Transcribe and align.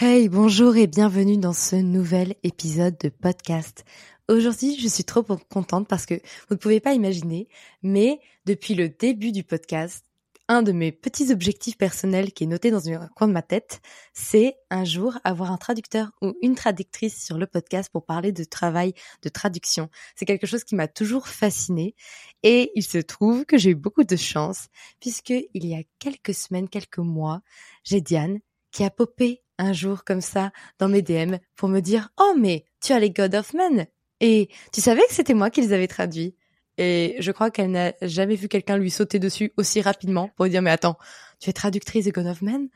Hey, 0.00 0.28
bonjour 0.28 0.76
et 0.76 0.86
bienvenue 0.86 1.38
dans 1.38 1.52
ce 1.52 1.74
nouvel 1.74 2.36
épisode 2.44 2.96
de 2.98 3.08
podcast. 3.08 3.84
Aujourd'hui, 4.28 4.78
je 4.78 4.86
suis 4.86 5.02
trop 5.02 5.24
contente 5.24 5.88
parce 5.88 6.06
que 6.06 6.14
vous 6.14 6.54
ne 6.54 6.56
pouvez 6.56 6.78
pas 6.78 6.94
imaginer, 6.94 7.48
mais 7.82 8.20
depuis 8.46 8.76
le 8.76 8.88
début 8.90 9.32
du 9.32 9.42
podcast, 9.42 10.04
un 10.46 10.62
de 10.62 10.70
mes 10.70 10.92
petits 10.92 11.32
objectifs 11.32 11.76
personnels 11.76 12.32
qui 12.32 12.44
est 12.44 12.46
noté 12.46 12.70
dans 12.70 12.88
un 12.88 13.08
coin 13.16 13.26
de 13.26 13.32
ma 13.32 13.42
tête, 13.42 13.80
c'est 14.12 14.54
un 14.70 14.84
jour 14.84 15.18
avoir 15.24 15.50
un 15.50 15.56
traducteur 15.56 16.12
ou 16.22 16.34
une 16.42 16.54
traductrice 16.54 17.24
sur 17.24 17.36
le 17.36 17.48
podcast 17.48 17.90
pour 17.90 18.06
parler 18.06 18.30
de 18.30 18.44
travail 18.44 18.94
de 19.22 19.28
traduction. 19.28 19.90
C'est 20.14 20.26
quelque 20.26 20.46
chose 20.46 20.62
qui 20.62 20.76
m'a 20.76 20.86
toujours 20.86 21.26
fasciné 21.26 21.96
et 22.44 22.70
il 22.76 22.84
se 22.84 22.98
trouve 22.98 23.44
que 23.46 23.58
j'ai 23.58 23.70
eu 23.70 23.74
beaucoup 23.74 24.04
de 24.04 24.14
chance 24.14 24.68
puisque 25.00 25.30
il 25.30 25.66
y 25.66 25.74
a 25.74 25.82
quelques 25.98 26.34
semaines, 26.34 26.68
quelques 26.68 26.98
mois, 26.98 27.42
j'ai 27.82 28.00
Diane 28.00 28.38
qui 28.70 28.84
a 28.84 28.90
popé 28.90 29.42
un 29.58 29.72
jour 29.72 30.04
comme 30.04 30.20
ça 30.20 30.52
dans 30.78 30.88
mes 30.88 31.02
DM 31.02 31.36
pour 31.56 31.68
me 31.68 31.80
dire 31.80 32.10
"Oh 32.18 32.34
mais 32.38 32.64
tu 32.80 32.92
as 32.92 33.00
les 33.00 33.10
God 33.10 33.34
of 33.34 33.54
Men 33.54 33.86
et 34.20 34.48
tu 34.72 34.80
savais 34.80 35.02
que 35.08 35.14
c'était 35.14 35.34
moi 35.34 35.50
qui 35.50 35.60
les 35.60 35.72
avais 35.72 35.88
traduits." 35.88 36.34
Et 36.78 37.16
je 37.18 37.32
crois 37.32 37.50
qu'elle 37.50 37.72
n'a 37.72 37.92
jamais 38.02 38.36
vu 38.36 38.46
quelqu'un 38.46 38.78
lui 38.78 38.90
sauter 38.90 39.18
dessus 39.18 39.52
aussi 39.56 39.80
rapidement 39.80 40.30
pour 40.36 40.48
dire 40.48 40.62
mais 40.62 40.70
attends, 40.70 40.96
tu 41.40 41.50
es 41.50 41.52
traductrice 41.52 42.04
de 42.04 42.12
God 42.12 42.26
of 42.26 42.40
Men? 42.40 42.68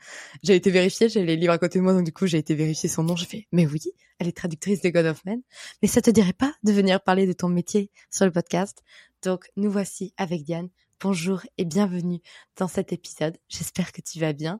J'ai 0.43 0.55
été 0.55 0.71
vérifier, 0.71 1.07
j'ai 1.07 1.23
les 1.23 1.37
livres 1.37 1.53
à 1.53 1.57
côté 1.57 1.79
de 1.79 1.83
moi 1.83 1.93
donc 1.93 2.03
du 2.03 2.11
coup 2.11 2.27
j'ai 2.27 2.37
été 2.37 2.53
vérifier 2.53 2.89
son 2.89 3.03
nom. 3.03 3.15
Je 3.15 3.25
fais 3.25 3.47
mais 3.53 3.65
oui, 3.65 3.79
elle 4.19 4.27
est 4.27 4.35
traductrice 4.35 4.81
de 4.81 4.89
God 4.89 5.05
of 5.05 5.23
Men. 5.25 5.41
Mais 5.81 5.87
ça 5.87 6.01
te 6.01 6.11
dirait 6.11 6.33
pas 6.33 6.53
de 6.63 6.73
venir 6.73 7.01
parler 7.01 7.25
de 7.25 7.33
ton 7.33 7.47
métier 7.47 7.91
sur 8.11 8.25
le 8.25 8.31
podcast 8.31 8.83
Donc 9.21 9.45
nous 9.55 9.71
voici 9.71 10.13
avec 10.17 10.43
Diane. 10.43 10.69
Bonjour 10.99 11.41
et 11.57 11.65
bienvenue 11.65 12.19
dans 12.57 12.67
cet 12.67 12.93
épisode. 12.93 13.37
J'espère 13.49 13.91
que 13.91 14.01
tu 14.01 14.19
vas 14.19 14.33
bien. 14.33 14.59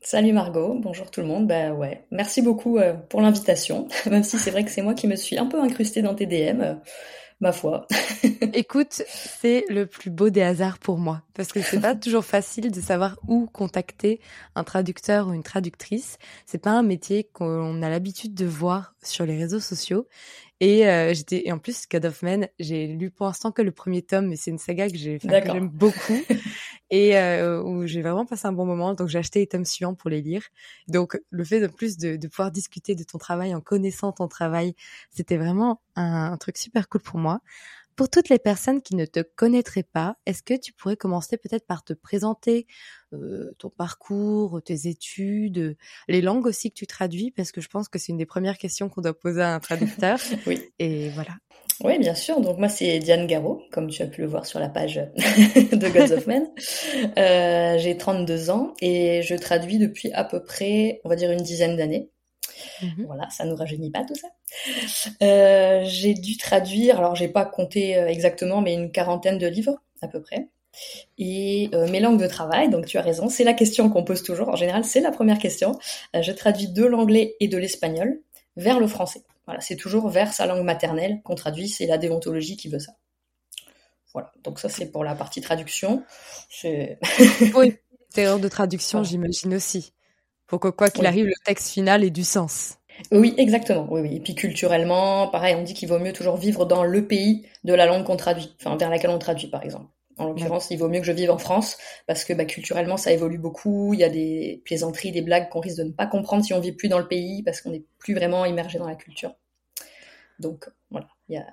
Salut 0.00 0.32
Margot, 0.32 0.74
bonjour 0.74 1.10
tout 1.10 1.20
le 1.20 1.26
monde. 1.26 1.46
Bah 1.46 1.72
ouais, 1.72 2.04
merci 2.10 2.42
beaucoup 2.42 2.78
euh, 2.78 2.94
pour 2.94 3.20
l'invitation, 3.20 3.88
même 4.10 4.22
si 4.22 4.38
c'est 4.38 4.50
vrai 4.50 4.64
que 4.64 4.70
c'est 4.70 4.82
moi 4.82 4.94
qui 4.94 5.06
me 5.06 5.16
suis 5.16 5.38
un 5.38 5.46
peu 5.46 5.60
incrustée 5.60 6.02
dans 6.02 6.14
tes 6.14 6.26
DM, 6.26 6.60
euh, 6.60 6.74
ma 7.40 7.52
foi. 7.52 7.86
Écoute, 8.52 9.02
c'est 9.08 9.64
le 9.68 9.86
plus 9.86 10.10
beau 10.10 10.30
des 10.30 10.42
hasards 10.42 10.78
pour 10.78 10.98
moi, 10.98 11.22
parce 11.34 11.52
que 11.52 11.60
c'est 11.60 11.80
pas 11.80 11.94
toujours 11.96 12.24
facile 12.24 12.70
de 12.70 12.80
savoir 12.80 13.18
où 13.28 13.46
contacter 13.46 14.20
un 14.54 14.64
traducteur 14.64 15.28
ou 15.28 15.32
une 15.32 15.42
traductrice. 15.42 16.18
C'est 16.46 16.62
pas 16.62 16.72
un 16.72 16.82
métier 16.82 17.24
qu'on 17.24 17.82
a 17.82 17.90
l'habitude 17.90 18.34
de 18.34 18.46
voir 18.46 18.94
sur 19.02 19.26
les 19.26 19.36
réseaux 19.36 19.60
sociaux. 19.60 20.06
Et 20.60 20.88
euh, 20.88 21.14
j'étais 21.14 21.46
et 21.46 21.52
en 21.52 21.58
plus 21.58 21.84
God 21.88 22.04
of 22.06 22.22
Men, 22.22 22.48
j'ai 22.58 22.88
lu 22.88 23.10
pour 23.10 23.26
l'instant 23.26 23.52
que 23.52 23.62
le 23.62 23.70
premier 23.70 24.02
tome, 24.02 24.26
mais 24.26 24.34
c'est 24.36 24.50
une 24.50 24.58
saga 24.58 24.88
que 24.88 24.96
j'ai 24.96 25.20
que 25.20 25.28
j'aime 25.28 25.68
beaucoup 25.68 26.18
et 26.90 27.16
euh, 27.16 27.62
où 27.62 27.86
j'ai 27.86 28.02
vraiment 28.02 28.26
passé 28.26 28.46
un 28.48 28.52
bon 28.52 28.66
moment. 28.66 28.94
Donc 28.94 29.08
j'ai 29.08 29.18
acheté 29.18 29.38
les 29.38 29.46
tomes 29.46 29.64
suivants 29.64 29.94
pour 29.94 30.10
les 30.10 30.20
lire. 30.20 30.42
Donc 30.88 31.20
le 31.30 31.44
fait 31.44 31.60
de 31.60 31.68
plus 31.68 31.96
de, 31.96 32.16
de 32.16 32.28
pouvoir 32.28 32.50
discuter 32.50 32.96
de 32.96 33.04
ton 33.04 33.18
travail 33.18 33.54
en 33.54 33.60
connaissant 33.60 34.10
ton 34.10 34.26
travail, 34.26 34.74
c'était 35.10 35.36
vraiment 35.36 35.80
un, 35.94 36.32
un, 36.32 36.36
truc 36.38 36.58
super 36.58 36.88
cool 36.88 37.02
pour 37.02 37.20
moi. 37.20 37.40
Pour 37.98 38.08
toutes 38.08 38.28
les 38.28 38.38
personnes 38.38 38.80
qui 38.80 38.94
ne 38.94 39.06
te 39.06 39.18
connaîtraient 39.18 39.82
pas, 39.82 40.14
est-ce 40.24 40.44
que 40.44 40.54
tu 40.54 40.72
pourrais 40.72 40.96
commencer 40.96 41.36
peut-être 41.36 41.66
par 41.66 41.82
te 41.82 41.92
présenter 41.92 42.68
euh, 43.12 43.50
ton 43.58 43.70
parcours, 43.70 44.62
tes 44.64 44.86
études, 44.86 45.76
les 46.06 46.20
langues 46.20 46.46
aussi 46.46 46.70
que 46.70 46.76
tu 46.76 46.86
traduis, 46.86 47.32
parce 47.32 47.50
que 47.50 47.60
je 47.60 47.66
pense 47.66 47.88
que 47.88 47.98
c'est 47.98 48.12
une 48.12 48.18
des 48.18 48.24
premières 48.24 48.56
questions 48.56 48.88
qu'on 48.88 49.00
doit 49.00 49.18
poser 49.18 49.40
à 49.42 49.52
un 49.52 49.58
traducteur. 49.58 50.20
oui. 50.46 50.62
Et 50.78 51.08
voilà. 51.08 51.32
Oui, 51.82 51.98
bien 51.98 52.14
sûr. 52.14 52.40
Donc 52.40 52.58
moi, 52.58 52.68
c'est 52.68 53.00
Diane 53.00 53.26
Garot, 53.26 53.62
comme 53.72 53.88
tu 53.88 54.00
as 54.00 54.06
pu 54.06 54.20
le 54.20 54.28
voir 54.28 54.46
sur 54.46 54.60
la 54.60 54.68
page 54.68 54.94
de 55.16 55.88
Gods 55.88 56.14
of 56.14 56.28
Men. 56.28 56.46
Euh, 57.18 57.78
j'ai 57.78 57.96
32 57.96 58.50
ans 58.50 58.74
et 58.80 59.22
je 59.22 59.34
traduis 59.34 59.78
depuis 59.78 60.12
à 60.12 60.22
peu 60.22 60.40
près, 60.40 61.00
on 61.02 61.08
va 61.08 61.16
dire, 61.16 61.32
une 61.32 61.42
dizaine 61.42 61.76
d'années. 61.76 62.12
Mmh 62.82 63.04
voilà, 63.06 63.28
ça 63.30 63.44
nous 63.44 63.56
rajeunit 63.56 63.90
pas 63.90 64.04
tout 64.04 64.14
ça. 64.14 64.28
Euh, 65.22 65.82
j'ai 65.84 66.14
dû 66.14 66.36
traduire, 66.36 66.98
alors 66.98 67.14
j'ai 67.14 67.28
pas 67.28 67.44
compté 67.44 67.96
euh, 67.96 68.08
exactement, 68.08 68.60
mais 68.60 68.74
une 68.74 68.90
quarantaine 68.90 69.38
de 69.38 69.46
livres 69.46 69.80
à 70.00 70.08
peu 70.08 70.20
près. 70.20 70.48
Et 71.18 71.70
euh, 71.74 71.88
mes 71.88 72.00
langues 72.00 72.20
de 72.20 72.26
travail, 72.26 72.70
donc 72.70 72.86
tu 72.86 72.98
as 72.98 73.02
raison, 73.02 73.28
c'est 73.28 73.44
la 73.44 73.54
question 73.54 73.90
qu'on 73.90 74.04
pose 74.04 74.22
toujours. 74.22 74.48
En 74.48 74.56
général, 74.56 74.84
c'est 74.84 75.00
la 75.00 75.10
première 75.10 75.38
question. 75.38 75.78
Euh, 76.14 76.22
je 76.22 76.32
traduis 76.32 76.68
de 76.68 76.84
l'anglais 76.84 77.36
et 77.40 77.48
de 77.48 77.58
l'espagnol 77.58 78.20
vers 78.56 78.78
le 78.78 78.86
français. 78.86 79.24
Voilà, 79.46 79.60
c'est 79.60 79.76
toujours 79.76 80.08
vers 80.08 80.32
sa 80.32 80.46
langue 80.46 80.64
maternelle 80.64 81.20
qu'on 81.24 81.34
traduit. 81.34 81.68
C'est 81.68 81.86
la 81.86 81.98
déontologie 81.98 82.56
qui 82.56 82.68
veut 82.68 82.78
ça. 82.78 82.92
Voilà. 84.12 84.32
Donc 84.44 84.58
ça, 84.58 84.68
c'est 84.68 84.90
pour 84.90 85.04
la 85.04 85.14
partie 85.14 85.40
traduction. 85.40 86.04
oui, 86.62 87.76
erreur 88.16 88.38
de 88.38 88.48
traduction, 88.48 89.02
j'imagine 89.02 89.54
aussi 89.54 89.92
pour 90.48 90.58
que 90.60 90.68
quoi 90.68 90.90
qu'il 90.90 91.06
arrive, 91.06 91.26
le 91.26 91.34
texte 91.44 91.68
final 91.68 92.02
ait 92.02 92.10
du 92.10 92.24
sens. 92.24 92.78
Oui, 93.12 93.34
exactement. 93.36 93.86
Oui, 93.90 94.00
oui. 94.00 94.16
Et 94.16 94.20
puis 94.20 94.34
culturellement, 94.34 95.28
pareil, 95.28 95.54
on 95.54 95.62
dit 95.62 95.74
qu'il 95.74 95.88
vaut 95.88 96.00
mieux 96.00 96.12
toujours 96.12 96.36
vivre 96.36 96.66
dans 96.66 96.82
le 96.82 97.06
pays 97.06 97.46
de 97.62 97.74
la 97.74 97.86
langue 97.86 98.04
qu'on 98.04 98.16
traduit, 98.16 98.56
enfin 98.58 98.76
vers 98.76 98.90
laquelle 98.90 99.10
on 99.10 99.18
traduit, 99.18 99.48
par 99.48 99.62
exemple. 99.62 99.86
En 100.16 100.26
l'occurrence, 100.26 100.72
il 100.72 100.78
vaut 100.78 100.88
mieux 100.88 100.98
que 100.98 101.06
je 101.06 101.12
vive 101.12 101.30
en 101.30 101.38
France 101.38 101.78
parce 102.08 102.24
que 102.24 102.32
bah, 102.32 102.44
culturellement, 102.44 102.96
ça 102.96 103.12
évolue 103.12 103.38
beaucoup. 103.38 103.94
Il 103.94 104.00
y 104.00 104.04
a 104.04 104.08
des 104.08 104.62
plaisanteries, 104.64 105.12
des 105.12 105.22
blagues 105.22 105.48
qu'on 105.48 105.60
risque 105.60 105.78
de 105.78 105.84
ne 105.84 105.92
pas 105.92 106.06
comprendre 106.06 106.44
si 106.44 106.52
on 106.52 106.58
vit 106.58 106.72
plus 106.72 106.88
dans 106.88 106.98
le 106.98 107.06
pays 107.06 107.44
parce 107.44 107.60
qu'on 107.60 107.70
n'est 107.70 107.84
plus 107.98 108.14
vraiment 108.14 108.44
immergé 108.44 108.80
dans 108.80 108.88
la 108.88 108.96
culture. 108.96 109.36
Donc 110.40 110.68
voilà, 110.90 111.06
il 111.28 111.36
y 111.36 111.38
a 111.38 111.46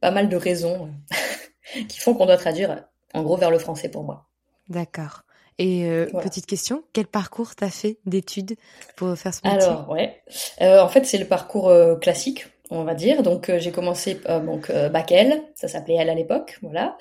pas 0.00 0.10
mal 0.10 0.30
de 0.30 0.36
raisons 0.36 0.90
qui 1.88 2.00
font 2.00 2.14
qu'on 2.14 2.24
doit 2.24 2.38
traduire 2.38 2.86
en 3.12 3.22
gros 3.22 3.36
vers 3.36 3.50
le 3.50 3.58
français 3.58 3.90
pour 3.90 4.04
moi. 4.04 4.30
D'accord. 4.70 5.25
Et 5.58 5.86
euh, 5.86 6.06
petite 6.22 6.46
question, 6.46 6.84
quel 6.92 7.06
parcours 7.06 7.54
t'as 7.54 7.70
fait 7.70 7.98
d'études 8.04 8.56
pour 8.94 9.16
faire 9.16 9.32
ce 9.32 9.40
métier? 9.42 9.62
Alors 9.62 9.88
ouais, 9.88 10.20
euh, 10.60 10.80
en 10.80 10.88
fait 10.88 11.06
c'est 11.06 11.18
le 11.18 11.24
parcours 11.24 11.68
euh, 11.68 11.96
classique, 11.96 12.46
on 12.70 12.84
va 12.84 12.94
dire. 12.94 13.22
Donc 13.22 13.50
j'ai 13.56 13.72
commencé 13.72 14.20
donc 14.44 14.70
bac 14.70 15.12
L, 15.12 15.42
ça 15.54 15.68
s'appelait 15.68 15.94
L 15.94 16.10
à 16.10 16.14
l'époque, 16.14 16.58
voilà, 16.60 16.96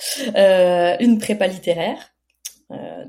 une 1.00 1.18
prépa 1.20 1.48
littéraire. 1.48 2.14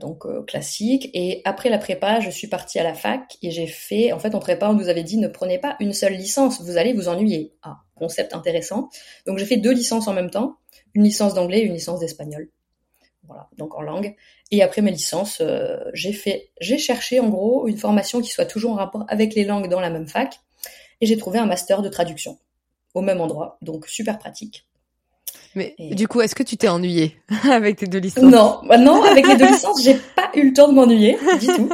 donc 0.00 0.24
classique. 0.46 1.10
Et 1.14 1.42
après 1.44 1.70
la 1.70 1.78
prépa 1.78 2.18
je 2.18 2.30
suis 2.30 2.48
partie 2.48 2.80
à 2.80 2.82
la 2.82 2.94
fac 2.94 3.36
et 3.40 3.52
j'ai 3.52 3.68
fait 3.68 4.12
en 4.12 4.18
fait 4.18 4.34
en 4.34 4.40
prépa 4.40 4.68
on 4.68 4.74
nous 4.74 4.88
avait 4.88 5.04
dit 5.04 5.16
ne 5.16 5.28
prenez 5.28 5.58
pas 5.58 5.76
une 5.78 5.92
seule 5.92 6.14
licence 6.14 6.60
vous 6.60 6.76
allez 6.76 6.92
vous 6.92 7.08
ennuyer. 7.08 7.54
Ah 7.62 7.76
concept 7.94 8.34
intéressant. 8.34 8.88
Donc 9.26 9.38
j'ai 9.38 9.46
fait 9.46 9.56
deux 9.56 9.72
licences 9.72 10.08
en 10.08 10.12
même 10.12 10.30
temps. 10.30 10.56
Une 10.94 11.04
licence 11.04 11.34
d'anglais 11.34 11.60
et 11.60 11.64
une 11.64 11.74
licence 11.74 12.00
d'espagnol 12.00 12.48
voilà, 13.26 13.48
donc 13.56 13.74
en 13.74 13.82
langue. 13.82 14.14
Et 14.50 14.62
après 14.62 14.82
mes 14.82 14.90
licences, 14.90 15.38
euh, 15.40 15.78
j'ai 15.92 16.12
fait, 16.12 16.50
j'ai 16.60 16.78
cherché 16.78 17.20
en 17.20 17.28
gros 17.28 17.66
une 17.66 17.78
formation 17.78 18.20
qui 18.20 18.30
soit 18.30 18.46
toujours 18.46 18.72
en 18.72 18.76
rapport 18.76 19.04
avec 19.08 19.34
les 19.34 19.44
langues 19.44 19.68
dans 19.68 19.80
la 19.80 19.90
même 19.90 20.06
fac, 20.06 20.40
et 21.00 21.06
j'ai 21.06 21.16
trouvé 21.16 21.38
un 21.38 21.46
master 21.46 21.82
de 21.82 21.88
traduction 21.88 22.38
au 22.94 23.02
même 23.02 23.20
endroit, 23.20 23.58
donc 23.60 23.86
super 23.88 24.18
pratique. 24.18 24.66
Mais 25.54 25.74
du 25.78 26.06
coup, 26.06 26.20
est-ce 26.20 26.34
que 26.34 26.42
tu 26.42 26.56
t'es 26.56 26.68
ennuyé 26.68 27.16
avec 27.50 27.76
tes 27.76 27.86
deux 27.86 27.98
licences? 27.98 28.24
Non, 28.24 28.60
bah 28.68 28.78
non, 28.78 29.02
avec 29.02 29.26
les 29.26 29.36
deux 29.36 29.46
licences, 29.46 29.82
j'ai 29.82 29.96
pas 30.14 30.30
eu 30.34 30.48
le 30.48 30.52
temps 30.52 30.68
de 30.68 30.74
m'ennuyer 30.74 31.18
du 31.40 31.46
tout. 31.46 31.70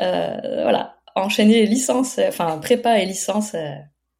Euh, 0.00 0.62
voilà, 0.62 0.96
enchaîner 1.14 1.60
les 1.60 1.66
licences, 1.66 2.18
enfin 2.18 2.58
prépa 2.58 2.98
et 2.98 3.06
licence, 3.06 3.54
euh, 3.54 3.74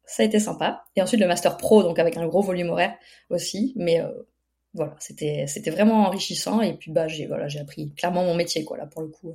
ça 0.05 0.23
a 0.23 0.25
été 0.25 0.39
sympa. 0.39 0.83
Et 0.95 1.01
ensuite 1.01 1.19
le 1.19 1.27
master 1.27 1.57
pro, 1.57 1.83
donc 1.83 1.99
avec 1.99 2.17
un 2.17 2.25
gros 2.27 2.41
volume 2.41 2.69
horaire 2.69 2.93
aussi, 3.29 3.73
mais 3.75 4.01
euh, 4.01 4.09
voilà, 4.75 4.93
c'était 4.99 5.45
c'était 5.47 5.71
vraiment 5.71 6.05
enrichissant 6.05 6.61
et 6.61 6.73
puis 6.73 6.91
bah 6.91 7.07
j'ai 7.07 7.27
voilà 7.27 7.47
j'ai 7.47 7.59
appris 7.59 7.91
clairement 7.93 8.23
mon 8.23 8.35
métier 8.35 8.65
quoi 8.65 8.77
là 8.77 8.85
pour 8.85 9.01
le 9.01 9.07
coup. 9.07 9.33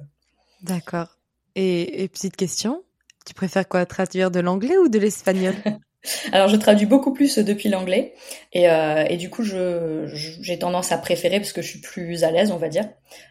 D'accord. 0.62 1.16
Et, 1.56 2.08
petite 2.12 2.36
question, 2.36 2.84
tu 3.26 3.34
préfères 3.34 3.66
quoi 3.66 3.84
traduire 3.86 4.30
de 4.30 4.38
l'anglais 4.38 4.76
ou 4.76 4.88
de 4.88 4.98
l'espagnol? 4.98 5.54
Alors 6.32 6.48
je 6.48 6.56
traduis 6.56 6.86
beaucoup 6.86 7.12
plus 7.12 7.38
depuis 7.38 7.68
l'anglais 7.68 8.14
et, 8.52 8.70
euh, 8.70 9.04
et 9.08 9.16
du 9.16 9.28
coup 9.28 9.42
je 9.42 10.06
j'ai 10.40 10.58
tendance 10.58 10.92
à 10.92 10.98
préférer 10.98 11.40
parce 11.40 11.52
que 11.52 11.60
je 11.60 11.68
suis 11.68 11.80
plus 11.80 12.24
à 12.24 12.30
l'aise 12.30 12.52
on 12.52 12.56
va 12.56 12.68
dire. 12.68 12.88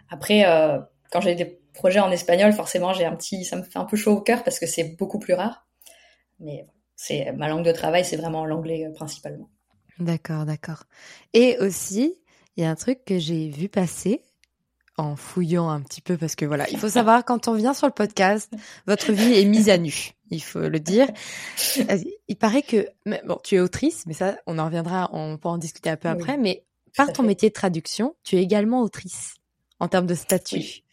Après 0.09 0.45
euh, 0.45 0.79
quand 1.11 1.21
j'ai 1.21 1.35
des 1.35 1.59
projets 1.73 1.99
en 1.99 2.11
espagnol 2.11 2.53
forcément 2.53 2.93
j'ai 2.93 3.05
un 3.05 3.15
petit 3.15 3.43
ça 3.45 3.55
me 3.55 3.63
fait 3.63 3.79
un 3.79 3.85
peu 3.85 3.97
chaud 3.97 4.13
au 4.13 4.21
cœur 4.21 4.43
parce 4.43 4.59
que 4.59 4.67
c'est 4.67 4.95
beaucoup 4.97 5.19
plus 5.19 5.33
rare. 5.33 5.67
Mais 6.39 6.67
c'est 6.95 7.31
ma 7.31 7.47
langue 7.47 7.65
de 7.65 7.71
travail 7.71 8.05
c'est 8.05 8.17
vraiment 8.17 8.45
l'anglais 8.45 8.85
euh, 8.85 8.93
principalement. 8.93 9.49
D'accord, 9.99 10.45
d'accord. 10.45 10.83
Et 11.33 11.57
aussi, 11.59 12.15
il 12.55 12.63
y 12.63 12.65
a 12.65 12.69
un 12.69 12.75
truc 12.75 13.03
que 13.05 13.19
j'ai 13.19 13.49
vu 13.49 13.69
passer 13.69 14.21
en 14.97 15.15
fouillant 15.15 15.69
un 15.69 15.81
petit 15.81 16.01
peu 16.01 16.17
parce 16.17 16.35
que 16.35 16.45
voilà, 16.45 16.69
il 16.69 16.77
faut 16.77 16.89
savoir 16.89 17.23
quand 17.23 17.47
on 17.47 17.53
vient 17.53 17.73
sur 17.73 17.87
le 17.87 17.93
podcast, 17.93 18.51
votre 18.85 19.13
vie 19.13 19.39
est 19.39 19.45
mise 19.45 19.69
à 19.69 19.77
nu, 19.77 20.11
il 20.29 20.43
faut 20.43 20.59
le 20.59 20.79
dire. 20.79 21.07
Il 22.27 22.35
paraît 22.35 22.61
que 22.61 22.89
bon, 23.25 23.39
tu 23.43 23.55
es 23.55 23.59
autrice, 23.59 24.05
mais 24.07 24.13
ça 24.13 24.37
on 24.45 24.59
en 24.59 24.65
reviendra, 24.65 25.09
on 25.13 25.37
peut 25.37 25.47
en 25.47 25.57
discuter 25.57 25.89
un 25.89 25.95
peu 25.95 26.09
après, 26.09 26.37
mais 26.37 26.63
par 26.97 27.13
ton 27.13 27.23
métier 27.23 27.49
de 27.49 27.53
traduction, 27.53 28.15
tu 28.23 28.35
es 28.35 28.43
également 28.43 28.81
autrice 28.81 29.35
en 29.79 29.87
termes 29.87 30.07
de 30.07 30.15
statut. 30.15 30.57
Oui, 30.57 30.83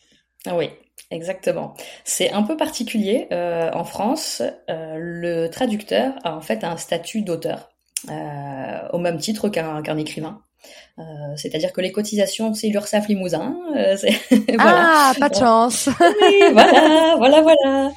ah 0.47 0.57
oui 0.57 0.71
exactement. 1.11 1.75
C'est 2.05 2.31
un 2.31 2.43
peu 2.43 2.57
particulier 2.57 3.27
euh, 3.33 3.71
en 3.73 3.85
France, 3.85 4.43
euh, 4.71 4.97
le 4.99 5.49
traducteur 5.49 6.15
a 6.25 6.37
en 6.37 6.41
fait 6.41 6.63
un 6.63 6.77
statut 6.77 7.23
d'auteur. 7.23 7.76
Euh, 8.09 8.89
au 8.93 8.99
même 8.99 9.19
titre 9.19 9.49
qu'un 9.49 9.97
écrivain. 9.97 10.41
Euh, 10.99 11.03
c'est-à-dire 11.37 11.73
que 11.73 11.81
les 11.81 11.93
cotisations, 11.93 12.55
c'est 12.55 12.69
l'URSSAF 12.69 13.09
Limousin. 13.09 13.57
Euh, 13.75 13.97
ah, 14.59 15.13
pas 15.19 15.29
de 15.29 15.35
chance. 15.35 15.89
voilà, 16.53 17.17
voilà, 17.19 17.43
voilà. 17.43 17.93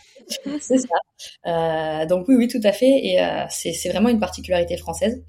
c'est 0.60 0.78
ça. 0.78 2.06
donc 2.06 2.28
oui, 2.28 2.36
oui, 2.36 2.48
tout 2.48 2.62
à 2.64 2.72
fait. 2.72 2.90
Et 2.90 3.20
c'est 3.50 3.90
vraiment 3.90 4.10
une 4.10 4.20
particularité 4.20 4.78
française. 4.78 5.24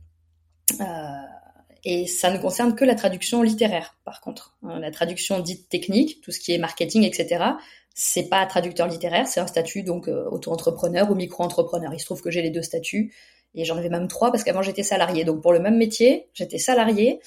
et 1.84 2.06
ça 2.06 2.30
ne 2.30 2.38
concerne 2.38 2.74
que 2.74 2.84
la 2.84 2.94
traduction 2.94 3.42
littéraire, 3.42 3.96
par 4.04 4.20
contre. 4.20 4.56
La 4.62 4.90
traduction 4.90 5.40
dite 5.40 5.68
technique, 5.68 6.22
tout 6.22 6.32
ce 6.32 6.40
qui 6.40 6.52
est 6.52 6.58
marketing, 6.58 7.04
etc., 7.04 7.44
c'est 7.92 8.28
pas 8.28 8.46
traducteur 8.46 8.86
littéraire, 8.86 9.26
c'est 9.26 9.40
un 9.40 9.46
statut 9.46 9.82
donc 9.82 10.08
auto-entrepreneur 10.08 11.10
ou 11.10 11.14
micro-entrepreneur. 11.14 11.92
Il 11.92 12.00
se 12.00 12.06
trouve 12.06 12.22
que 12.22 12.30
j'ai 12.30 12.40
les 12.40 12.50
deux 12.50 12.62
statuts 12.62 13.12
et 13.54 13.64
j'en 13.64 13.76
avais 13.76 13.88
même 13.88 14.08
trois 14.08 14.30
parce 14.30 14.44
qu'avant 14.44 14.62
j'étais 14.62 14.82
salarié. 14.82 15.24
Donc 15.24 15.42
pour 15.42 15.52
le 15.52 15.60
même 15.60 15.76
métier, 15.76 16.28
j'étais 16.34 16.58
salarié, 16.58 17.20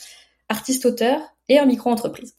artiste-auteur 0.50 1.20
et 1.50 1.60
en 1.60 1.66
micro-entreprise. 1.66 2.36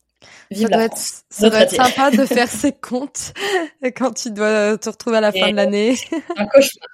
ça 0.53 0.69
doit, 0.69 0.85
être, 0.85 0.97
ça 0.97 1.51
doit 1.51 1.61
être 1.61 1.75
sympa 1.75 2.11
de 2.11 2.25
faire 2.27 2.49
ses 2.49 2.73
comptes 2.73 3.35
quand 3.97 4.13
tu 4.13 4.31
dois 4.31 4.79
te 4.79 4.89
retrouver 4.89 5.19
à 5.19 5.21
la 5.21 5.33
fin 5.33 5.51
de 5.51 5.57
l'année. 5.57 5.97
Un 6.37 6.47
cauchemar. 6.47 6.89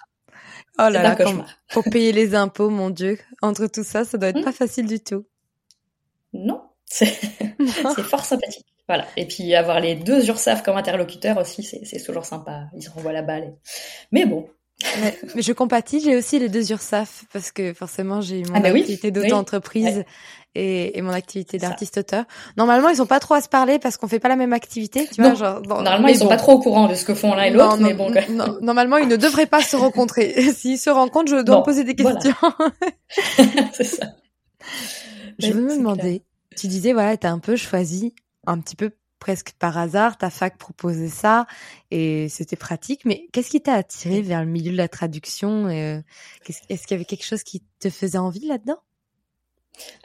Oh 0.79 0.89
là 0.89 1.03
là, 1.03 1.17
pour 1.73 1.85
payer 1.85 2.11
les 2.13 2.35
impôts, 2.35 2.71
mon 2.71 2.89
Dieu. 2.89 3.19
Entre 3.43 3.67
tout 3.67 3.85
ça, 3.85 4.07
ça 4.07 4.17
doit 4.17 4.31
être 4.31 4.41
hmm. 4.41 4.45
pas 4.45 4.53
facile 4.53 4.87
du 4.87 4.99
tout. 5.01 5.27
Non, 6.33 6.63
c'est 6.87 7.07
fort 8.03 8.25
sympathique. 8.25 8.67
Voilà. 8.89 9.07
Et 9.17 9.27
puis 9.27 9.55
avoir 9.55 9.79
les 9.79 9.95
deux 9.95 10.29
URSAF 10.29 10.63
comme 10.63 10.77
interlocuteurs 10.77 11.39
aussi, 11.39 11.63
c'est 11.63 12.03
toujours 12.03 12.25
sympa. 12.25 12.65
Ils 12.75 12.83
se 12.83 12.91
renvoient 12.91 13.13
la 13.13 13.23
balle. 13.23 13.55
Mais 14.11 14.25
bon, 14.25 14.49
mais, 15.01 15.43
je 15.43 15.53
compatis, 15.53 16.01
j'ai 16.01 16.17
aussi 16.17 16.39
les 16.39 16.49
deux 16.49 16.71
URSAF 16.73 17.25
parce 17.33 17.53
que 17.53 17.73
forcément 17.75 18.21
j'ai 18.21 18.43
mon 18.45 18.55
ah 18.55 18.61
bah 18.61 18.69
activité 18.69 19.11
d'auto-entreprise 19.11 20.05
et, 20.55 21.01
mon 21.03 21.13
activité 21.13 21.59
d'artiste-auteur. 21.59 22.25
Normalement, 22.57 22.89
ils 22.89 22.97
sont 22.97 23.07
pas 23.07 23.21
trop 23.21 23.35
à 23.35 23.41
se 23.41 23.49
parler 23.49 23.79
parce 23.79 23.97
qu'on 23.97 24.09
fait 24.09 24.19
pas 24.19 24.29
la 24.29 24.37
même 24.37 24.53
activité, 24.53 25.09
tu 25.13 25.23
vois. 25.23 25.35
Genre, 25.35 25.63
normalement, 25.63 26.09
ils 26.09 26.17
sont 26.17 26.29
pas 26.29 26.37
trop 26.37 26.53
au 26.53 26.59
courant 26.59 26.89
de 26.89 26.95
ce 26.95 27.05
que 27.05 27.15
font 27.15 27.35
l'un 27.35 27.45
et 27.45 27.51
l'autre, 27.51 27.79
mais 27.81 27.95
bon. 27.95 28.13
normalement, 28.61 28.97
ils 28.97 29.09
ne 29.09 29.17
devraient 29.17 29.47
pas 29.47 29.63
se 29.63 29.77
rencontrer. 29.77 30.35
S'ils 30.53 30.79
se 30.79 30.91
rencontrent, 30.91 31.31
je 31.31 31.43
dois 31.43 31.63
poser 31.63 31.85
des 31.85 31.95
questions. 31.95 32.35
C'est 33.73 33.85
ça. 33.85 34.07
Je 35.39 35.53
veux 35.53 35.63
me 35.63 35.77
demander, 35.77 36.23
tu 36.57 36.67
disais 36.67 36.93
voilà, 36.93 37.17
t'as 37.17 37.31
un 37.31 37.39
peu 37.39 37.57
choisi 37.57 38.15
un 38.47 38.59
petit 38.59 38.77
peu 38.77 38.91
presque 39.21 39.53
par 39.53 39.79
hasard, 39.79 40.19
ta 40.19 40.31
fac 40.31 40.59
proposait 40.59 41.09
ça 41.09 41.47
et 41.93 42.29
c'était 42.29 42.57
pratique. 42.57 43.05
Mais 43.05 43.29
qu'est-ce 43.33 43.51
qui 43.51 43.61
t'a 43.61 43.75
attiré 43.75 44.23
vers 44.23 44.41
le 44.41 44.51
milieu 44.51 44.73
de 44.73 44.77
la 44.77 44.89
traduction 44.89 45.69
euh, 45.69 46.01
Est-ce 46.69 46.87
qu'il 46.87 46.93
y 46.93 46.95
avait 46.95 47.05
quelque 47.05 47.25
chose 47.25 47.45
qui 47.45 47.63
te 47.79 47.89
faisait 47.91 48.19
envie 48.19 48.49
là-dedans? 48.49 48.79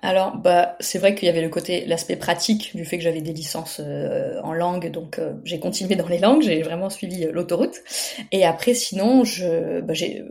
Alors, 0.01 0.37
bah, 0.37 0.75
c'est 0.79 0.99
vrai 0.99 1.15
qu'il 1.15 1.25
y 1.25 1.29
avait 1.29 1.41
le 1.41 1.49
côté, 1.49 1.85
l'aspect 1.85 2.15
pratique 2.15 2.75
du 2.75 2.85
fait 2.85 2.97
que 2.97 3.03
j'avais 3.03 3.21
des 3.21 3.33
licences 3.33 3.81
euh, 3.83 4.39
en 4.43 4.53
langue, 4.53 4.91
donc 4.91 5.17
euh, 5.17 5.33
j'ai 5.43 5.59
continué 5.59 5.95
dans 5.95 6.07
les 6.07 6.19
langues, 6.19 6.43
j'ai 6.43 6.61
vraiment 6.61 6.89
suivi 6.89 7.25
l'autoroute. 7.31 7.81
Et 8.31 8.45
après, 8.45 8.73
sinon, 8.73 9.23
je, 9.23 9.81
bah, 9.81 9.93
j'ai 9.93 10.23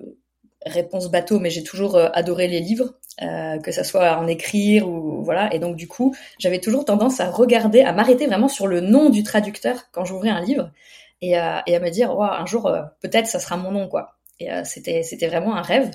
réponse 0.64 1.10
bateau, 1.10 1.40
mais 1.40 1.50
j'ai 1.50 1.62
toujours 1.62 1.96
adoré 1.96 2.48
les 2.48 2.60
livres. 2.60 2.94
Euh, 3.22 3.60
que 3.60 3.70
ça 3.70 3.84
soit 3.84 4.18
en 4.18 4.26
écrire 4.26 4.88
ou 4.88 5.22
voilà. 5.22 5.54
Et 5.54 5.60
donc 5.60 5.76
du 5.76 5.86
coup, 5.86 6.16
j'avais 6.38 6.58
toujours 6.58 6.84
tendance 6.84 7.20
à 7.20 7.30
regarder, 7.30 7.82
à 7.82 7.92
m'arrêter 7.92 8.26
vraiment 8.26 8.48
sur 8.48 8.66
le 8.66 8.80
nom 8.80 9.08
du 9.08 9.22
traducteur 9.22 9.88
quand 9.92 10.04
j'ouvrais 10.04 10.30
un 10.30 10.40
livre 10.40 10.72
et, 11.20 11.38
euh, 11.38 11.60
et, 11.68 11.76
à 11.76 11.80
me 11.80 11.90
dire, 11.90 12.16
wow, 12.16 12.24
un 12.24 12.46
jour 12.46 12.66
euh, 12.66 12.82
peut-être 13.02 13.28
ça 13.28 13.38
sera 13.38 13.56
mon 13.56 13.70
nom 13.70 13.88
quoi. 13.88 14.16
Et 14.40 14.48
c'était 14.64 15.04
c'était 15.04 15.28
vraiment 15.28 15.54
un 15.54 15.62
rêve. 15.62 15.92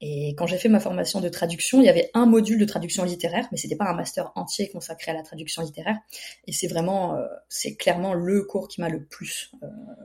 Et 0.00 0.34
quand 0.38 0.46
j'ai 0.46 0.56
fait 0.56 0.70
ma 0.70 0.80
formation 0.80 1.20
de 1.20 1.28
traduction, 1.28 1.80
il 1.82 1.84
y 1.84 1.90
avait 1.90 2.10
un 2.14 2.24
module 2.24 2.58
de 2.58 2.64
traduction 2.64 3.04
littéraire, 3.04 3.46
mais 3.52 3.58
c'était 3.58 3.76
pas 3.76 3.84
un 3.84 3.94
master 3.94 4.32
entier 4.34 4.70
consacré 4.70 5.12
à 5.12 5.14
la 5.14 5.22
traduction 5.22 5.62
littéraire. 5.62 5.98
Et 6.46 6.52
c'est 6.52 6.66
vraiment, 6.66 7.18
c'est 7.48 7.76
clairement 7.76 8.14
le 8.14 8.42
cours 8.44 8.68
qui 8.68 8.80
m'a 8.80 8.88
le 8.88 9.04
plus, 9.04 9.52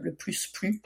le 0.01 0.13
plus 0.13 0.47
plu. 0.47 0.81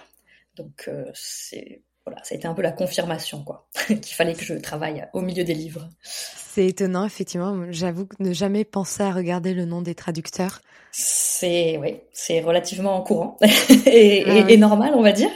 Donc 0.55 0.89
c'est 1.15 1.81
voilà, 2.05 2.21
ça 2.23 2.35
a 2.35 2.37
été 2.37 2.47
un 2.47 2.53
peu 2.53 2.61
la 2.61 2.71
confirmation, 2.71 3.43
quoi, 3.43 3.67
qu'il 3.87 4.15
fallait 4.15 4.33
que 4.33 4.43
je 4.43 4.55
travaille 4.55 5.07
au 5.13 5.21
milieu 5.21 5.43
des 5.43 5.53
livres. 5.53 5.89
C'est 6.01 6.67
étonnant, 6.67 7.05
effectivement. 7.05 7.65
J'avoue 7.71 8.05
que 8.05 8.15
ne 8.19 8.33
jamais 8.33 8.65
penser 8.65 9.01
à 9.01 9.11
regarder 9.11 9.53
le 9.53 9.65
nom 9.65 9.81
des 9.81 9.95
traducteurs. 9.95 10.61
C'est, 10.91 11.77
oui, 11.77 12.01
c'est 12.11 12.41
relativement 12.41 13.01
courant 13.01 13.37
et, 13.87 14.23
ah 14.27 14.45
et, 14.47 14.57
normal, 14.57 14.91
on 14.93 15.01
va 15.01 15.13
dire. 15.13 15.31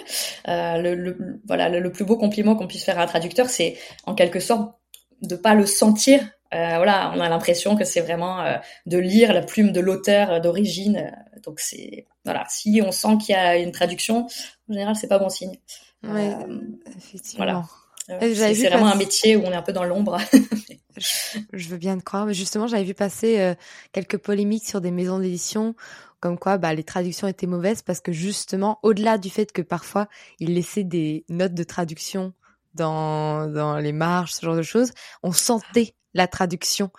Euh, 0.48 0.78
le, 0.78 1.42
voilà, 1.48 1.70
le, 1.70 1.92
plus 1.92 2.06
beau 2.06 2.18
compliment 2.18 2.56
qu'on 2.56 2.68
puisse 2.68 2.84
faire 2.84 3.00
à 3.00 3.04
un 3.04 3.08
traducteur, 3.08 3.50
c'est 3.50 3.78
en 4.06 4.14
quelque 4.14 4.40
sorte 4.40 4.76
de 5.24 5.36
pas 5.36 5.56
le 5.56 5.66
sentir. 5.66 6.20
Euh, 6.54 6.76
voilà, 6.76 7.12
on 7.16 7.20
a 7.20 7.30
l'impression 7.30 7.76
que 7.76 7.84
c'est 7.84 8.02
vraiment 8.02 8.42
euh, 8.42 8.58
de 8.86 9.00
lire 9.00 9.34
la 9.34 9.42
plume 9.42 9.72
de 9.72 9.80
l'auteur 9.80 10.40
d'origine. 10.42 11.12
Donc 11.44 11.60
c'est, 11.60 12.06
voilà, 12.26 12.46
si 12.50 12.82
on 12.84 12.92
sent 12.92 13.18
qu'il 13.18 13.34
y 13.34 13.38
a 13.38 13.58
une 13.58 13.72
traduction, 13.72 14.28
en 14.70 14.74
général, 14.74 14.96
c'est 14.96 15.08
pas 15.08 15.20
bon 15.20 15.30
signe. 15.30 15.58
Ouais, 16.04 16.34
euh, 16.34 16.60
effectivement. 16.98 17.38
Voilà. 17.38 17.66
Euh, 18.10 18.34
c'est 18.36 18.70
vraiment 18.70 18.88
un 18.88 18.96
métier 18.96 19.36
où 19.36 19.44
on 19.44 19.52
est 19.52 19.56
un 19.56 19.62
peu 19.62 19.74
dans 19.74 19.84
l'ombre. 19.84 20.18
je, 20.98 21.70
veux 21.70 21.78
bien 21.78 21.98
te 21.98 22.04
croire, 22.04 22.26
mais 22.26 22.34
justement, 22.34 22.68
j'avais 22.68 22.86
vu 22.86 22.94
passer 22.94 23.40
euh, 23.40 23.54
quelques 23.92 24.18
polémiques 24.18 24.66
sur 24.66 24.80
des 24.80 24.92
maisons 24.92 25.20
d'édition, 25.20 25.76
comme 26.22 26.40
quoi 26.40 26.58
bah, 26.58 26.74
les 26.74 26.84
traductions 26.84 27.28
étaient 27.28 27.48
mauvaises 27.48 27.82
parce 27.82 28.00
que 28.00 28.14
justement, 28.14 28.80
au-delà 28.82 29.18
du 29.18 29.30
fait 29.30 29.52
que 29.52 29.62
parfois 29.62 30.08
ils 30.40 30.54
laissaient 30.54 30.86
des 30.86 31.26
notes 31.28 31.54
de 31.54 31.64
traduction 31.64 32.34
dans, 32.76 33.48
dans 33.48 33.78
les 33.78 33.92
marges, 33.92 34.34
ce 34.34 34.46
genre 34.46 34.56
de 34.56 34.62
choses, 34.62 34.92
on 35.22 35.34
sentait 35.34 35.94
la 36.14 36.28
traduction 36.28 36.92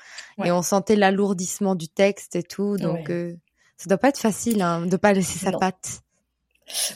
et 0.44 0.52
on 0.52 0.62
sentait 0.62 0.96
l'alourdissement 0.96 1.74
du 1.74 1.88
texte 1.88 2.36
et 2.36 2.42
tout. 2.42 2.76
Donc, 2.76 3.10
ça 3.78 3.88
doit 3.88 3.98
pas 3.98 4.08
être 4.08 4.18
facile 4.18 4.60
hein, 4.60 4.84
de 4.86 4.96
pas 4.96 5.12
laisser 5.12 5.38
sa 5.38 5.52
patte. 5.52 6.02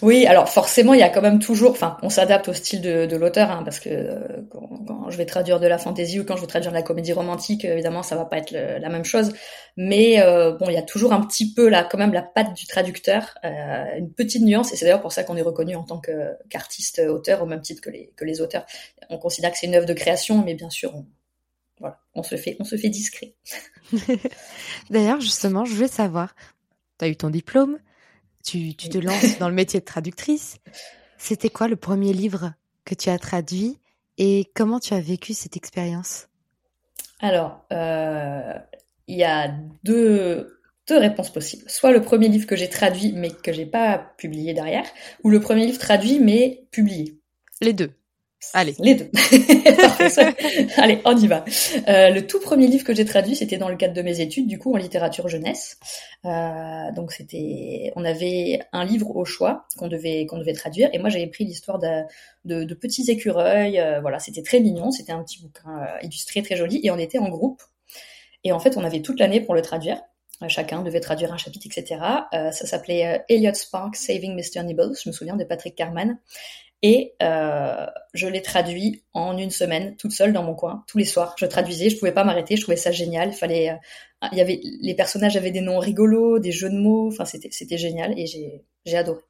Oui, 0.02 0.26
alors 0.26 0.48
forcément, 0.48 0.92
il 0.92 1.00
y 1.00 1.02
a 1.02 1.08
quand 1.08 1.22
même 1.22 1.38
toujours, 1.38 1.70
enfin, 1.70 1.96
on 2.02 2.10
s'adapte 2.10 2.48
au 2.48 2.52
style 2.52 2.82
de, 2.82 3.06
de 3.06 3.16
l'auteur, 3.16 3.50
hein, 3.50 3.62
parce 3.64 3.80
que 3.80 3.88
euh, 3.88 4.42
quand, 4.50 5.08
je 5.08 5.16
vais 5.16 5.24
traduire 5.24 5.60
de 5.60 5.66
la 5.66 5.78
fantaisie 5.78 6.20
ou 6.20 6.24
quand 6.24 6.36
je 6.36 6.42
vais 6.42 6.46
traduire 6.46 6.72
de 6.72 6.76
la 6.76 6.82
comédie 6.82 7.12
romantique, 7.12 7.64
évidemment, 7.64 8.02
ça 8.02 8.16
va 8.16 8.26
pas 8.26 8.36
être 8.36 8.50
la 8.52 8.88
même 8.90 9.04
chose. 9.04 9.32
Mais 9.78 10.20
euh, 10.20 10.52
bon, 10.52 10.66
il 10.68 10.74
y 10.74 10.78
a 10.78 10.82
toujours 10.82 11.12
un 11.12 11.22
petit 11.22 11.54
peu 11.54 11.68
là, 11.68 11.84
quand 11.84 11.96
même, 11.96 12.12
la 12.12 12.22
patte 12.22 12.52
du 12.54 12.66
traducteur, 12.66 13.34
euh, 13.44 13.84
une 13.96 14.12
petite 14.12 14.42
nuance, 14.42 14.72
et 14.72 14.76
c'est 14.76 14.84
d'ailleurs 14.84 15.00
pour 15.00 15.12
ça 15.12 15.24
qu'on 15.24 15.36
est 15.36 15.42
reconnu 15.42 15.74
en 15.74 15.84
tant 15.84 16.00
qu'artiste 16.50 17.00
auteur 17.08 17.42
au 17.42 17.46
même 17.46 17.62
titre 17.62 17.80
que 17.80 17.90
les 17.90 18.12
que 18.16 18.24
les 18.24 18.42
auteurs. 18.42 18.66
On 19.08 19.18
considère 19.18 19.52
que 19.52 19.58
c'est 19.58 19.66
une 19.66 19.74
œuvre 19.74 19.86
de 19.86 19.94
création, 19.94 20.42
mais 20.44 20.54
bien 20.54 20.70
sûr, 20.70 20.94
on, 20.94 21.06
voilà, 21.80 21.98
on 22.14 22.22
se 22.22 22.36
fait 22.36 22.56
on 22.60 22.64
se 22.64 22.76
fait 22.76 22.90
discret. 22.90 23.34
d'ailleurs, 24.90 25.20
justement, 25.20 25.64
je 25.64 25.74
voulais 25.74 25.88
savoir, 25.88 26.34
tu 27.02 27.06
as 27.06 27.10
eu 27.10 27.16
ton 27.16 27.30
diplôme 27.30 27.78
tu, 28.44 28.74
tu 28.74 28.88
te 28.88 28.98
lances 28.98 29.38
dans 29.38 29.48
le 29.48 29.54
métier 29.62 29.80
de 29.80 29.84
traductrice. 29.84 30.58
C'était 31.18 31.50
quoi 31.50 31.68
le 31.68 31.76
premier 31.76 32.12
livre 32.12 32.52
que 32.84 32.94
tu 32.94 33.08
as 33.08 33.18
traduit 33.18 33.78
et 34.18 34.50
comment 34.54 34.80
tu 34.80 34.94
as 34.94 35.00
vécu 35.00 35.34
cette 35.34 35.56
expérience? 35.56 36.28
Alors, 37.20 37.64
euh, 37.72 38.54
il 39.06 39.16
y 39.16 39.24
a 39.24 39.54
deux, 39.84 40.60
deux 40.88 40.98
réponses 40.98 41.30
possibles. 41.30 41.62
Soit 41.68 41.92
le 41.92 42.02
premier 42.02 42.28
livre 42.28 42.46
que 42.46 42.56
j'ai 42.56 42.68
traduit 42.68 43.12
mais 43.12 43.30
que 43.30 43.52
j'ai 43.52 43.66
pas 43.66 43.98
publié 44.18 44.54
derrière, 44.54 44.86
ou 45.22 45.30
le 45.30 45.40
premier 45.40 45.66
livre 45.66 45.78
traduit 45.78 46.18
mais 46.18 46.66
publié. 46.72 47.20
Les 47.60 47.72
deux. 47.72 47.92
Allez. 48.54 48.74
Les 48.78 48.94
deux. 48.94 49.10
Allez, 50.76 51.00
on 51.04 51.16
y 51.16 51.26
va. 51.26 51.44
Euh, 51.88 52.10
le 52.10 52.26
tout 52.26 52.40
premier 52.40 52.66
livre 52.66 52.84
que 52.84 52.94
j'ai 52.94 53.04
traduit, 53.04 53.36
c'était 53.36 53.56
dans 53.56 53.68
le 53.68 53.76
cadre 53.76 53.94
de 53.94 54.02
mes 54.02 54.20
études, 54.20 54.46
du 54.46 54.58
coup, 54.58 54.74
en 54.74 54.76
littérature 54.76 55.28
jeunesse. 55.28 55.78
Euh, 56.24 56.90
donc, 56.94 57.12
c'était, 57.12 57.92
on 57.96 58.04
avait 58.04 58.60
un 58.72 58.84
livre 58.84 59.16
au 59.16 59.24
choix 59.24 59.66
qu'on 59.76 59.88
devait 59.88 60.26
qu'on 60.26 60.38
devait 60.38 60.52
traduire, 60.52 60.90
et 60.92 60.98
moi, 60.98 61.08
j'avais 61.08 61.28
pris 61.28 61.44
l'histoire 61.44 61.78
de, 61.78 62.64
de, 62.64 62.74
petits 62.74 63.10
écureuils. 63.10 63.78
Euh, 63.78 64.00
voilà, 64.00 64.18
c'était 64.18 64.42
très 64.42 64.60
mignon. 64.60 64.90
C'était 64.90 65.12
un 65.12 65.22
petit 65.22 65.40
bouquin 65.40 65.86
illustré, 66.02 66.42
très 66.42 66.56
joli, 66.56 66.80
et 66.82 66.90
on 66.90 66.98
était 66.98 67.18
en 67.18 67.28
groupe. 67.28 67.62
Et 68.44 68.52
en 68.52 68.58
fait, 68.58 68.76
on 68.76 68.84
avait 68.84 69.02
toute 69.02 69.20
l'année 69.20 69.40
pour 69.40 69.54
le 69.54 69.62
traduire. 69.62 70.02
Chacun 70.48 70.82
devait 70.82 70.98
traduire 70.98 71.32
un 71.32 71.36
chapitre, 71.36 71.68
etc. 71.70 72.00
ça 72.32 72.50
s'appelait 72.50 73.22
Elliot 73.28 73.54
Spark 73.54 73.94
Saving 73.94 74.34
Mr. 74.34 74.64
Nibbles. 74.64 74.96
Je 75.00 75.08
me 75.08 75.12
souviens 75.12 75.36
de 75.36 75.44
Patrick 75.44 75.76
Carman. 75.76 76.18
Et 76.82 77.14
euh, 77.22 77.86
je 78.12 78.26
l'ai 78.26 78.42
traduit 78.42 79.04
en 79.12 79.38
une 79.38 79.50
semaine, 79.50 79.96
toute 79.96 80.12
seule 80.12 80.32
dans 80.32 80.42
mon 80.42 80.54
coin, 80.54 80.84
tous 80.88 80.98
les 80.98 81.04
soirs. 81.04 81.36
Je 81.38 81.46
traduisais, 81.46 81.90
je 81.90 81.98
pouvais 81.98 82.12
pas 82.12 82.24
m'arrêter, 82.24 82.56
je 82.56 82.62
trouvais 82.62 82.76
ça 82.76 82.90
génial. 82.90 83.32
Fallait, 83.32 83.70
euh, 83.70 84.28
il 84.32 84.38
y 84.38 84.40
avait 84.40 84.60
les 84.62 84.94
personnages 84.94 85.36
avaient 85.36 85.52
des 85.52 85.60
noms 85.60 85.78
rigolos, 85.78 86.40
des 86.40 86.52
jeux 86.52 86.70
de 86.70 86.76
mots. 86.76 87.08
Enfin, 87.08 87.24
c'était 87.24 87.50
c'était 87.52 87.78
génial 87.78 88.18
et 88.18 88.26
j'ai 88.26 88.64
j'ai 88.84 88.96
adoré. 88.96 89.20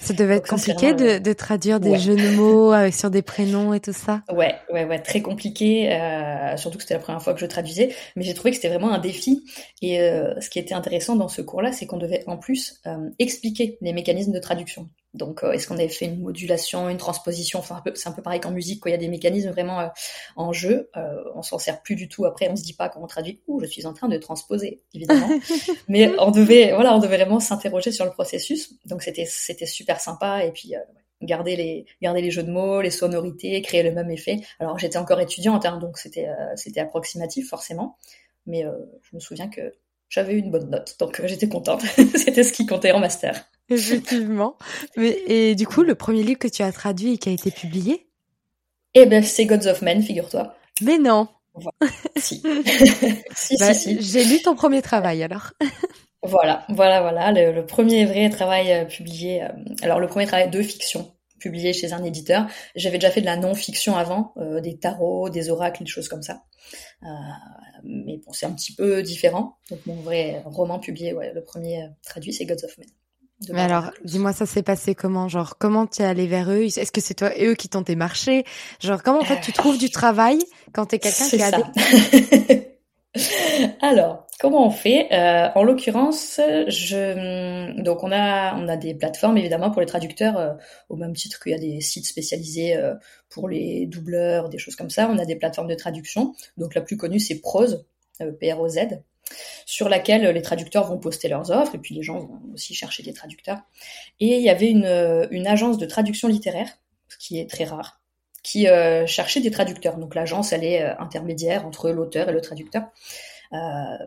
Ça 0.00 0.14
devait 0.14 0.36
être 0.36 0.48
compliqué 0.48 0.94
de, 0.94 1.18
de, 1.18 1.32
traduire 1.32 1.80
des 1.80 1.98
jeux 1.98 2.16
de 2.16 2.36
mots 2.36 2.70
avec, 2.70 2.94
sur 2.94 3.10
des 3.10 3.20
prénoms 3.20 3.74
et 3.74 3.80
tout 3.80 3.92
ça? 3.92 4.22
Ouais, 4.32 4.54
ouais, 4.72 4.84
ouais, 4.84 5.00
très 5.00 5.20
compliqué. 5.20 5.92
Euh, 5.92 6.56
surtout 6.56 6.78
que 6.78 6.84
c'était 6.84 6.94
la 6.94 7.00
première 7.00 7.22
fois 7.22 7.34
que 7.34 7.40
je 7.40 7.46
traduisais, 7.46 7.94
mais 8.16 8.22
j'ai 8.22 8.32
trouvé 8.32 8.50
que 8.50 8.56
c'était 8.56 8.68
vraiment 8.68 8.92
un 8.92 8.98
défi. 8.98 9.44
Et 9.82 10.00
euh, 10.00 10.40
ce 10.40 10.48
qui 10.50 10.58
était 10.58 10.74
intéressant 10.74 11.16
dans 11.16 11.28
ce 11.28 11.42
cours-là, 11.42 11.72
c'est 11.72 11.86
qu'on 11.86 11.98
devait 11.98 12.24
en 12.26 12.38
plus 12.38 12.80
euh, 12.86 13.10
expliquer 13.18 13.76
les 13.80 13.92
mécanismes 13.92 14.32
de 14.32 14.38
traduction. 14.38 14.88
Donc, 15.14 15.44
euh, 15.44 15.52
est-ce 15.52 15.68
qu'on 15.68 15.74
avait 15.74 15.88
fait 15.88 16.06
une 16.06 16.20
modulation, 16.20 16.88
une 16.88 16.96
transposition? 16.96 17.58
Enfin, 17.58 17.82
c'est 17.94 18.08
un 18.08 18.12
peu 18.12 18.22
pareil 18.22 18.40
qu'en 18.40 18.50
musique, 18.50 18.80
quand 18.80 18.88
il 18.88 18.92
y 18.92 18.94
a 18.94 18.98
des 18.98 19.08
mécanismes 19.08 19.50
vraiment 19.50 19.80
euh, 19.80 19.88
en 20.36 20.52
jeu. 20.52 20.90
Euh, 20.96 21.22
on 21.34 21.42
s'en 21.42 21.58
sert 21.58 21.82
plus 21.82 21.96
du 21.96 22.08
tout. 22.08 22.24
Après, 22.24 22.48
on 22.48 22.56
se 22.56 22.62
dit 22.62 22.72
pas 22.72 22.88
quand 22.88 23.02
on 23.02 23.06
traduit, 23.06 23.42
ouh, 23.46 23.60
je 23.60 23.66
suis 23.66 23.86
en 23.86 23.92
train 23.92 24.08
de 24.08 24.16
transposer, 24.16 24.80
évidemment. 24.94 25.28
Mais 25.88 26.10
on 26.18 26.30
devait, 26.30 26.72
voilà, 26.74 26.94
on 26.94 26.98
devait 26.98 27.16
vraiment 27.16 27.40
s'interroger 27.40 27.92
sur 27.92 28.06
le 28.06 28.10
processus. 28.10 28.74
Donc, 28.86 29.02
c'était, 29.02 29.26
c'était 29.26 29.66
super 29.66 30.00
sympa. 30.00 30.44
Et 30.44 30.52
puis, 30.52 30.74
garder 31.20 31.56
les 31.56 31.86
garder 32.00 32.22
les 32.22 32.30
jeux 32.30 32.42
de 32.42 32.50
mots, 32.50 32.80
les 32.80 32.90
sonorités, 32.90 33.60
créer 33.62 33.82
le 33.82 33.92
même 33.92 34.10
effet. 34.10 34.40
Alors 34.58 34.78
j'étais 34.78 34.96
encore 34.96 35.20
étudiante, 35.20 35.64
hein, 35.66 35.78
donc 35.78 35.96
c'était 35.96 36.26
c'était 36.56 36.80
approximatif 36.80 37.48
forcément, 37.48 37.96
mais 38.44 38.64
je 39.02 39.14
me 39.14 39.20
souviens 39.20 39.48
que 39.48 39.72
j'avais 40.08 40.36
une 40.36 40.50
bonne 40.50 40.68
note, 40.68 40.96
donc 40.98 41.24
j'étais 41.24 41.48
contente. 41.48 41.82
c'était 42.16 42.42
ce 42.42 42.52
qui 42.52 42.66
comptait 42.66 42.90
en 42.90 42.98
master. 42.98 43.44
Effectivement. 43.78 44.56
Mais 44.96 45.18
et 45.26 45.54
du 45.54 45.66
coup, 45.66 45.82
le 45.82 45.94
premier 45.94 46.22
livre 46.22 46.38
que 46.38 46.48
tu 46.48 46.62
as 46.62 46.72
traduit 46.72 47.14
et 47.14 47.18
qui 47.18 47.28
a 47.28 47.32
été 47.32 47.50
publié? 47.50 48.06
Eh 48.94 49.06
ben, 49.06 49.22
c'est 49.22 49.46
Gods 49.46 49.66
of 49.68 49.82
Men, 49.82 50.02
figure-toi. 50.02 50.54
Mais 50.82 50.98
non. 50.98 51.28
si. 52.16 52.42
si, 53.34 53.56
bah, 53.58 53.74
si, 53.74 53.74
si. 53.74 54.02
J'ai 54.02 54.24
lu 54.24 54.40
ton 54.42 54.54
premier 54.54 54.82
travail 54.82 55.22
alors. 55.22 55.52
voilà, 56.22 56.64
voilà, 56.68 57.00
voilà. 57.02 57.32
Le, 57.32 57.64
premier 57.66 58.04
vrai 58.06 58.30
travail 58.30 58.72
euh, 58.72 58.84
publié. 58.84 59.42
Euh, 59.42 59.48
alors, 59.82 60.00
le 60.00 60.06
premier 60.06 60.26
travail 60.26 60.50
de 60.50 60.62
fiction 60.62 61.12
publié 61.38 61.72
chez 61.72 61.92
un 61.92 62.04
éditeur. 62.04 62.46
J'avais 62.76 62.98
déjà 62.98 63.10
fait 63.10 63.20
de 63.20 63.26
la 63.26 63.36
non-fiction 63.36 63.96
avant, 63.96 64.32
euh, 64.36 64.60
des 64.60 64.78
tarots, 64.78 65.28
des 65.28 65.50
oracles, 65.50 65.82
des 65.82 65.90
choses 65.90 66.08
comme 66.08 66.22
ça. 66.22 66.44
mais 67.82 68.18
bon, 68.18 68.32
c'est 68.32 68.46
un 68.46 68.52
petit 68.52 68.74
peu 68.74 69.02
différent. 69.02 69.56
Donc, 69.70 69.84
mon 69.86 69.96
vrai 69.96 70.42
roman 70.44 70.78
publié, 70.78 71.12
ouais, 71.12 71.32
le 71.34 71.42
premier 71.42 71.88
traduit, 72.04 72.32
c'est 72.32 72.46
Gods 72.46 72.64
of 72.64 72.78
Men. 72.78 72.86
Mais 73.52 73.60
alors, 73.62 73.90
dis-moi, 74.04 74.32
ça 74.32 74.46
s'est 74.46 74.62
passé 74.62 74.94
comment? 74.94 75.28
Genre, 75.28 75.56
comment 75.58 75.86
tu 75.86 76.02
es 76.02 76.04
allé 76.04 76.26
vers 76.26 76.50
eux? 76.50 76.62
Est-ce 76.62 76.92
que 76.92 77.00
c'est 77.00 77.14
toi 77.14 77.36
et 77.36 77.46
eux 77.46 77.54
qui 77.54 77.68
t'ont 77.68 77.82
démarché? 77.82 78.44
Genre, 78.80 79.02
comment 79.02 79.20
en 79.20 79.24
fait 79.24 79.40
tu 79.40 79.52
trouves 79.52 79.78
du 79.78 79.90
travail 79.90 80.38
quand 80.72 80.86
tu 80.86 80.96
es 80.96 80.98
quelqu'un 80.98 81.28
qui 81.28 81.42
a 81.42 81.50
des... 81.50 82.68
alors, 83.82 84.26
comment 84.40 84.66
on 84.66 84.70
fait? 84.70 85.08
Euh, 85.12 85.48
En 85.54 85.64
l'occurrence, 85.64 86.40
je 86.68 87.82
donc 87.82 88.02
on 88.02 88.10
a 88.10 88.56
on 88.56 88.68
a 88.68 88.76
des 88.76 88.94
plateformes 88.94 89.36
évidemment 89.36 89.70
pour 89.70 89.80
les 89.80 89.86
traducteurs 89.86 90.38
euh, 90.38 90.52
au 90.88 90.96
même 90.96 91.14
titre 91.14 91.40
qu'il 91.42 91.52
y 91.52 91.54
a 91.54 91.58
des 91.58 91.80
sites 91.80 92.06
spécialisés 92.06 92.76
euh, 92.76 92.94
pour 93.28 93.48
les 93.48 93.86
doubleurs, 93.86 94.48
des 94.48 94.58
choses 94.58 94.76
comme 94.76 94.90
ça. 94.90 95.08
On 95.10 95.18
a 95.18 95.26
des 95.26 95.36
plateformes 95.36 95.68
de 95.68 95.74
traduction. 95.74 96.34
Donc 96.56 96.74
la 96.74 96.80
plus 96.80 96.96
connue 96.96 97.20
c'est 97.20 97.40
Prose, 97.40 97.84
P 98.40 98.52
R 98.52 98.60
O 98.60 98.68
Z 98.68 99.02
sur 99.66 99.88
laquelle 99.88 100.26
les 100.28 100.42
traducteurs 100.42 100.86
vont 100.86 100.98
poster 100.98 101.28
leurs 101.28 101.50
offres 101.50 101.74
et 101.74 101.78
puis 101.78 101.94
les 101.94 102.02
gens 102.02 102.18
vont 102.18 102.40
aussi 102.54 102.74
chercher 102.74 103.02
des 103.02 103.12
traducteurs. 103.12 103.60
Et 104.20 104.36
il 104.36 104.42
y 104.42 104.50
avait 104.50 104.70
une, 104.70 105.28
une 105.30 105.46
agence 105.46 105.78
de 105.78 105.86
traduction 105.86 106.28
littéraire, 106.28 106.68
ce 107.08 107.16
qui 107.18 107.38
est 107.38 107.48
très 107.48 107.64
rare, 107.64 108.02
qui 108.42 108.68
euh, 108.68 109.06
cherchait 109.06 109.40
des 109.40 109.50
traducteurs. 109.50 109.98
Donc 109.98 110.14
l'agence, 110.14 110.52
elle 110.52 110.64
est 110.64 110.82
euh, 110.82 110.94
intermédiaire 110.98 111.66
entre 111.66 111.90
l'auteur 111.90 112.28
et 112.28 112.32
le 112.32 112.40
traducteur. 112.40 112.84
Euh, 113.52 113.98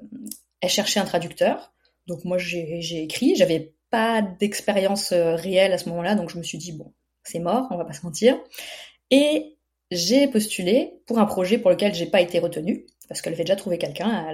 elle 0.62 0.70
cherchait 0.70 1.00
un 1.00 1.06
traducteur. 1.06 1.74
Donc 2.08 2.26
moi, 2.26 2.38
j'ai 2.38 3.04
écrit. 3.04 3.36
J'avais 3.36 3.74
pas 3.90 4.22
d'expérience 4.22 5.14
réelle 5.14 5.74
à 5.74 5.78
ce 5.78 5.90
moment-là, 5.90 6.16
donc 6.16 6.30
je 6.30 6.38
me 6.38 6.44
suis 6.44 6.58
dit 6.58 6.72
bon, 6.72 6.94
c'est 7.24 7.40
mort, 7.40 7.68
on 7.72 7.78
va 7.78 7.86
pas 7.86 7.94
se 7.94 8.06
mentir. 8.06 8.38
Et 9.10 9.58
j'ai 9.92 10.28
postulé 10.28 11.00
pour 11.06 11.20
un 11.20 11.26
projet 11.26 11.58
pour 11.58 11.72
lequel 11.72 11.94
j'ai 11.94 12.08
pas 12.08 12.22
été 12.22 12.40
retenue 12.40 12.86
parce 13.08 13.22
qu'elle 13.22 13.34
avait 13.34 13.44
déjà 13.44 13.56
trouvé 13.56 13.78
quelqu'un, 13.78 14.32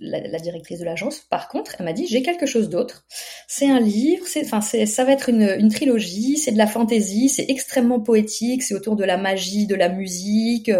la, 0.00 0.38
directrice 0.38 0.78
de 0.78 0.84
l'agence. 0.84 1.20
Par 1.20 1.48
contre, 1.48 1.76
elle 1.78 1.84
m'a 1.84 1.92
dit 1.92 2.06
j'ai 2.06 2.22
quelque 2.22 2.46
chose 2.46 2.68
d'autre. 2.68 3.04
C'est 3.46 3.68
un 3.68 3.80
livre, 3.80 4.26
c'est, 4.26 4.44
enfin, 4.44 4.60
c'est, 4.60 4.86
ça 4.86 5.04
va 5.04 5.12
être 5.12 5.28
une, 5.28 5.42
une 5.58 5.70
trilogie, 5.70 6.36
c'est 6.36 6.52
de 6.52 6.58
la 6.58 6.66
fantaisie, 6.66 7.28
c'est 7.28 7.46
extrêmement 7.48 8.00
poétique, 8.00 8.62
c'est 8.62 8.74
autour 8.74 8.96
de 8.96 9.04
la 9.04 9.16
magie, 9.16 9.66
de 9.66 9.74
la 9.74 9.88
musique. 9.88 10.70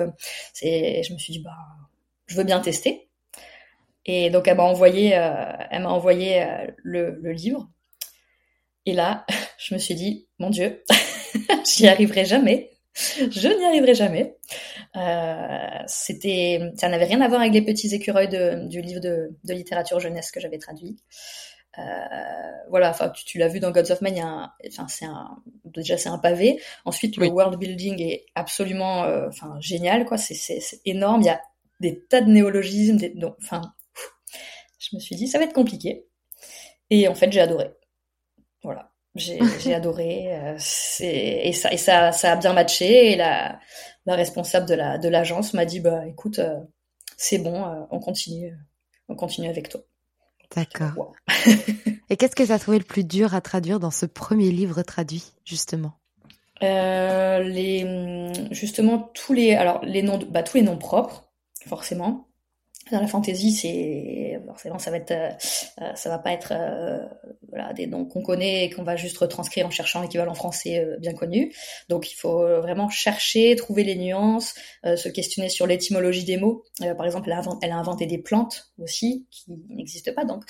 C'est, 0.52 1.02
je 1.02 1.12
me 1.12 1.18
suis 1.18 1.34
dit 1.34 1.40
bah, 1.40 1.56
je 2.26 2.36
veux 2.36 2.44
bien 2.44 2.60
tester. 2.60 3.08
Et 4.06 4.30
donc 4.30 4.48
elle 4.48 4.56
m'a 4.56 4.64
envoyé, 4.64 5.16
euh, 5.16 5.52
elle 5.70 5.82
m'a 5.82 5.90
envoyé 5.90 6.42
euh, 6.42 6.66
le, 6.82 7.18
le 7.20 7.32
livre. 7.32 7.68
Et 8.86 8.94
là, 8.94 9.26
je 9.58 9.74
me 9.74 9.78
suis 9.78 9.94
dit 9.94 10.28
mon 10.38 10.50
Dieu, 10.50 10.82
j'y 11.64 11.88
arriverai 11.88 12.24
jamais 12.24 12.70
je 13.30 13.48
n'y 13.48 13.64
arriverai 13.64 13.94
jamais. 13.94 14.36
Euh, 14.96 15.82
c'était, 15.86 16.72
ça 16.76 16.88
n'avait 16.88 17.04
rien 17.04 17.20
à 17.20 17.28
voir 17.28 17.40
avec 17.40 17.52
les 17.52 17.62
petits 17.62 17.94
écureuils 17.94 18.28
de, 18.28 18.66
du 18.68 18.80
livre 18.80 19.00
de, 19.00 19.36
de, 19.44 19.54
littérature 19.54 20.00
jeunesse 20.00 20.30
que 20.30 20.40
j'avais 20.40 20.58
traduit. 20.58 20.96
Euh, 21.78 21.82
voilà, 22.70 22.90
enfin, 22.90 23.10
tu, 23.10 23.24
tu 23.24 23.38
l'as 23.38 23.48
vu 23.48 23.60
dans 23.60 23.70
Gods 23.70 23.92
of 23.92 24.00
Man, 24.00 24.14
enfin, 24.66 24.88
c'est 24.88 25.04
un, 25.04 25.42
déjà 25.64 25.96
c'est 25.96 26.08
un 26.08 26.18
pavé. 26.18 26.60
Ensuite, 26.84 27.16
le 27.16 27.28
world 27.28 27.58
building 27.58 28.02
est 28.02 28.26
absolument, 28.34 29.04
euh, 29.04 29.28
enfin, 29.28 29.56
génial, 29.60 30.04
quoi. 30.04 30.16
C'est, 30.16 30.34
c'est, 30.34 30.60
c'est 30.60 30.80
énorme. 30.84 31.22
Il 31.22 31.26
y 31.26 31.30
a 31.30 31.40
des 31.80 32.04
tas 32.06 32.20
de 32.20 32.30
néologismes, 32.30 32.96
des, 32.96 33.10
donc, 33.10 33.36
enfin, 33.42 33.62
je 34.78 34.96
me 34.96 35.00
suis 35.00 35.16
dit, 35.16 35.28
ça 35.28 35.38
va 35.38 35.44
être 35.44 35.52
compliqué. 35.52 36.06
Et 36.90 37.06
en 37.08 37.14
fait, 37.14 37.30
j'ai 37.30 37.40
adoré. 37.40 37.70
Voilà. 38.62 38.90
J'ai 39.14 39.38
adoré. 39.74 40.34
Euh, 40.34 40.58
et 41.00 41.52
ça, 41.52 41.72
et 41.72 41.76
ça, 41.76 42.12
ça 42.12 42.32
a 42.32 42.36
bien 42.36 42.52
matché. 42.52 43.12
Et 43.12 43.16
la, 43.16 43.60
la 44.08 44.16
responsable 44.16 44.66
de 44.66 44.74
la 44.74 44.96
de 44.96 45.08
l'agence 45.08 45.52
m'a 45.52 45.66
dit 45.66 45.80
bah 45.80 46.06
écoute, 46.06 46.38
euh, 46.38 46.58
c'est 47.18 47.38
bon, 47.38 47.66
euh, 47.66 47.84
on 47.90 48.00
continue, 48.00 48.56
on 49.08 49.14
continue 49.14 49.48
avec 49.48 49.68
toi. 49.68 49.82
D'accord. 50.56 51.12
et 52.08 52.16
qu'est-ce 52.16 52.34
que 52.34 52.42
tu 52.42 52.50
as 52.50 52.58
trouvé 52.58 52.78
le 52.78 52.84
plus 52.84 53.04
dur 53.04 53.34
à 53.34 53.42
traduire 53.42 53.78
dans 53.78 53.90
ce 53.90 54.06
premier 54.06 54.50
livre 54.50 54.80
traduit 54.82 55.32
justement? 55.44 55.92
Les 56.62 58.32
justement 58.50 59.10
tous 59.14 59.34
les 59.34 59.54
alors 59.54 59.84
les 59.84 60.02
noms 60.02 60.18
bah, 60.18 60.42
tous 60.42 60.56
les 60.56 60.64
noms 60.64 60.78
propres 60.78 61.30
forcément 61.66 62.27
dans 62.90 63.00
la 63.00 63.06
fantasy, 63.06 63.52
c'est 63.52 64.40
forcément 64.46 64.78
ça 64.78 64.90
va 64.90 64.96
être, 64.96 65.10
euh, 65.10 65.30
euh, 65.80 65.94
ça 65.94 66.08
va 66.08 66.18
pas 66.18 66.32
être 66.32 66.52
euh, 66.52 67.06
voilà, 67.48 67.72
des 67.72 67.86
noms 67.86 68.04
qu'on 68.04 68.22
connaît 68.22 68.64
et 68.64 68.70
qu'on 68.70 68.82
va 68.82 68.96
juste 68.96 69.18
retranscrire 69.18 69.66
en 69.66 69.70
cherchant 69.70 70.02
l'équivalent 70.02 70.34
français 70.34 70.86
bien 71.00 71.14
connu. 71.14 71.54
Donc 71.88 72.10
il 72.10 72.14
faut 72.14 72.40
vraiment 72.60 72.88
chercher, 72.88 73.56
trouver 73.56 73.84
les 73.84 73.96
nuances, 73.96 74.54
se 74.84 75.08
questionner 75.08 75.48
sur 75.48 75.66
l'étymologie 75.66 76.24
des 76.24 76.36
mots. 76.36 76.64
par 76.96 77.06
exemple, 77.06 77.28
elle 77.28 77.34
a, 77.34 77.38
inventé, 77.38 77.66
elle 77.66 77.72
a 77.72 77.76
inventé 77.76 78.06
des 78.06 78.18
plantes 78.18 78.72
aussi 78.78 79.26
qui 79.30 79.52
n'existent 79.70 80.12
pas. 80.12 80.24
Donc 80.24 80.44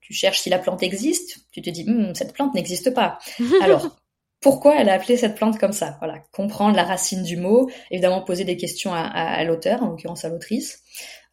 tu 0.00 0.12
cherches 0.12 0.40
si 0.40 0.50
la 0.50 0.58
plante 0.58 0.82
existe, 0.82 1.38
tu 1.50 1.62
te 1.62 1.70
dis 1.70 1.84
hm, 1.84 2.14
cette 2.14 2.32
plante 2.32 2.54
n'existe 2.54 2.92
pas. 2.92 3.18
Alors 3.62 3.96
pourquoi 4.40 4.78
elle 4.78 4.90
a 4.90 4.94
appelé 4.94 5.16
cette 5.16 5.34
plante 5.34 5.58
comme 5.58 5.72
ça? 5.72 5.96
Voilà, 6.00 6.18
comprendre 6.30 6.76
la 6.76 6.84
racine 6.84 7.22
du 7.22 7.38
mot, 7.38 7.70
évidemment 7.90 8.22
poser 8.22 8.44
des 8.44 8.58
questions 8.58 8.92
à, 8.92 9.00
à, 9.00 9.34
à 9.34 9.44
l'auteur, 9.44 9.82
en 9.82 9.88
l'occurrence 9.88 10.24
à 10.24 10.28
l'autrice, 10.28 10.82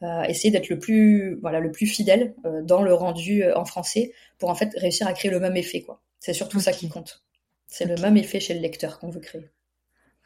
euh, 0.04 0.24
essayer 0.24 0.50
d'être 0.50 0.70
le 0.70 0.80
plus 0.80 1.36
voilà 1.42 1.60
le 1.60 1.72
plus 1.72 1.86
fidèle 1.86 2.34
euh, 2.46 2.64
dans 2.64 2.82
le 2.82 2.92
rendu 2.92 3.44
euh, 3.44 3.56
en 3.56 3.66
français 3.66 4.14
pour 4.40 4.50
en 4.50 4.56
fait 4.56 4.74
réussir 4.76 5.06
à 5.06 5.14
créer 5.14 5.30
le 5.30 5.40
même 5.40 5.56
effet 5.56 5.82
quoi. 5.82 6.02
C'est 6.20 6.34
surtout 6.34 6.60
ça 6.60 6.72
qui 6.72 6.90
compte. 6.90 7.24
C'est 7.68 7.86
le 7.86 7.96
même 7.96 8.18
effet 8.18 8.40
chez 8.40 8.56
le 8.56 8.62
lecteur 8.62 9.00
qu'on 9.00 9.10
veut 9.10 9.20
créer. 9.20 9.50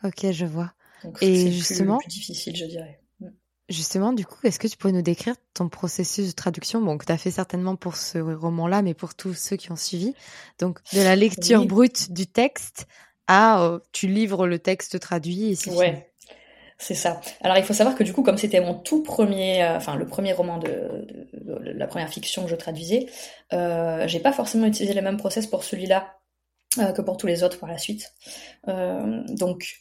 Ok, 0.04 0.32
je 0.32 0.46
vois. 0.46 0.74
Et 1.22 1.52
justement, 1.52 1.98
plus, 1.98 2.08
plus 2.08 2.20
difficile, 2.20 2.56
je 2.56 2.66
dirais. 2.66 3.00
Mm. 3.20 3.28
Justement, 3.70 4.14
du 4.14 4.26
coup, 4.26 4.38
est-ce 4.44 4.60
que 4.60 4.68
tu 4.68 4.78
pourrais 4.78 4.94
nous 4.94 5.02
décrire 5.02 5.36
ton 5.54 5.70
processus 5.70 6.28
de 6.28 6.32
traduction? 6.32 6.82
Bon, 6.82 6.98
que 6.98 7.06
tu 7.06 7.12
as 7.12 7.18
fait 7.18 7.32
certainement 7.32 7.76
pour 7.76 7.96
ce 7.96 8.18
roman-là, 8.18 8.82
mais 8.82 8.94
pour 8.94 9.14
tous 9.14 9.36
ceux 9.36 9.58
qui 9.58 9.72
ont 9.72 9.78
suivi. 9.78 10.14
Donc, 10.58 10.80
de 10.94 11.02
la 11.02 11.16
lecture 11.16 11.66
brute 11.66 12.12
du 12.12 12.28
texte 12.28 12.88
à 13.28 13.80
tu 13.92 14.08
livres 14.08 14.48
le 14.48 14.60
texte 14.60 15.00
traduit 15.00 15.52
et 15.52 15.56
c'est 15.56 15.72
ouais. 15.72 16.10
C'est 16.78 16.94
ça. 16.94 17.22
Alors 17.42 17.58
il 17.58 17.64
faut 17.64 17.74
savoir 17.74 17.96
que 17.96 18.04
du 18.04 18.12
coup, 18.12 18.22
comme 18.22 18.38
c'était 18.38 18.60
mon 18.60 18.74
tout 18.74 19.02
premier, 19.02 19.64
euh, 19.64 19.78
enfin 19.78 19.96
le 19.96 20.06
premier 20.06 20.34
roman 20.34 20.58
de, 20.58 21.08
la 21.44 21.88
première 21.88 22.10
fiction 22.10 22.44
que 22.44 22.50
je 22.50 22.56
traduisais, 22.56 23.08
euh, 23.54 24.06
j'ai 24.08 24.20
pas 24.20 24.34
forcément 24.34 24.68
utilisé 24.68 24.94
le 24.94 25.02
même 25.02 25.18
process 25.18 25.48
pour 25.48 25.64
celui-là 25.64 26.18
euh, 26.80 26.92
que 26.92 27.02
pour 27.02 27.16
tous 27.16 27.28
les 27.28 27.44
autres 27.44 27.60
par 27.60 27.70
la 27.70 27.78
suite. 27.78 28.14
Donc 28.68 29.78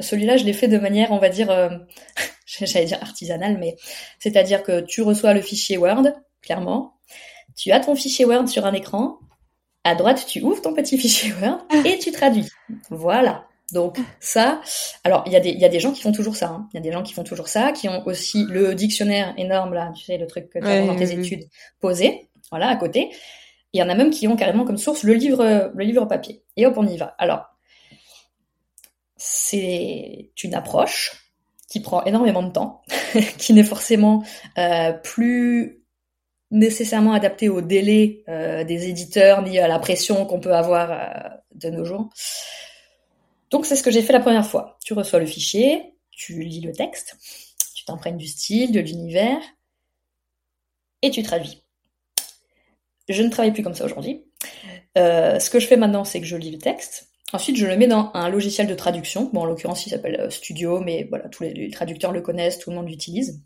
celui-là, 0.00 0.36
je 0.36 0.44
l'ai 0.44 0.52
fait 0.52 0.68
de 0.68 0.78
manière, 0.78 1.10
on 1.12 1.18
va 1.18 1.28
dire, 1.28 1.48
j'allais 2.46 2.86
dire 2.86 3.02
artisanale, 3.02 3.58
mais 3.58 3.76
c'est-à-dire 4.18 4.62
que 4.62 4.80
tu 4.80 5.02
reçois 5.02 5.34
le 5.34 5.42
fichier 5.42 5.76
Word, 5.76 6.12
clairement, 6.40 6.94
tu 7.56 7.72
as 7.72 7.80
ton 7.80 7.94
fichier 7.94 8.24
Word 8.24 8.48
sur 8.48 8.64
un 8.66 8.72
écran, 8.72 9.18
à 9.84 9.94
droite, 9.94 10.24
tu 10.26 10.42
ouvres 10.42 10.62
ton 10.62 10.74
petit 10.74 10.98
fichier 10.98 11.32
Word 11.42 11.66
et 11.84 11.98
tu 11.98 12.10
traduis. 12.10 12.48
Voilà. 12.90 13.46
Donc 13.72 13.98
ça, 14.20 14.60
alors 15.02 15.24
il 15.26 15.32
y, 15.32 15.36
a 15.36 15.40
des, 15.40 15.50
y 15.50 15.64
a 15.64 15.68
des 15.68 15.80
gens 15.80 15.92
qui 15.92 16.00
font 16.00 16.12
toujours 16.12 16.36
ça. 16.36 16.48
Hein. 16.48 16.68
Il 16.72 16.76
y 16.76 16.78
a 16.78 16.82
des 16.82 16.92
gens 16.92 17.02
qui 17.02 17.12
font 17.12 17.24
toujours 17.24 17.48
ça, 17.48 17.72
qui 17.72 17.88
ont 17.88 18.06
aussi 18.06 18.44
le 18.48 18.74
dictionnaire 18.74 19.34
énorme 19.36 19.74
là, 19.74 19.92
tu 19.96 20.04
sais 20.04 20.18
le 20.18 20.26
truc 20.26 20.48
que 20.50 20.60
tu 20.60 20.66
as 20.66 20.86
dans 20.86 20.94
tes 20.94 21.12
études 21.12 21.48
posé, 21.80 22.28
voilà 22.50 22.68
à 22.68 22.76
côté. 22.76 23.10
Il 23.72 23.80
y 23.80 23.82
en 23.82 23.88
a 23.88 23.94
même 23.94 24.10
qui 24.10 24.28
ont 24.28 24.36
carrément 24.36 24.64
comme 24.64 24.78
source 24.78 25.02
le 25.02 25.14
livre, 25.14 25.72
le 25.74 25.84
livre 25.84 26.04
papier. 26.04 26.42
Et 26.56 26.64
hop, 26.64 26.74
on 26.76 26.86
y 26.86 26.96
va. 26.96 27.14
Alors 27.18 27.46
c'est 29.16 30.30
une 30.44 30.54
approche 30.54 31.26
qui 31.68 31.80
prend 31.80 32.04
énormément 32.04 32.42
de 32.42 32.50
temps, 32.50 32.82
qui 33.38 33.52
n'est 33.52 33.64
forcément 33.64 34.22
euh, 34.58 34.92
plus 34.92 35.82
nécessairement 36.50 37.12
adaptée 37.12 37.48
au 37.48 37.60
délai 37.60 38.22
euh, 38.28 38.62
des 38.62 38.88
éditeurs 38.88 39.42
ni 39.42 39.58
à 39.58 39.66
la 39.66 39.78
pression 39.78 40.26
qu'on 40.26 40.38
peut 40.38 40.54
avoir 40.54 40.92
euh, 40.92 41.28
de 41.54 41.70
nos 41.70 41.84
jours. 41.84 42.08
Donc 43.50 43.66
c'est 43.66 43.76
ce 43.76 43.82
que 43.82 43.90
j'ai 43.90 44.02
fait 44.02 44.12
la 44.12 44.20
première 44.20 44.46
fois. 44.46 44.78
Tu 44.84 44.94
reçois 44.94 45.18
le 45.18 45.26
fichier, 45.26 45.94
tu 46.10 46.42
lis 46.42 46.60
le 46.60 46.72
texte, 46.72 47.16
tu 47.74 47.84
t'imprègnes 47.84 48.16
du 48.16 48.26
style, 48.26 48.72
de 48.72 48.80
l'univers, 48.80 49.40
et 51.02 51.10
tu 51.10 51.22
traduis. 51.22 51.62
Je 53.08 53.22
ne 53.22 53.30
travaille 53.30 53.52
plus 53.52 53.62
comme 53.62 53.74
ça 53.74 53.84
aujourd'hui. 53.84 54.24
Euh, 54.98 55.38
ce 55.38 55.50
que 55.50 55.60
je 55.60 55.66
fais 55.66 55.76
maintenant, 55.76 56.04
c'est 56.04 56.20
que 56.20 56.26
je 56.26 56.36
lis 56.36 56.50
le 56.50 56.58
texte, 56.58 57.08
Ensuite, 57.32 57.56
je 57.56 57.66
le 57.66 57.76
mets 57.76 57.88
dans 57.88 58.12
un 58.14 58.28
logiciel 58.28 58.68
de 58.68 58.74
traduction. 58.74 59.30
Bon, 59.32 59.40
en 59.40 59.44
l'occurrence, 59.46 59.84
il 59.86 59.90
s'appelle 59.90 60.30
Studio, 60.30 60.80
mais 60.80 61.06
voilà, 61.08 61.28
tous 61.28 61.42
les, 61.42 61.70
traducteurs 61.70 62.12
le 62.12 62.20
connaissent, 62.20 62.58
tout 62.58 62.70
le 62.70 62.76
monde 62.76 62.88
l'utilise. 62.88 63.42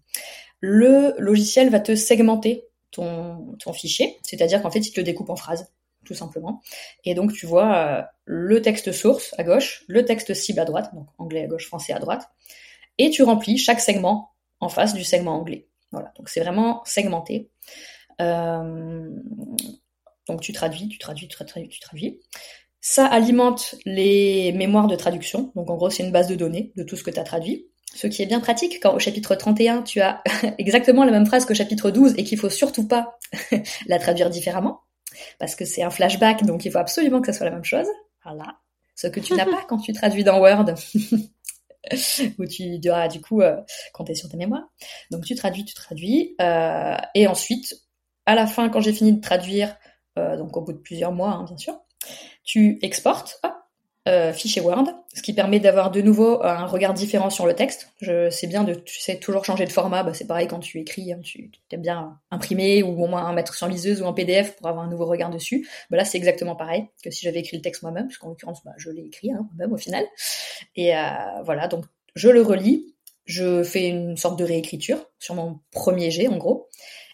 Le 0.61 1.15
logiciel 1.19 1.71
va 1.71 1.81
te 1.81 1.95
segmenter 1.95 2.65
ton, 2.91 3.57
ton 3.59 3.73
fichier, 3.73 4.19
c'est-à-dire 4.23 4.61
qu'en 4.61 4.71
fait, 4.71 4.81
il 4.81 4.93
te 4.93 5.01
le 5.01 5.05
découpe 5.05 5.31
en 5.31 5.37
phrases, 5.37 5.73
tout 6.11 6.17
simplement. 6.17 6.61
Et 7.05 7.15
donc, 7.15 7.33
tu 7.33 7.47
vois 7.47 8.11
le 8.25 8.61
texte 8.61 8.91
source 8.91 9.33
à 9.39 9.45
gauche, 9.45 9.85
le 9.87 10.05
texte 10.05 10.35
cible 10.35 10.59
à 10.59 10.65
droite, 10.65 10.93
donc 10.93 11.07
anglais 11.19 11.45
à 11.45 11.47
gauche, 11.47 11.69
français 11.69 11.93
à 11.93 12.01
droite, 12.01 12.29
et 12.99 13.11
tu 13.11 13.23
remplis 13.23 13.59
chaque 13.59 13.79
segment 13.79 14.33
en 14.59 14.69
face 14.69 14.93
du 14.93 15.05
segment 15.05 15.37
anglais. 15.39 15.69
Voilà, 15.93 16.13
donc 16.17 16.29
c'est 16.29 16.41
vraiment 16.41 16.83
segmenté. 16.85 17.49
Euh, 18.21 19.09
donc 20.27 20.41
tu 20.41 20.53
traduis, 20.53 20.89
tu 20.89 20.99
traduis, 20.99 21.29
tu 21.29 21.37
traduis, 21.37 21.69
tu 21.69 21.79
traduis. 21.79 22.21
Ça 22.81 23.07
alimente 23.07 23.77
les 23.85 24.51
mémoires 24.51 24.89
de 24.89 24.97
traduction. 24.97 25.53
Donc 25.55 25.71
en 25.71 25.77
gros, 25.77 25.91
c'est 25.91 26.03
une 26.03 26.11
base 26.11 26.27
de 26.27 26.35
données 26.35 26.73
de 26.75 26.83
tout 26.83 26.97
ce 26.97 27.05
que 27.05 27.11
tu 27.13 27.21
as 27.21 27.25
traduit. 27.25 27.69
Ce 27.95 28.09
qui 28.09 28.23
est 28.23 28.27
bien 28.27 28.41
pratique 28.41 28.81
quand 28.83 28.95
au 28.95 28.99
chapitre 28.99 29.37
31, 29.37 29.83
tu 29.83 30.01
as 30.01 30.25
exactement 30.59 31.05
la 31.05 31.13
même 31.13 31.27
phrase 31.27 31.45
qu'au 31.45 31.55
chapitre 31.55 31.93
12 31.93 32.15
et 32.17 32.25
qu'il 32.25 32.39
faut 32.39 32.51
surtout 32.51 32.89
pas 32.89 33.17
la 33.87 34.01
traduire 34.01 34.29
différemment. 34.29 34.81
Parce 35.39 35.55
que 35.55 35.65
c'est 35.65 35.83
un 35.83 35.91
flashback, 35.91 36.45
donc 36.45 36.65
il 36.65 36.73
faut 36.73 36.79
absolument 36.79 37.21
que 37.21 37.27
ça 37.27 37.33
soit 37.33 37.47
la 37.47 37.53
même 37.53 37.65
chose. 37.65 37.87
Voilà. 38.25 38.57
Ce 38.95 39.07
que 39.07 39.21
tu 39.21 39.35
n'as 39.35 39.47
pas 39.47 39.65
quand 39.69 39.79
tu 39.79 39.93
traduis 39.93 40.25
dans 40.25 40.41
Word. 40.41 40.75
où 42.39 42.45
tu 42.45 42.79
devras 42.79 43.09
du 43.09 43.21
coup 43.21 43.41
euh, 43.41 43.57
compter 43.93 44.15
sur 44.15 44.29
tes 44.29 44.37
mémoires. 44.37 44.69
Donc 45.11 45.25
tu 45.25 45.35
traduis, 45.35 45.65
tu 45.65 45.75
traduis, 45.75 46.35
euh, 46.41 46.97
et 47.15 47.27
ensuite, 47.27 47.75
à 48.27 48.35
la 48.35 48.47
fin, 48.47 48.69
quand 48.69 48.81
j'ai 48.81 48.93
fini 48.93 49.15
de 49.15 49.21
traduire, 49.21 49.75
euh, 50.19 50.37
donc 50.37 50.57
au 50.57 50.61
bout 50.61 50.73
de 50.73 50.79
plusieurs 50.79 51.13
mois, 51.13 51.31
hein, 51.31 51.45
bien 51.45 51.57
sûr, 51.57 51.81
tu 52.45 52.79
exportes, 52.83 53.41
euh, 54.11 54.33
fichier 54.33 54.61
Word, 54.61 54.87
ce 55.15 55.23
qui 55.23 55.33
permet 55.33 55.61
d'avoir 55.61 55.93
de 55.93 56.01
nouveau 56.01 56.43
un 56.43 56.67
regard 56.67 56.95
différent 56.95 57.31
sur 57.31 57.47
le 57.47 57.55
texte. 57.55 57.93
Je 58.01 58.29
sais 58.29 58.49
bien 58.49 58.65
de, 58.65 58.75
tu 58.75 58.99
sais 58.99 59.19
toujours 59.19 59.45
changer 59.45 59.65
de 59.65 59.71
format, 59.71 60.03
bah, 60.03 60.13
c'est 60.15 60.27
pareil 60.27 60.49
quand 60.49 60.59
tu 60.59 60.81
écris, 60.81 61.13
hein, 61.13 61.21
tu 61.23 61.51
aimes 61.71 61.81
bien 61.81 62.19
imprimer 62.33 62.83
ou 62.83 63.03
au 63.03 63.07
moins 63.07 63.33
mettre 63.33 63.55
sur 63.55 63.69
liseuse 63.69 64.03
ou 64.03 64.07
en 64.07 64.13
PDF 64.13 64.57
pour 64.57 64.67
avoir 64.67 64.85
un 64.85 64.91
nouveau 64.91 65.07
regard 65.07 65.31
dessus. 65.31 65.69
Bah, 65.91 65.97
là, 65.97 66.05
c'est 66.05 66.19
exactement 66.19 66.57
pareil 66.57 66.87
que 67.05 67.11
si 67.11 67.25
j'avais 67.25 67.39
écrit 67.39 67.57
le 67.57 67.63
texte 67.63 67.83
moi-même, 67.83 68.09
puisqu'en 68.09 68.29
l'occurrence, 68.29 68.65
bah, 68.65 68.73
je 68.79 68.91
l'ai 68.91 69.05
écrit 69.05 69.31
hein, 69.33 69.47
moi-même 69.55 69.73
au 69.73 69.79
final. 69.79 70.05
Et 70.75 70.97
euh, 70.97 71.03
voilà, 71.45 71.69
donc 71.69 71.85
je 72.17 72.29
le 72.29 72.43
relis, 72.43 72.97
je 73.27 73.63
fais 73.63 73.87
une 73.87 74.17
sorte 74.17 74.39
de 74.39 74.45
réécriture 74.45 75.07
sur 75.21 75.37
mon 75.37 75.61
premier 75.71 76.11
jet 76.11 76.27
en 76.27 76.37
gros, 76.37 76.69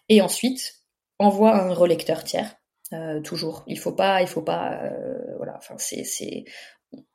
et 0.08 0.22
ensuite 0.22 0.76
envoie 1.18 1.54
un 1.54 1.74
relecteur 1.74 2.24
tiers. 2.24 2.56
Euh, 2.92 3.20
toujours, 3.20 3.64
il 3.66 3.78
faut 3.78 3.92
pas, 3.92 4.22
il 4.22 4.28
faut 4.28 4.42
pas, 4.42 4.80
voilà. 5.36 5.56
Enfin, 5.58 5.74
c'est, 5.76 6.04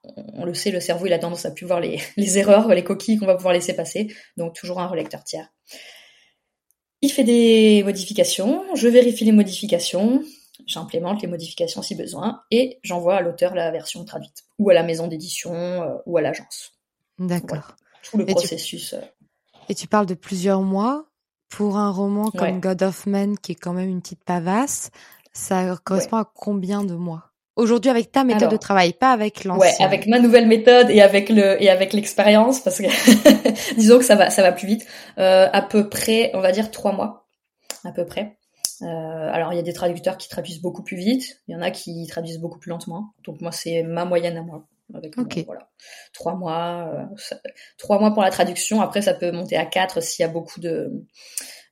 on 0.04 0.46
le 0.46 0.54
sait, 0.54 0.72
le 0.72 0.80
cerveau, 0.80 1.06
il 1.06 1.14
a 1.14 1.20
tendance 1.20 1.46
à 1.46 1.52
plus 1.52 1.66
voir 1.66 1.80
les, 2.18 2.38
erreurs, 2.38 2.70
les 2.70 2.84
coquilles 2.84 3.18
qu'on 3.18 3.26
va 3.26 3.36
pouvoir 3.36 3.54
laisser 3.54 3.74
passer. 3.74 4.14
Donc, 4.38 4.54
toujours 4.54 4.80
un 4.80 4.88
relecteur 4.88 5.24
tiers. 5.24 5.50
Il 7.02 7.12
fait 7.12 7.24
des 7.24 7.82
modifications, 7.84 8.64
je 8.76 8.88
vérifie 8.88 9.26
les 9.26 9.32
modifications, 9.32 10.24
j'implémente 10.68 11.22
les 11.24 11.28
modifications 11.28 11.82
si 11.82 11.96
besoin, 11.96 12.44
et 12.52 12.80
j'envoie 12.84 13.16
à 13.16 13.22
l'auteur 13.22 13.56
la 13.56 13.72
version 13.72 14.06
traduite, 14.06 14.44
ou 14.60 14.70
à 14.70 14.76
la 14.76 14.84
maison 14.84 15.08
d'édition, 15.08 15.54
euh, 15.54 15.98
ou 16.06 16.18
à 16.18 16.22
l'agence. 16.22 16.74
D'accord. 17.18 17.76
tout 18.04 18.18
le 18.18 18.26
processus. 18.26 18.94
Euh. 18.94 19.02
Et 19.70 19.76
tu 19.76 19.88
parles 19.88 20.06
de 20.06 20.14
plusieurs 20.14 20.62
mois 20.62 21.06
pour 21.50 21.78
un 21.78 21.90
roman 21.90 22.30
comme 22.32 22.60
God 22.60 22.84
of 22.84 23.08
Men, 23.08 23.38
qui 23.38 23.54
est 23.54 23.56
quand 23.56 23.74
même 23.74 23.90
une 23.90 24.02
petite 24.02 24.24
pavasse. 24.24 24.92
Ça 25.34 25.76
correspond 25.84 26.18
à 26.18 26.26
combien 26.26 26.84
de 26.84 26.94
mois? 26.94 27.31
Aujourd'hui 27.58 27.92
avec 27.92 28.14
ta 28.14 28.24
méthode 28.24 28.50
de 28.50 28.58
travail, 28.58 28.94
pas 28.94 29.12
avec 29.12 29.44
l'ancienne. 29.44 29.74
Ouais, 29.78 29.84
avec 29.84 30.08
ma 30.08 30.20
nouvelle 30.20 30.48
méthode 30.48 30.90
et 30.90 31.02
avec 31.02 31.28
le 31.28 31.62
et 31.62 31.70
avec 31.70 31.92
l'expérience, 31.92 32.62
parce 32.62 32.78
que 32.78 33.76
disons 33.76 34.00
que 34.00 34.06
ça 34.06 34.16
va 34.16 34.30
ça 34.30 34.42
va 34.42 34.54
plus 34.54 34.68
vite. 34.68 34.88
Euh, 35.18 35.50
à 35.52 35.62
peu 35.62 35.90
près, 35.90 36.32
on 36.34 36.40
va 36.40 36.54
dire 36.54 36.72
trois 36.72 36.94
mois, 36.94 37.28
à 37.84 37.92
peu 37.92 38.06
près. 38.06 38.38
Euh, 38.84 38.86
alors 38.88 39.52
il 39.52 39.58
y 39.58 39.60
a 39.60 39.64
des 39.64 39.74
traducteurs 39.74 40.18
qui 40.18 40.30
traduisent 40.30 40.62
beaucoup 40.62 40.82
plus 40.82 40.96
vite, 40.96 41.42
il 41.48 41.54
y 41.54 41.56
en 41.56 41.62
a 41.62 41.72
qui 41.72 42.08
traduisent 42.08 42.40
beaucoup 42.40 42.58
plus 42.58 42.70
lentement. 42.70 43.14
Donc 43.26 43.42
moi 43.42 43.52
c'est 43.52 43.84
ma 43.84 44.06
moyenne 44.06 44.38
à 44.38 44.44
moi. 44.44 44.66
Avec 44.94 45.18
ok. 45.18 45.44
voilà, 45.46 45.70
trois 46.14 46.36
mois, 46.36 46.90
euh, 46.94 47.06
trois 47.78 48.00
mois 48.00 48.12
pour 48.12 48.24
la 48.24 48.30
traduction. 48.30 48.80
Après 48.80 49.02
ça 49.02 49.14
peut 49.14 49.32
monter 49.32 49.58
à 49.58 49.66
quatre 49.66 50.02
s'il 50.02 50.24
y 50.24 50.26
a 50.26 50.32
beaucoup 50.32 50.62
de 50.62 51.06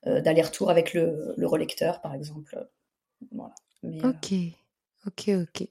d'aller-retour 0.06 0.70
avec 0.70 0.94
le, 0.94 1.34
le 1.36 1.48
relecteur 1.48 2.02
par 2.02 2.16
exemple. 2.16 2.68
Voilà. 3.32 3.54
Mais, 3.84 4.06
ok. 4.06 4.34
Ok, 5.06 5.30
ok. 5.30 5.68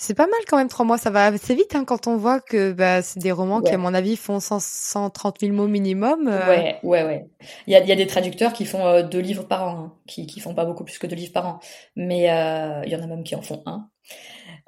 C'est 0.00 0.14
pas 0.14 0.26
mal 0.26 0.38
quand 0.46 0.56
même 0.56 0.68
trois 0.68 0.86
mois, 0.86 0.96
ça 0.96 1.10
va 1.10 1.26
assez 1.26 1.56
vite 1.56 1.74
hein, 1.74 1.84
quand 1.84 2.06
on 2.06 2.16
voit 2.16 2.38
que 2.38 2.70
bah, 2.70 3.02
c'est 3.02 3.18
des 3.18 3.32
romans 3.32 3.60
qui 3.60 3.72
à 3.72 3.78
mon 3.78 3.92
avis 3.94 4.14
font 4.14 4.38
100, 4.38 4.60
130 4.60 5.40
000 5.40 5.52
mots 5.52 5.66
minimum. 5.66 6.28
Euh. 6.28 6.48
Ouais, 6.48 6.78
ouais, 6.84 7.02
ouais. 7.02 7.26
Il 7.66 7.72
y 7.72 7.76
a, 7.76 7.84
y 7.84 7.90
a, 7.90 7.96
des 7.96 8.06
traducteurs 8.06 8.52
qui 8.52 8.64
font 8.64 8.86
euh, 8.86 9.02
deux 9.02 9.18
livres 9.18 9.42
par 9.42 9.64
an, 9.64 9.76
hein, 9.76 9.94
qui, 10.06 10.28
qui 10.28 10.38
font 10.38 10.54
pas 10.54 10.64
beaucoup 10.64 10.84
plus 10.84 10.98
que 10.98 11.08
deux 11.08 11.16
livres 11.16 11.32
par 11.32 11.48
an, 11.48 11.58
mais 11.96 12.30
euh, 12.30 12.82
il 12.86 12.92
y 12.92 12.94
en 12.94 13.02
a 13.02 13.08
même 13.08 13.24
qui 13.24 13.34
en 13.34 13.42
font 13.42 13.60
un. 13.66 13.88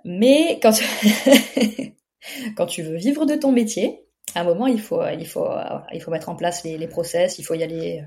Mais 0.05 0.59
quand 0.61 0.73
tu... 0.73 0.85
quand 2.57 2.67
tu 2.67 2.83
veux 2.83 2.97
vivre 2.97 3.25
de 3.25 3.37
ton 3.37 3.53
métier, 3.53 4.05
à 4.35 4.41
un 4.41 4.45
moment 4.45 4.67
il 4.67 4.81
faut 4.81 5.01
il 5.17 5.27
faut 5.27 5.49
il 5.93 6.03
faut 6.03 6.11
mettre 6.11 6.29
en 6.29 6.35
place 6.35 6.65
les, 6.65 6.77
les 6.77 6.89
process, 6.89 7.39
il 7.39 7.45
faut 7.45 7.55
y 7.55 7.63
aller 7.63 8.03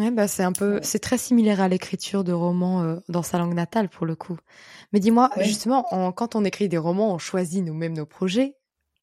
Ouais, 0.00 0.10
bah 0.10 0.28
c'est 0.28 0.42
un 0.42 0.52
peu, 0.52 0.80
c'est 0.82 0.98
très 0.98 1.18
similaire 1.18 1.60
à 1.60 1.68
l'écriture 1.68 2.24
de 2.24 2.32
romans 2.32 2.82
euh, 2.82 2.96
dans 3.10 3.22
sa 3.22 3.36
langue 3.36 3.52
natale 3.52 3.90
pour 3.90 4.06
le 4.06 4.14
coup. 4.14 4.38
Mais 4.92 5.00
dis-moi, 5.00 5.30
justement, 5.36 5.84
quand 6.12 6.34
on 6.34 6.44
écrit 6.44 6.70
des 6.70 6.78
romans, 6.78 7.12
on 7.12 7.18
choisit 7.18 7.62
nous-mêmes 7.62 7.92
nos 7.92 8.06
projets, 8.06 8.56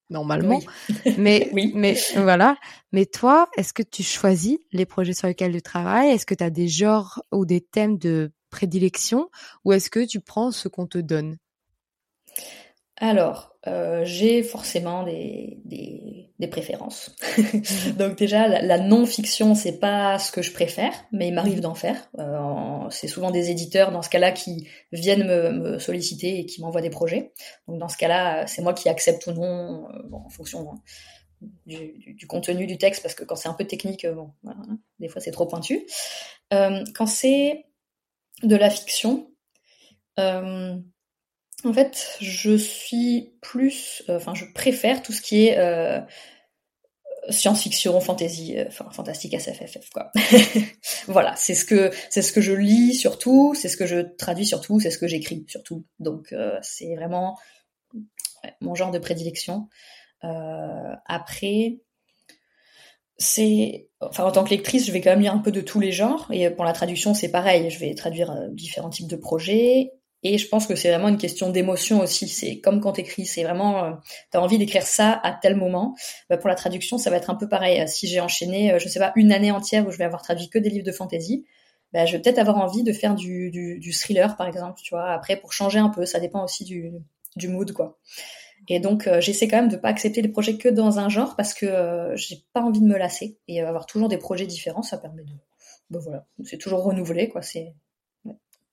normalement. 0.10 0.60
mais, 1.20 1.52
oui. 1.54 1.72
mais 1.76 1.96
voilà. 2.16 2.58
Mais 2.92 3.06
toi, 3.06 3.48
est-ce 3.58 3.74
que 3.74 3.84
tu 3.84 4.02
choisis 4.02 4.58
les 4.72 4.88
projets 4.88 5.14
sur 5.14 5.28
lesquels 5.28 5.54
tu 5.54 5.62
travailles? 5.62 6.10
Est-ce 6.10 6.26
que 6.26 6.34
tu 6.34 6.44
as 6.44 6.50
des 6.50 6.68
genres 6.68 7.22
ou 7.32 7.46
des 7.46 7.62
thèmes 7.62 8.00
de 8.00 8.32
prédilection? 8.50 9.30
Ou 9.66 9.74
est-ce 9.74 9.92
que 9.92 10.04
tu 10.04 10.20
prends 10.20 10.50
ce 10.50 10.68
qu'on 10.68 10.88
te 10.88 10.98
donne? 10.98 11.38
Alors, 13.00 13.56
euh, 13.68 14.04
j'ai 14.06 14.42
forcément 14.42 15.04
des, 15.04 15.60
des, 15.66 16.32
des 16.40 16.48
préférences. 16.48 17.16
Donc 17.98 18.18
déjà, 18.18 18.48
la, 18.48 18.78
non-fiction, 18.80 19.54
c'est 19.54 19.80
pas 19.80 20.18
ce 20.18 20.32
que 20.32 20.42
je 20.42 20.52
préfère, 20.52 20.94
mais 21.12 21.28
il 21.28 21.34
m'arrive 21.34 21.60
d'en 21.60 21.76
faire. 21.76 22.10
Euh, 22.18 22.90
c'est 22.90 23.08
souvent 23.08 23.30
des 23.30 23.52
éditeurs, 23.52 23.92
dans 23.92 24.02
ce 24.02 24.10
cas-là, 24.10 24.32
qui 24.32 24.68
viennent 24.92 25.28
me, 25.28 25.52
me 25.52 25.80
solliciter 25.80 26.40
et 26.40 26.46
qui 26.46 26.62
m'envoient 26.62 26.82
des 26.82 26.90
projets. 26.90 27.34
Donc 27.68 27.80
dans 27.80 27.88
ce 27.88 27.98
cas-là, 27.98 28.48
c'est 28.48 28.64
moi 28.64 28.74
qui 28.74 28.90
accepte 28.90 29.28
ou 29.28 29.32
non, 29.32 29.88
euh, 29.90 30.04
bon, 30.06 30.24
en 30.26 30.30
fonction 30.30 30.72
hein, 30.72 30.82
du, 31.68 32.16
du, 32.16 32.26
contenu 32.26 32.66
du 32.66 32.80
texte, 32.80 33.04
parce 33.04 33.14
que 33.14 33.24
quand 33.24 33.36
c'est 33.36 33.50
un 33.50 33.54
peu 33.54 33.66
technique, 33.66 34.08
bon, 34.08 34.32
voilà, 34.42 34.60
hein, 34.70 34.80
des 35.00 35.08
fois 35.08 35.22
c'est 35.22 35.32
trop 35.32 35.46
pointu. 35.46 35.86
Euh, 36.52 36.84
quand 36.96 37.08
c'est 37.08 37.66
de 38.42 38.56
la 38.56 38.70
fiction, 38.70 39.32
en 41.66 41.74
fait, 41.74 42.18
je 42.22 42.56
suis 42.56 43.34
plus, 43.42 44.04
euh, 44.10 44.18
enfin, 44.18 44.34
je 44.36 44.46
préfère 44.54 45.02
tout 45.02 45.12
ce 45.12 45.22
qui 45.22 45.48
est 45.48 45.58
euh, 45.58 46.00
science-fiction, 47.30 48.00
fantasy, 48.00 48.58
euh, 48.58 48.66
enfin, 48.68 48.90
fantastique 48.92 49.34
SFFF, 49.34 49.90
quoi. 49.90 50.12
voilà, 51.08 51.36
c'est 51.36 51.56
ce 51.56 51.66
que 51.66 51.92
c'est 52.10 52.22
ce 52.22 52.32
que 52.32 52.42
je 52.42 52.54
lis 52.54 52.94
surtout, 52.94 53.56
c'est 53.56 53.70
ce 53.70 53.78
que 53.78 53.88
je 53.88 54.02
traduis 54.18 54.46
surtout, 54.46 54.80
c'est 54.80 54.92
ce 54.92 55.00
que 55.00 55.08
j'écris 55.08 55.46
surtout. 55.48 55.84
Donc, 56.00 56.34
c'est 56.62 56.96
vraiment 56.96 57.38
mon 58.62 58.76
genre 58.76 58.92
de 58.92 59.00
prédilection. 59.00 59.68
après, 60.22 61.80
c'est, 63.18 63.90
enfin, 64.00 64.26
en 64.26 64.32
tant 64.32 64.44
que 64.44 64.52
lectrice, 64.52 64.86
je 64.86 64.92
vais 64.92 65.02
quand 65.02 65.10
même 65.10 65.22
lire 65.22 65.34
un 65.34 65.40
peu 65.40 65.52
de 65.52 65.62
tous 65.62 65.80
les 65.80 65.92
genres. 65.92 66.28
Et 66.32 66.52
pour 66.52 66.66
la 66.66 66.74
traduction, 66.74 67.16
c'est 67.16 67.32
pareil. 67.32 67.72
Je 67.72 67.80
vais 67.80 67.96
traduire 67.96 68.48
différents 68.52 68.92
types 68.92 69.08
de 69.08 69.16
projets. 69.16 69.92
Et 70.34 70.38
je 70.38 70.48
pense 70.50 70.68
que 70.68 70.76
c'est 70.76 70.90
vraiment 70.90 71.08
une 71.08 71.18
question 71.18 71.50
d'émotion 71.50 72.02
aussi. 72.02 72.28
C'est 72.28 72.60
comme 72.60 72.82
quand 72.82 72.94
t'écris, 72.94 73.26
c'est 73.26 73.44
vraiment, 73.44 73.86
euh, 73.86 73.92
t'as 74.32 74.40
envie 74.40 74.58
d'écrire 74.58 74.84
ça 74.84 75.20
à 75.24 75.32
tel 75.32 75.56
moment. 75.56 75.96
Bah, 76.30 76.38
pour 76.38 76.50
la 76.50 76.56
traduction, 76.56 76.98
ça 76.98 77.10
va 77.10 77.16
être 77.16 77.30
un 77.30 77.36
peu 77.36 77.48
pareil. 77.48 77.88
Si 77.88 78.08
j'ai 78.08 78.20
enchaîné, 78.20 78.74
euh, 78.74 78.80
je 78.80 78.90
sais 78.90 79.00
pas, 79.00 79.14
une 79.16 79.32
année 79.32 79.52
entière 79.52 79.88
où 79.88 79.92
je 79.92 79.98
vais 79.98 80.04
avoir 80.04 80.22
traduit 80.22 80.50
que 80.50 80.60
des 80.60 80.70
livres 80.70 80.86
de 80.86 80.92
fantasy, 80.92 81.46
bah, 81.94 82.06
je 82.06 82.14
vais 82.14 82.22
peut-être 82.22 82.40
avoir 82.40 82.58
envie 82.58 82.84
de 82.84 82.92
faire 82.92 83.16
du, 83.16 83.80
thriller, 83.94 84.36
par 84.36 84.48
exemple, 84.48 84.80
tu 84.84 84.94
vois. 84.94 85.12
Après, 85.12 85.38
pour 85.38 85.54
changer 85.54 85.80
un 85.80 85.90
peu, 85.90 86.06
ça 86.06 86.20
dépend 86.20 86.44
aussi 86.44 86.66
du, 86.66 86.92
mood, 87.48 87.72
quoi. 87.72 87.98
Et 88.68 88.80
donc, 88.80 89.08
euh, 89.08 89.22
j'essaie 89.22 89.48
quand 89.48 89.58
même 89.58 89.70
de 89.70 89.78
pas 89.78 89.90
accepter 89.90 90.22
les 90.22 90.30
projets 90.30 90.58
que 90.58 90.68
dans 90.68 91.00
un 91.00 91.10
genre 91.10 91.36
parce 91.38 91.54
que 91.54 91.66
euh, 91.66 92.16
j'ai 92.18 92.44
pas 92.54 92.62
envie 92.62 92.82
de 92.82 92.86
me 92.86 92.98
lasser 92.98 93.38
et 93.48 93.62
avoir 93.62 93.86
toujours 93.86 94.10
des 94.10 94.18
projets 94.18 94.46
différents, 94.46 94.82
ça 94.82 94.98
permet 94.98 95.24
de, 95.24 95.32
bah, 95.90 96.00
voilà, 96.02 96.26
c'est 96.44 96.58
toujours 96.58 96.84
renouvelé, 96.84 97.30
quoi. 97.30 97.42
C'est 97.42 97.74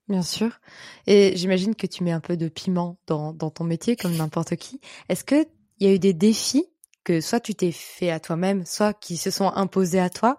Bien 0.08 0.22
sûr. 0.22 0.60
Et 1.06 1.36
j'imagine 1.36 1.74
que 1.74 1.86
tu 1.86 2.04
mets 2.04 2.12
un 2.12 2.20
peu 2.20 2.36
de 2.36 2.48
piment 2.48 2.98
dans, 3.06 3.32
dans 3.32 3.50
ton 3.50 3.64
métier, 3.64 3.96
comme 3.96 4.14
n'importe 4.16 4.56
qui. 4.56 4.80
Est-ce 5.08 5.24
que 5.24 5.46
il 5.78 5.88
y 5.88 5.90
a 5.90 5.94
eu 5.94 5.98
des 5.98 6.12
défis 6.12 6.66
que 7.04 7.20
soit 7.20 7.40
tu 7.40 7.54
t'es 7.54 7.72
fait 7.72 8.10
à 8.10 8.20
toi-même, 8.20 8.64
soit 8.64 8.94
qui 8.94 9.16
se 9.16 9.30
sont 9.30 9.48
imposés 9.48 10.00
à 10.00 10.10
toi, 10.10 10.38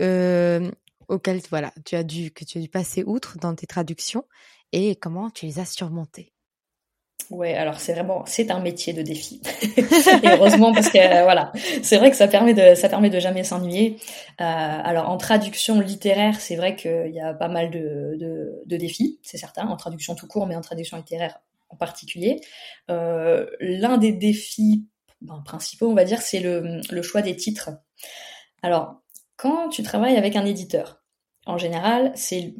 euh, 0.00 0.70
auxquels 1.08 1.40
voilà, 1.50 1.72
tu 1.84 1.96
as 1.96 2.02
dû 2.02 2.32
que 2.32 2.44
tu 2.44 2.58
as 2.58 2.60
dû 2.60 2.68
passer 2.68 3.04
outre 3.04 3.38
dans 3.38 3.54
tes 3.54 3.66
traductions, 3.66 4.24
et 4.72 4.96
comment 4.96 5.30
tu 5.30 5.46
les 5.46 5.58
as 5.60 5.66
surmontés 5.66 6.33
Ouais, 7.30 7.54
alors 7.54 7.80
c'est 7.80 7.94
vraiment, 7.94 8.24
c'est 8.26 8.50
un 8.50 8.60
métier 8.60 8.92
de 8.92 9.02
défi. 9.02 9.40
et 9.76 10.28
heureusement 10.28 10.72
parce 10.72 10.90
que 10.90 10.98
euh, 10.98 11.22
voilà, 11.24 11.52
c'est 11.82 11.96
vrai 11.96 12.10
que 12.10 12.16
ça 12.16 12.28
permet 12.28 12.54
de, 12.54 12.74
ça 12.74 12.88
permet 12.88 13.10
de 13.10 13.18
jamais 13.18 13.44
s'ennuyer. 13.44 13.96
Euh, 14.40 14.44
alors 14.44 15.08
en 15.08 15.16
traduction 15.16 15.80
littéraire, 15.80 16.40
c'est 16.40 16.56
vrai 16.56 16.76
qu'il 16.76 17.12
y 17.12 17.20
a 17.20 17.32
pas 17.32 17.48
mal 17.48 17.70
de, 17.70 18.16
de, 18.18 18.62
de 18.66 18.76
défis, 18.76 19.18
c'est 19.22 19.38
certain, 19.38 19.66
en 19.66 19.76
traduction 19.76 20.14
tout 20.14 20.26
court, 20.26 20.46
mais 20.46 20.54
en 20.54 20.60
traduction 20.60 20.96
littéraire 20.96 21.40
en 21.70 21.76
particulier. 21.76 22.40
Euh, 22.90 23.46
L'un 23.60 23.96
des 23.96 24.12
défis 24.12 24.86
ben, 25.22 25.42
principaux, 25.44 25.88
on 25.88 25.94
va 25.94 26.04
dire, 26.04 26.20
c'est 26.20 26.40
le, 26.40 26.80
le 26.90 27.02
choix 27.02 27.22
des 27.22 27.36
titres. 27.36 27.70
Alors, 28.62 29.00
quand 29.36 29.68
tu 29.70 29.82
travailles 29.82 30.16
avec 30.16 30.36
un 30.36 30.44
éditeur, 30.44 31.02
en 31.46 31.58
général, 31.58 32.12
c'est 32.14 32.54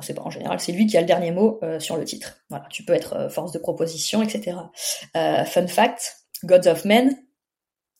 c'est 0.00 0.14
pas 0.14 0.22
en 0.22 0.30
général, 0.30 0.60
c'est 0.60 0.72
lui 0.72 0.86
qui 0.86 0.96
a 0.96 1.00
le 1.00 1.06
dernier 1.06 1.32
mot 1.32 1.58
euh, 1.62 1.80
sur 1.80 1.96
le 1.96 2.04
titre. 2.04 2.38
Voilà, 2.50 2.66
tu 2.70 2.84
peux 2.84 2.92
être 2.92 3.14
euh, 3.14 3.28
force 3.28 3.52
de 3.52 3.58
proposition, 3.58 4.22
etc. 4.22 4.56
Euh, 5.16 5.44
fun 5.44 5.66
fact, 5.66 6.18
Gods 6.44 6.68
of 6.68 6.84
Men, 6.84 7.16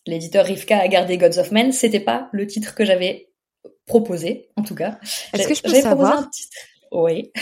l'éditeur 0.07 0.47
Rivka 0.47 0.79
a 0.79 0.89
gardé 0.89 1.19
Gods 1.19 1.39
of 1.39 1.51
Men, 1.51 1.73
c'était 1.73 2.01
pas 2.01 2.29
le 2.33 2.47
titre 2.47 2.75
que 2.75 2.85
j'avais 2.85 3.31
proposé, 3.87 4.51
en 4.57 4.63
tout 4.63 4.75
cas. 4.75 4.99
Est-ce 5.33 5.49
que 5.49 5.55
je 5.55 5.63
peux 5.63 5.81
savoir 5.81 6.19
un 6.19 6.31
titre 6.31 6.57
Oui. 6.93 7.33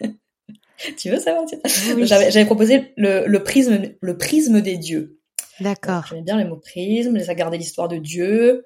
tu 0.98 1.10
veux 1.10 1.20
savoir 1.20 1.44
un 1.44 1.46
titre? 1.46 1.62
Oui. 1.94 2.06
J'avais 2.06 2.44
proposé 2.44 2.92
le, 2.96 3.26
le, 3.26 3.42
prisme, 3.44 3.94
le 4.00 4.18
prisme 4.18 4.60
des 4.60 4.78
dieux. 4.78 5.20
D'accord. 5.60 6.06
J'aimais 6.08 6.22
bien 6.22 6.38
les 6.38 6.44
mots 6.44 6.56
prisme, 6.56 7.16
les 7.16 7.30
a 7.30 7.34
gardé 7.34 7.56
l'histoire 7.58 7.88
de 7.88 7.98
Dieu. 7.98 8.64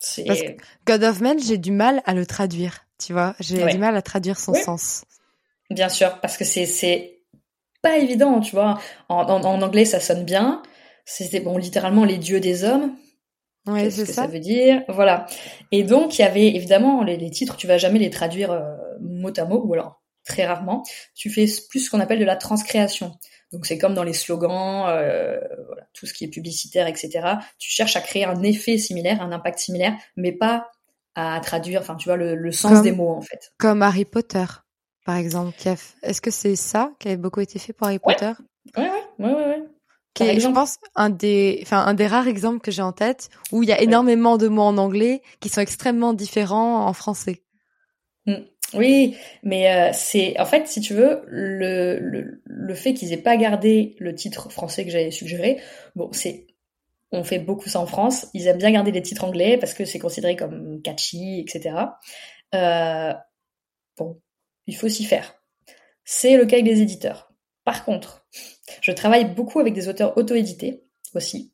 Parce 0.00 0.42
que 0.42 0.56
God 0.86 1.02
of 1.02 1.20
Men, 1.20 1.38
j'ai 1.40 1.58
du 1.58 1.72
mal 1.72 2.02
à 2.06 2.14
le 2.14 2.24
traduire. 2.24 2.87
Tu 2.98 3.12
vois, 3.12 3.34
j'ai 3.40 3.64
du 3.66 3.78
mal 3.78 3.96
à 3.96 4.02
traduire 4.02 4.38
son 4.38 4.54
sens. 4.54 5.04
Bien 5.70 5.88
sûr, 5.88 6.20
parce 6.20 6.36
que 6.36 6.44
c'est 6.44 7.18
pas 7.82 7.98
évident, 7.98 8.40
tu 8.40 8.52
vois. 8.52 8.78
En, 9.08 9.22
en, 9.22 9.62
anglais, 9.62 9.84
ça 9.84 10.00
sonne 10.00 10.24
bien. 10.24 10.62
C'était 11.04 11.40
bon, 11.40 11.56
littéralement 11.56 12.04
les 12.04 12.18
dieux 12.18 12.40
des 12.40 12.64
hommes. 12.64 12.96
Ouais, 13.66 13.90
c'est 13.90 14.06
ça. 14.06 14.12
ça. 14.12 14.22
ça 14.22 14.26
veut 14.26 14.40
dire, 14.40 14.82
voilà. 14.88 15.26
Et 15.72 15.82
donc 15.82 16.18
il 16.18 16.22
y 16.22 16.24
avait 16.24 16.48
évidemment 16.48 17.02
les, 17.02 17.16
les 17.16 17.30
titres, 17.30 17.56
tu 17.56 17.66
vas 17.66 17.76
jamais 17.76 17.98
les 17.98 18.08
traduire 18.08 18.50
euh, 18.50 18.62
mot 19.00 19.32
à 19.36 19.44
mot, 19.44 19.62
ou 19.62 19.74
alors 19.74 20.02
très 20.24 20.46
rarement. 20.46 20.82
Tu 21.14 21.30
fais 21.30 21.46
plus 21.68 21.80
ce 21.80 21.90
qu'on 21.90 22.00
appelle 22.00 22.18
de 22.18 22.24
la 22.24 22.36
transcréation. 22.36 23.12
Donc 23.52 23.66
c'est 23.66 23.78
comme 23.78 23.94
dans 23.94 24.04
les 24.04 24.12
slogans, 24.12 24.86
euh, 24.88 25.38
voilà, 25.66 25.86
tout 25.94 26.06
ce 26.06 26.14
qui 26.14 26.24
est 26.24 26.28
publicitaire, 26.28 26.86
etc. 26.86 27.10
Tu 27.58 27.70
cherches 27.70 27.96
à 27.96 28.00
créer 28.00 28.24
un 28.24 28.42
effet 28.42 28.78
similaire, 28.78 29.22
un 29.22 29.32
impact 29.32 29.58
similaire, 29.58 29.94
mais 30.16 30.32
pas 30.32 30.70
à 31.18 31.40
traduire, 31.40 31.80
enfin, 31.80 31.96
tu 31.96 32.08
vois, 32.08 32.16
le, 32.16 32.36
le 32.36 32.52
sens 32.52 32.82
des 32.82 32.92
mots, 32.92 33.10
en 33.10 33.22
fait. 33.22 33.52
Comme 33.58 33.82
Harry 33.82 34.04
Potter, 34.04 34.44
par 35.04 35.16
exemple. 35.16 35.54
Est-ce 36.02 36.20
que 36.20 36.30
c'est 36.30 36.56
ça 36.56 36.92
qui 36.98 37.08
a 37.08 37.16
beaucoup 37.16 37.40
été 37.40 37.58
fait 37.58 37.72
pour 37.72 37.88
Harry 37.88 37.98
Potter? 37.98 38.32
Ouais, 38.76 38.84
ouais, 38.84 38.90
ouais, 39.18 39.34
ouais. 39.34 39.46
ouais. 39.46 39.62
Qui 40.14 40.22
est, 40.24 40.40
je 40.40 40.48
pense, 40.48 40.78
un 40.94 41.10
des, 41.10 41.60
enfin, 41.62 41.78
un 41.78 41.94
des 41.94 42.06
rares 42.06 42.28
exemples 42.28 42.60
que 42.60 42.70
j'ai 42.70 42.82
en 42.82 42.92
tête 42.92 43.30
où 43.52 43.62
il 43.62 43.68
y 43.68 43.72
a 43.72 43.80
énormément 43.80 44.36
de 44.36 44.48
mots 44.48 44.62
en 44.62 44.78
anglais 44.78 45.22
qui 45.40 45.48
sont 45.48 45.60
extrêmement 45.60 46.12
différents 46.12 46.86
en 46.86 46.92
français. 46.92 47.42
Mm. 48.26 48.34
Oui, 48.74 49.16
mais 49.42 49.72
euh, 49.72 49.90
c'est 49.94 50.38
en 50.38 50.44
fait, 50.44 50.68
si 50.68 50.80
tu 50.80 50.92
veux, 50.92 51.22
le, 51.26 51.98
le, 52.00 52.42
le 52.44 52.74
fait 52.74 52.92
qu'ils 52.94 53.12
aient 53.12 53.16
pas 53.22 53.36
gardé 53.36 53.96
le 53.98 54.14
titre 54.14 54.50
français 54.50 54.84
que 54.84 54.90
j'avais 54.90 55.10
suggéré, 55.10 55.58
bon, 55.96 56.10
c'est 56.12 56.46
on 57.12 57.24
fait 57.24 57.38
beaucoup 57.38 57.68
ça 57.68 57.80
en 57.80 57.86
France. 57.86 58.26
Ils 58.34 58.46
aiment 58.46 58.58
bien 58.58 58.70
garder 58.70 58.92
les 58.92 59.02
titres 59.02 59.24
anglais 59.24 59.56
parce 59.58 59.74
que 59.74 59.84
c'est 59.84 59.98
considéré 59.98 60.36
comme 60.36 60.82
catchy, 60.82 61.40
etc. 61.40 61.76
Euh, 62.54 63.14
bon, 63.96 64.20
il 64.66 64.76
faut 64.76 64.88
s'y 64.88 65.04
faire. 65.04 65.34
C'est 66.04 66.36
le 66.36 66.46
cas 66.46 66.56
avec 66.56 66.66
les 66.66 66.80
éditeurs. 66.80 67.32
Par 67.64 67.84
contre, 67.84 68.26
je 68.80 68.92
travaille 68.92 69.34
beaucoup 69.34 69.60
avec 69.60 69.74
des 69.74 69.88
auteurs 69.88 70.16
auto-édités 70.16 70.84
aussi. 71.14 71.52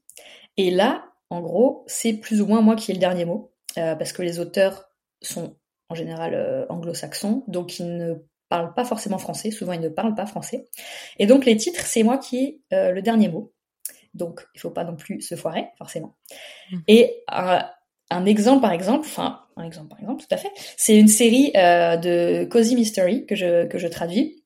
Et 0.56 0.70
là, 0.70 1.04
en 1.30 1.40
gros, 1.40 1.84
c'est 1.86 2.14
plus 2.14 2.40
ou 2.40 2.46
moins 2.46 2.60
moi 2.60 2.76
qui 2.76 2.90
ai 2.90 2.94
le 2.94 3.00
dernier 3.00 3.24
mot, 3.24 3.52
euh, 3.78 3.96
parce 3.96 4.12
que 4.12 4.22
les 4.22 4.38
auteurs 4.38 4.88
sont 5.22 5.56
en 5.88 5.94
général 5.94 6.34
euh, 6.34 6.66
anglo-saxons, 6.68 7.44
donc 7.48 7.78
ils 7.80 7.96
ne 7.96 8.14
parlent 8.48 8.74
pas 8.74 8.84
forcément 8.84 9.18
français, 9.18 9.50
souvent 9.50 9.72
ils 9.72 9.80
ne 9.80 9.88
parlent 9.88 10.14
pas 10.14 10.26
français. 10.26 10.66
Et 11.18 11.26
donc 11.26 11.44
les 11.44 11.56
titres, 11.56 11.84
c'est 11.84 12.04
moi 12.04 12.18
qui 12.18 12.62
ai 12.70 12.92
le 12.92 13.00
dernier 13.00 13.28
mot. 13.28 13.53
Donc, 14.14 14.46
il 14.54 14.60
faut 14.60 14.70
pas 14.70 14.84
non 14.84 14.96
plus 14.96 15.20
se 15.20 15.34
foirer, 15.34 15.66
forcément. 15.76 16.14
Mmh. 16.70 16.78
Et 16.88 17.22
un, 17.28 17.68
un, 18.10 18.26
exemple, 18.26 18.62
par 18.62 18.72
exemple, 18.72 19.06
enfin, 19.06 19.40
un 19.56 19.64
exemple, 19.64 19.88
par 19.88 20.00
exemple, 20.00 20.22
tout 20.22 20.34
à 20.34 20.36
fait, 20.36 20.50
c'est 20.76 20.96
une 20.96 21.08
série 21.08 21.52
euh, 21.56 21.96
de 21.96 22.44
Cozy 22.44 22.76
Mystery 22.76 23.26
que 23.26 23.34
je, 23.34 23.66
que 23.66 23.78
je 23.78 23.88
traduis. 23.88 24.44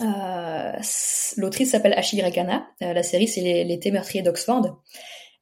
Euh, 0.00 0.72
L'autrice 1.36 1.72
s'appelle 1.72 1.92
Ashigre 1.94 2.30
Kana. 2.30 2.66
Euh, 2.82 2.92
la 2.92 3.02
série, 3.02 3.28
c'est 3.28 3.40
les, 3.40 3.64
les 3.64 3.90
meurtriers 3.90 4.22
d'Oxford. 4.22 4.80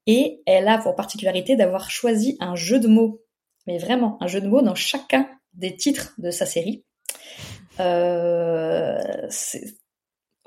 Et 0.06 0.42
elle 0.46 0.68
a 0.68 0.78
pour 0.78 0.94
particularité 0.94 1.54
d'avoir 1.54 1.90
choisi 1.90 2.36
un 2.40 2.56
jeu 2.56 2.80
de 2.80 2.88
mots, 2.88 3.22
mais 3.66 3.78
vraiment 3.78 4.16
un 4.22 4.26
jeu 4.26 4.40
de 4.40 4.48
mots 4.48 4.62
dans 4.62 4.74
chacun 4.74 5.28
des 5.52 5.76
titres 5.76 6.14
de 6.18 6.30
sa 6.30 6.46
série. 6.46 6.84
Euh, 7.80 9.28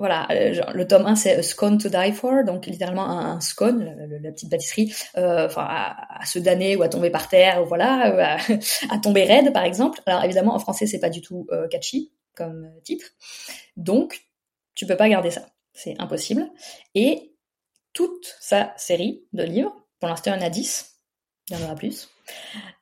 voilà, 0.02 0.26
euh, 0.32 0.60
le 0.74 0.88
tome 0.88 1.06
1 1.06 1.14
c'est 1.14 1.36
A 1.36 1.42
Scone 1.44 1.78
to 1.78 1.88
Die 1.88 2.12
For, 2.12 2.42
donc 2.44 2.66
littéralement 2.66 3.08
un, 3.08 3.40
scone, 3.40 3.84
la, 4.20 4.32
petite 4.32 4.50
pâtisserie, 4.50 4.92
euh, 5.16 5.48
à, 5.54 6.26
se 6.26 6.40
damner 6.40 6.74
ou 6.74 6.82
à 6.82 6.88
tomber 6.88 7.08
par 7.08 7.28
terre, 7.28 7.62
ou 7.62 7.66
voilà, 7.66 8.36
à, 8.90 8.98
tomber 8.98 9.22
raide 9.22 9.52
par 9.52 9.62
exemple. 9.62 10.02
Alors 10.06 10.24
évidemment 10.24 10.56
en 10.56 10.58
français 10.58 10.88
c'est 10.88 10.98
pas 10.98 11.08
du 11.08 11.20
tout 11.20 11.46
euh, 11.52 11.68
catchy 11.68 12.10
comme 12.34 12.68
titre, 12.82 13.06
donc 13.76 14.22
tu 14.74 14.86
peux 14.86 14.96
pas 14.96 15.08
garder 15.08 15.30
ça, 15.30 15.46
c'est 15.72 15.94
impossible. 16.00 16.50
Et 16.96 17.36
toute 17.92 18.36
sa 18.40 18.74
série 18.76 19.22
de 19.32 19.44
livres, 19.44 19.86
pour 20.00 20.08
l'instant 20.08 20.34
il 20.34 20.40
y 20.40 20.42
en 20.42 20.46
a 20.46 20.50
10, 20.50 20.96
il 21.48 21.56
y 21.56 21.62
en 21.62 21.64
aura 21.64 21.76
plus. 21.76 22.10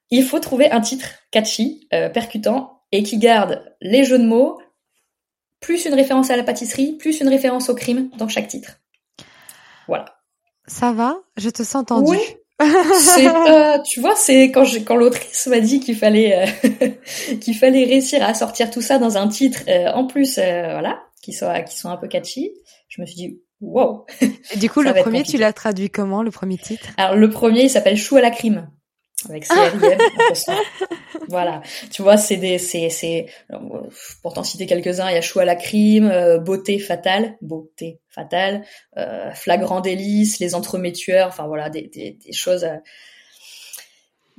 Il 0.09 0.24
faut 0.24 0.40
trouver 0.40 0.70
un 0.70 0.80
titre 0.80 1.06
catchy, 1.30 1.87
percutant 1.90 2.80
et 2.92 3.02
qui 3.02 3.18
garde 3.18 3.62
les 3.83 4.04
jeux 4.04 4.18
de 4.18 4.24
mots, 4.24 4.59
plus 5.61 5.85
une 5.85 5.94
référence 5.94 6.31
à 6.31 6.37
la 6.37 6.42
pâtisserie, 6.42 6.96
plus 6.99 7.20
une 7.20 7.29
référence 7.29 7.68
au 7.68 7.75
crime 7.75 8.11
dans 8.16 8.29
chaque 8.29 8.49
titre. 8.49 8.81
Voilà. 9.87 10.07
Ça 10.66 10.92
va? 10.92 11.18
Je 11.37 11.51
te 11.51 11.62
sens 11.62 11.83
entendu. 11.83 12.11
Oui. 12.11 12.18
c'est 12.99 13.27
euh, 13.29 13.79
tu 13.85 14.01
vois, 14.01 14.14
c'est 14.16 14.51
quand 14.51 14.64
quand 14.85 14.96
l'autrice 14.96 15.46
m'a 15.46 15.61
dit 15.61 15.81
qu'il 15.81 15.96
fallait 15.96 16.46
euh, 16.64 16.88
qu'il 17.40 17.57
fallait 17.57 17.85
réussir 17.85 18.23
à 18.23 18.35
sortir 18.35 18.70
tout 18.70 18.83
ça 18.83 18.99
dans 18.99 19.16
un 19.16 19.29
titre 19.29 19.61
euh, 19.68 19.90
en 19.92 20.07
plus 20.07 20.37
voilà, 20.37 21.01
qui 21.23 21.33
soit 21.33 21.62
qui 21.62 21.77
soit 21.77 21.90
un 21.90 21.96
peu 21.96 22.07
catchy. 22.07 22.53
Je 22.88 23.01
me 23.01 23.07
suis 23.07 23.16
dit 23.16 23.40
wow. 23.61 24.05
Et 24.20 24.59
du 24.59 24.68
coup, 24.68 24.83
le 24.83 24.92
premier, 24.92 25.23
tu 25.23 25.38
l'as 25.38 25.53
traduit 25.53 25.90
comment 25.90 26.23
le 26.23 26.31
premier 26.31 26.59
titre? 26.59 26.88
Alors 26.96 27.16
le 27.16 27.31
premier, 27.31 27.62
il 27.62 27.70
s'appelle 27.70 27.96
Chou 27.96 28.16
à 28.16 28.20
la 28.20 28.31
crime 28.31 28.68
avec 29.28 29.46
voilà, 31.28 31.62
tu 31.90 32.02
vois, 32.02 32.16
c'est 32.16 32.37
des, 32.37 32.59
c'est, 32.59 32.88
c'est, 32.88 33.26
pour 34.22 34.33
t'en 34.33 34.44
citer 34.44 34.66
quelques-uns, 34.66 35.09
il 35.09 35.14
y 35.14 35.18
a 35.18 35.20
Chou 35.20 35.40
à 35.40 35.44
la 35.44 35.56
crime, 35.56 36.09
euh, 36.11 36.38
Beauté 36.38 36.78
fatale, 36.78 37.37
Beauté 37.40 38.00
fatale, 38.09 38.64
euh, 38.96 39.30
Flagrant 39.33 39.80
délice, 39.80 40.38
Les 40.38 40.54
entremétueurs, 40.54 41.28
enfin 41.28 41.46
voilà, 41.46 41.70
des, 41.70 41.83
des, 41.83 42.12
des 42.24 42.33
choses. 42.33 42.66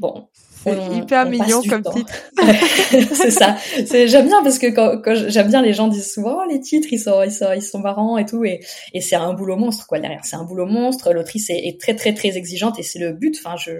Bon, 0.01 0.27
c'est 0.63 0.95
hyper 0.95 1.29
mignon 1.29 1.61
comme 1.69 1.83
titre. 1.83 2.11
c'est 3.13 3.29
ça. 3.29 3.55
C'est 3.85 4.07
j'aime 4.07 4.25
bien 4.25 4.41
parce 4.41 4.57
que 4.57 4.65
quand, 4.65 4.99
quand 4.99 5.13
j'aime 5.13 5.47
bien 5.49 5.61
les 5.61 5.73
gens 5.73 5.87
disent 5.87 6.11
souvent 6.11 6.39
oh, 6.41 6.49
les 6.49 6.59
titres 6.59 6.87
ils 6.89 6.97
sont 6.97 7.21
ils 7.21 7.31
sont 7.31 7.53
ils 7.53 7.61
sont 7.61 7.77
marrants 7.77 8.17
et 8.17 8.25
tout 8.25 8.43
et 8.43 8.61
et 8.95 9.01
c'est 9.01 9.15
un 9.15 9.31
boulot 9.33 9.57
monstre 9.57 9.85
quoi 9.85 9.99
derrière. 9.99 10.25
C'est 10.25 10.37
un 10.37 10.43
boulot 10.43 10.65
monstre. 10.65 11.13
L'autrice 11.13 11.51
est, 11.51 11.67
est, 11.67 11.79
très 11.79 11.95
très 11.95 12.15
très 12.15 12.35
exigeante 12.35 12.79
et 12.79 12.83
c'est 12.83 12.97
le 12.97 13.13
but. 13.13 13.37
Enfin 13.37 13.57
je 13.57 13.73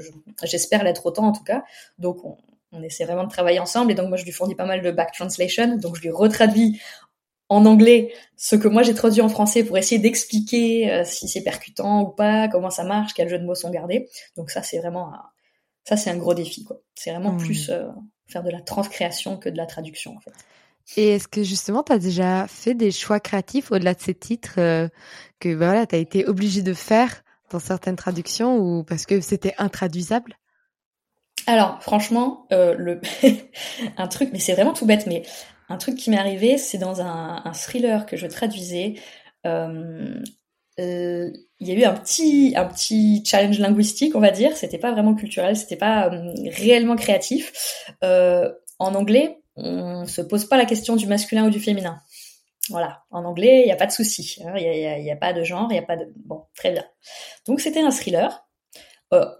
j'espère 0.44 0.84
l'être 0.84 1.08
autant 1.08 1.26
en 1.26 1.32
tout 1.32 1.44
cas. 1.44 1.64
Donc 1.98 2.24
on, 2.24 2.38
on 2.72 2.84
essaie 2.84 3.06
vraiment 3.06 3.24
de 3.24 3.32
travailler 3.32 3.60
ensemble 3.60 3.92
et 3.92 3.96
donc 3.96 4.10
moi 4.10 4.18
je 4.18 4.24
lui 4.24 4.32
fournis 4.32 4.54
pas 4.54 4.66
mal 4.66 4.84
de 4.84 4.92
back 4.92 5.12
translation. 5.12 5.78
Donc 5.78 5.96
je 5.96 6.04
lui 6.04 6.12
retraduis 6.12 6.80
en 7.50 7.66
anglais 7.66 8.14
ce 8.38 8.56
que 8.56 8.68
moi 8.68 8.84
j'ai 8.84 8.94
traduit 8.94 9.22
en 9.22 9.30
français 9.30 9.64
pour 9.64 9.80
essayer 9.80 10.00
d'expliquer 10.00 10.92
euh, 10.92 11.04
si 11.04 11.28
c'est 11.28 11.42
percutant 11.42 12.04
ou 12.04 12.10
pas, 12.10 12.48
comment 12.48 12.70
ça 12.70 12.84
marche, 12.84 13.16
quels 13.16 13.28
jeux 13.28 13.40
de 13.40 13.46
mots 13.46 13.56
sont 13.56 13.72
gardés. 13.72 14.08
Donc 14.38 14.52
ça 14.52 14.62
c'est 14.62 14.78
vraiment 14.78 15.14
un, 15.14 15.24
ça, 15.84 15.98
c'est 15.98 16.10
un 16.10 16.18
gros 16.18 16.34
défi, 16.34 16.64
quoi. 16.64 16.78
C'est 16.96 17.12
vraiment 17.12 17.38
plus 17.38 17.70
mmh. 17.70 17.74
euh, 17.74 17.88
faire 18.28 18.44
de 18.44 18.50
la 18.50 18.62
transcréation 18.62 19.38
que 19.38 19.50
de 19.50 19.58
la 19.58 19.66
traduction, 19.66 20.16
en 20.16 20.20
fait. 20.20 20.34
Et 20.98 21.10
est-ce 21.10 21.28
que 21.28 21.44
justement, 21.44 21.84
tu 21.84 21.94
as 21.94 22.00
déjà 22.00 22.48
fait 22.48 22.74
des 22.74 22.92
choix 22.92 23.20
créatifs 23.20 23.72
au-delà 23.72 23.94
de 23.94 24.02
ces 24.02 24.14
titres 24.14 24.56
euh, 24.58 24.88
que 25.40 25.56
bah, 25.56 25.68
voilà, 25.68 25.86
tu 25.86 25.96
as 25.96 26.00
été 26.00 26.26
obligé 26.26 26.62
de 26.62 26.74
faire 26.74 27.24
dans 27.50 27.60
certaines 27.60 27.96
traductions 27.96 28.58
ou 28.58 28.84
parce 28.84 29.06
que 29.06 29.22
c'était 29.22 29.56
intraduisable? 29.58 30.38
Alors, 31.48 31.82
franchement, 31.82 32.46
euh, 32.52 32.76
le 32.78 33.02
un 33.98 34.08
truc, 34.08 34.30
mais 34.32 34.40
c'est 34.40 34.54
vraiment 34.54 34.74
tout 34.74 34.86
bête, 34.86 35.08
mais 35.08 35.24
un 35.70 35.78
truc 35.78 35.96
qui 35.96 36.10
m'est 36.10 36.18
arrivé, 36.18 36.58
c'est 36.58 36.78
dans 36.78 37.02
un, 37.02 37.42
un, 37.44 37.52
thriller 37.54 38.06
que 38.06 38.18
je 38.18 38.28
traduisais. 38.28 38.96
Euh, 39.46 40.22
euh, 40.82 41.32
il 41.60 41.68
y 41.68 41.72
a 41.72 41.76
eu 41.76 41.84
un 41.84 41.94
petit 41.94 43.24
challenge 43.26 43.60
linguistique, 43.60 44.16
on 44.16 44.20
va 44.20 44.32
dire. 44.32 44.58
C'était 44.58 44.78
pas 44.78 44.92
vraiment 44.92 45.14
culturel, 45.14 45.56
c'était 45.56 45.76
pas 45.76 46.12
euh, 46.12 46.34
réellement 46.48 46.96
créatif. 46.96 47.86
Euh, 48.04 48.52
en 48.80 48.96
anglais, 48.96 49.40
on 49.56 50.06
se 50.06 50.22
pose 50.22 50.46
pas 50.46 50.58
la 50.58 50.66
question 50.66 50.96
du 50.96 51.08
masculin 51.08 51.46
ou 51.46 51.50
du 51.50 51.60
féminin. 51.60 52.00
Voilà, 52.70 53.04
en 53.12 53.26
anglais, 53.26 53.62
il 53.62 53.66
n'y 53.66 53.72
a 53.72 53.76
pas 53.76 53.86
de 53.86 53.92
souci. 53.92 54.42
Hein. 54.46 54.54
Il 54.58 55.04
n'y 55.04 55.12
a, 55.12 55.14
a, 55.14 55.18
pas 55.18 55.34
de 55.34 55.44
genre, 55.44 55.68
il 55.70 55.74
n'y 55.74 55.80
a 55.80 55.84
pas 55.84 55.98
de... 55.98 56.12
Bon, 56.16 56.46
très 56.56 56.72
bien. 56.72 56.86
Donc 57.46 57.60
c'était 57.60 57.82
un 57.82 57.92
thriller. 57.92 58.48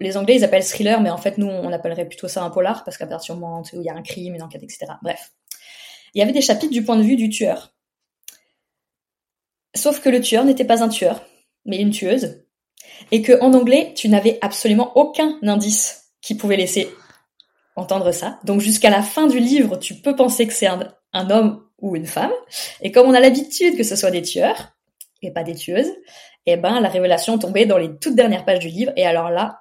Les 0.00 0.18
Anglais, 0.18 0.36
ils 0.36 0.44
appellent 0.44 0.62
thriller, 0.62 1.00
mais 1.00 1.08
en 1.08 1.16
fait, 1.16 1.38
nous, 1.38 1.46
on 1.46 1.72
appellerait 1.72 2.06
plutôt 2.06 2.28
ça 2.28 2.42
un 2.42 2.50
polar, 2.50 2.84
parce 2.84 2.98
qu'à 2.98 3.06
partir 3.06 3.34
du 3.34 3.40
moment 3.40 3.62
où 3.72 3.80
il 3.80 3.82
y 3.82 3.88
a 3.88 3.94
un 3.94 4.02
crime, 4.02 4.34
une 4.34 4.42
enquête, 4.42 4.62
etc. 4.62 4.84
Bref. 5.00 5.32
Il 6.12 6.18
y 6.18 6.22
avait 6.22 6.32
des 6.32 6.42
chapitres 6.42 6.74
du 6.74 6.84
point 6.84 6.96
de 6.96 7.02
vue 7.02 7.16
du 7.16 7.30
tueur. 7.30 7.72
Sauf 9.74 10.00
que 10.00 10.10
le 10.10 10.20
tueur 10.20 10.44
n'était 10.44 10.66
pas 10.66 10.82
un 10.82 10.88
tueur, 10.88 11.24
mais 11.64 11.78
une 11.78 11.90
tueuse. 11.90 12.42
Et 13.10 13.22
que 13.22 13.40
en 13.40 13.52
anglais, 13.54 13.92
tu 13.94 14.08
n'avais 14.08 14.38
absolument 14.40 14.96
aucun 14.96 15.38
indice 15.42 16.12
qui 16.20 16.34
pouvait 16.34 16.56
laisser 16.56 16.88
entendre 17.76 18.12
ça. 18.12 18.38
Donc 18.44 18.60
jusqu'à 18.60 18.90
la 18.90 19.02
fin 19.02 19.26
du 19.26 19.38
livre, 19.38 19.76
tu 19.76 19.94
peux 19.94 20.14
penser 20.14 20.46
que 20.46 20.52
c'est 20.52 20.66
un, 20.66 20.94
homme 21.30 21.64
ou 21.80 21.96
une 21.96 22.06
femme. 22.06 22.32
Et 22.80 22.92
comme 22.92 23.08
on 23.08 23.14
a 23.14 23.20
l'habitude 23.20 23.76
que 23.76 23.82
ce 23.82 23.96
soit 23.96 24.10
des 24.10 24.22
tueurs 24.22 24.72
et 25.20 25.30
pas 25.30 25.42
des 25.42 25.54
tueuses, 25.54 25.90
eh 26.46 26.56
ben 26.56 26.80
la 26.80 26.88
révélation 26.88 27.38
tombait 27.38 27.66
dans 27.66 27.78
les 27.78 27.96
toutes 27.98 28.14
dernières 28.14 28.44
pages 28.44 28.60
du 28.60 28.68
livre. 28.68 28.92
Et 28.96 29.06
alors 29.06 29.30
là, 29.30 29.60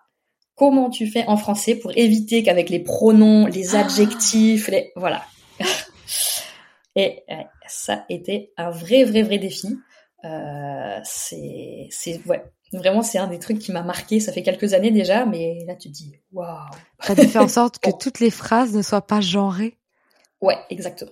comment 0.55 0.89
tu 0.89 1.07
fais 1.07 1.25
en 1.27 1.37
français 1.37 1.75
pour 1.75 1.91
éviter 1.95 2.43
qu'avec 2.43 2.69
les 2.69 2.79
pronoms, 2.79 3.47
les 3.47 3.75
ah. 3.75 3.81
adjectifs, 3.81 4.67
les 4.67 4.91
voilà. 4.95 5.23
et 6.95 7.23
ça 7.67 8.05
était 8.09 8.51
un 8.57 8.71
vrai, 8.71 9.03
vrai, 9.03 9.23
vrai 9.23 9.37
défi. 9.37 9.77
Euh, 10.23 10.99
c'est, 11.03 11.87
c'est, 11.89 12.21
ouais, 12.25 12.43
vraiment, 12.73 13.01
c'est 13.01 13.17
un 13.17 13.27
des 13.27 13.39
trucs 13.39 13.59
qui 13.59 13.71
m'a 13.71 13.83
marqué. 13.83 14.19
Ça 14.19 14.31
fait 14.31 14.43
quelques 14.43 14.73
années 14.73 14.91
déjà, 14.91 15.25
mais 15.25 15.63
là, 15.65 15.75
tu 15.75 15.89
te 15.89 15.93
dis, 15.93 16.11
waouh. 16.31 16.57
T'as 17.03 17.15
dû 17.15 17.27
faire 17.27 17.43
en 17.43 17.47
sorte 17.49 17.79
que 17.79 17.91
toutes 17.91 18.19
les 18.19 18.31
phrases 18.31 18.73
ne 18.73 18.81
soient 18.81 19.05
pas 19.05 19.21
genrées. 19.21 19.77
Ouais, 20.41 20.57
exactement. 20.69 21.11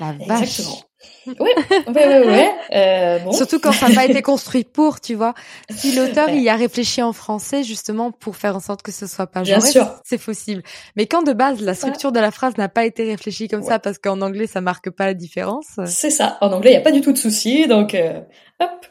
La 0.00 0.12
vache. 0.12 0.42
Exactement. 0.42 0.82
Oui, 1.26 1.34
oui, 1.38 1.94
oui, 2.26 2.44
euh, 2.74 3.18
bon. 3.20 3.32
Surtout 3.32 3.60
quand 3.60 3.72
ça 3.72 3.88
n'a 3.88 3.94
pas 3.94 4.04
été 4.04 4.22
construit 4.22 4.64
pour, 4.64 5.00
tu 5.00 5.14
vois. 5.14 5.34
Si 5.70 5.94
l'auteur 5.94 6.30
y 6.30 6.48
a 6.48 6.56
réfléchi 6.56 7.02
en 7.02 7.12
français 7.12 7.62
justement 7.62 8.10
pour 8.10 8.36
faire 8.36 8.56
en 8.56 8.60
sorte 8.60 8.82
que 8.82 8.92
ce 8.92 9.06
soit 9.06 9.26
pas 9.26 9.44
genré, 9.44 9.70
c'est 10.04 10.18
possible. 10.18 10.62
Mais 10.96 11.06
quand 11.06 11.22
de 11.22 11.32
base 11.32 11.60
la 11.60 11.74
structure 11.74 12.12
de 12.12 12.20
la 12.20 12.30
phrase 12.30 12.56
n'a 12.56 12.68
pas 12.68 12.84
été 12.84 13.04
réfléchie 13.04 13.48
comme 13.48 13.62
ça 13.62 13.78
parce 13.78 13.98
qu'en 13.98 14.20
anglais 14.20 14.46
ça 14.46 14.60
marque 14.60 14.90
pas 14.90 15.06
la 15.06 15.14
différence. 15.14 15.78
C'est 15.86 16.10
ça. 16.10 16.38
En 16.40 16.52
anglais 16.52 16.70
il 16.70 16.74
y 16.74 16.78
a 16.78 16.82
pas 16.82 16.92
du 16.92 17.00
tout 17.00 17.12
de 17.12 17.18
souci, 17.18 17.66
donc 17.66 17.94
euh, 17.94 18.20
hop, 18.60 18.86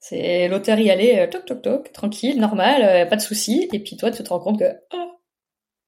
c'est 0.00 0.48
l'auteur 0.48 0.78
y 0.78 0.90
allait 0.90 1.20
euh, 1.20 1.26
toc 1.28 1.46
toc 1.46 1.62
toc, 1.62 1.92
tranquille, 1.92 2.40
normal, 2.40 3.08
pas 3.08 3.16
de 3.16 3.22
souci. 3.22 3.68
Et 3.72 3.78
puis 3.78 3.96
toi 3.96 4.10
tu 4.10 4.22
te 4.22 4.28
rends 4.28 4.40
compte 4.40 4.58
que 4.58 4.72
oh, 4.92 5.13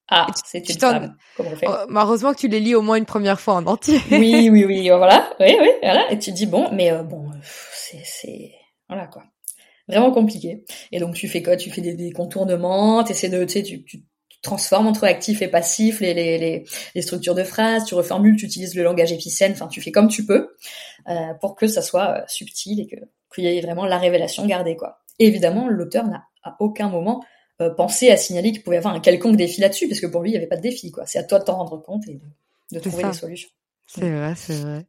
ah, 0.08 0.26
c'est 0.44 0.68
une 0.68 0.78
femme. 0.78 1.16
Comment 1.36 1.50
on 1.52 1.56
fait? 1.56 1.66
Oh, 1.68 1.86
Heureusement 1.90 2.32
que 2.32 2.38
tu 2.38 2.48
les 2.48 2.60
lis 2.60 2.74
au 2.74 2.82
moins 2.82 2.96
une 2.96 3.06
première 3.06 3.40
fois 3.40 3.54
en 3.54 3.66
entier. 3.66 4.00
oui, 4.12 4.48
oui, 4.50 4.64
oui, 4.64 4.88
voilà, 4.88 5.30
oui, 5.40 5.56
oui, 5.60 5.68
voilà. 5.82 6.10
Et 6.12 6.18
tu 6.18 6.32
dis 6.32 6.46
bon, 6.46 6.70
mais 6.72 6.92
euh, 6.92 7.02
bon, 7.02 7.30
c'est, 7.72 8.02
c'est, 8.04 8.52
voilà 8.88 9.06
quoi, 9.08 9.24
vraiment 9.88 10.12
compliqué. 10.12 10.64
Et 10.92 11.00
donc 11.00 11.14
tu 11.14 11.28
fais 11.28 11.42
quoi? 11.42 11.56
Tu 11.56 11.70
fais 11.70 11.80
des, 11.80 11.94
des 11.94 12.12
contournements, 12.12 13.02
t'essaies 13.02 13.28
de, 13.28 13.44
tu 13.44 13.52
sais, 13.54 13.62
tu, 13.64 13.84
tu 13.84 14.04
transformes 14.42 14.86
entre 14.86 15.04
actif 15.04 15.42
et 15.42 15.48
passif 15.48 15.98
les, 16.00 16.14
les, 16.14 16.38
les, 16.38 16.64
les, 16.94 17.02
structures 17.02 17.34
de 17.34 17.42
phrases, 17.42 17.84
tu 17.84 17.96
reformules, 17.96 18.36
tu 18.36 18.46
utilises 18.46 18.76
le 18.76 18.84
langage 18.84 19.12
épicène, 19.12 19.52
enfin 19.52 19.66
tu 19.66 19.80
fais 19.80 19.90
comme 19.90 20.06
tu 20.06 20.24
peux 20.24 20.50
euh, 21.08 21.34
pour 21.40 21.56
que 21.56 21.66
ça 21.66 21.82
soit 21.82 22.18
euh, 22.18 22.22
subtil 22.28 22.80
et 22.80 22.86
que 22.86 22.96
qu'il 23.34 23.44
y 23.44 23.48
ait 23.48 23.60
vraiment 23.60 23.86
la 23.86 23.98
révélation 23.98 24.46
gardée 24.46 24.76
quoi. 24.76 24.98
évidemment, 25.18 25.68
l'auteur 25.68 26.06
n'a 26.06 26.22
à 26.44 26.54
aucun 26.60 26.88
moment 26.88 27.24
euh, 27.60 27.70
penser 27.70 28.10
à 28.10 28.16
signaler 28.16 28.52
qu'il 28.52 28.62
pouvait 28.62 28.76
y 28.76 28.78
avoir 28.78 28.94
un 28.94 29.00
quelconque 29.00 29.36
défi 29.36 29.60
là-dessus, 29.60 29.88
parce 29.88 30.00
que 30.00 30.06
pour 30.06 30.22
lui, 30.22 30.30
il 30.30 30.32
n'y 30.32 30.38
avait 30.38 30.46
pas 30.46 30.56
de 30.56 30.62
défi. 30.62 30.90
quoi. 30.90 31.06
C'est 31.06 31.18
à 31.18 31.24
toi 31.24 31.38
de 31.38 31.44
t'en 31.44 31.56
rendre 31.56 31.82
compte 31.82 32.06
et 32.08 32.20
de, 32.72 32.80
trouver 32.80 33.04
des 33.04 33.12
solutions. 33.12 33.50
C'est 33.86 34.10
vrai, 34.10 34.34
c'est 34.36 34.60
vrai. 34.60 34.86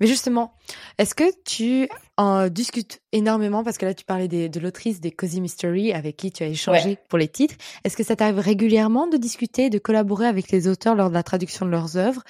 Mais 0.00 0.06
justement, 0.06 0.54
est-ce 0.98 1.14
que 1.14 1.24
tu 1.44 1.88
en 2.16 2.48
discutes 2.48 3.00
énormément? 3.12 3.64
Parce 3.64 3.78
que 3.78 3.86
là 3.86 3.94
tu 3.94 4.04
parlais 4.04 4.28
de 4.28 4.60
l'autrice 4.60 5.00
des 5.00 5.10
Cozy 5.10 5.40
Mystery 5.40 5.92
avec 5.92 6.16
qui 6.16 6.32
tu 6.32 6.42
as 6.42 6.46
échangé 6.46 6.98
pour 7.08 7.18
les 7.18 7.28
titres. 7.28 7.54
Est-ce 7.84 7.96
que 7.96 8.04
ça 8.04 8.16
t'arrive 8.16 8.38
régulièrement 8.38 9.06
de 9.06 9.16
discuter, 9.16 9.70
de 9.70 9.78
collaborer 9.78 10.26
avec 10.26 10.50
les 10.50 10.68
auteurs 10.68 10.94
lors 10.94 11.08
de 11.08 11.14
la 11.14 11.22
traduction 11.22 11.66
de 11.66 11.70
leurs 11.70 11.96
œuvres? 11.96 12.22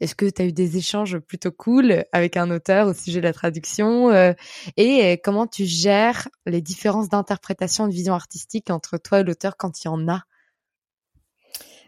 Est-ce 0.00 0.14
que 0.14 0.26
tu 0.26 0.42
as 0.42 0.46
eu 0.46 0.52
des 0.52 0.76
échanges 0.76 1.18
plutôt 1.18 1.52
cool 1.52 2.04
avec 2.12 2.36
un 2.36 2.50
auteur 2.50 2.88
au 2.88 2.94
sujet 2.94 3.20
de 3.20 3.26
la 3.26 3.32
traduction 3.32 4.10
euh, 4.10 4.32
Et 4.76 5.04
euh, 5.04 5.16
comment 5.22 5.46
tu 5.46 5.64
gères 5.64 6.28
les 6.46 6.60
différences 6.60 7.08
d'interprétation 7.08 7.86
de 7.86 7.92
vision 7.92 8.14
artistique 8.14 8.70
entre 8.70 8.98
toi 8.98 9.20
et 9.20 9.24
l'auteur 9.24 9.56
quand 9.56 9.84
il 9.84 9.86
y 9.86 9.90
en 9.90 10.08
a? 10.08 10.22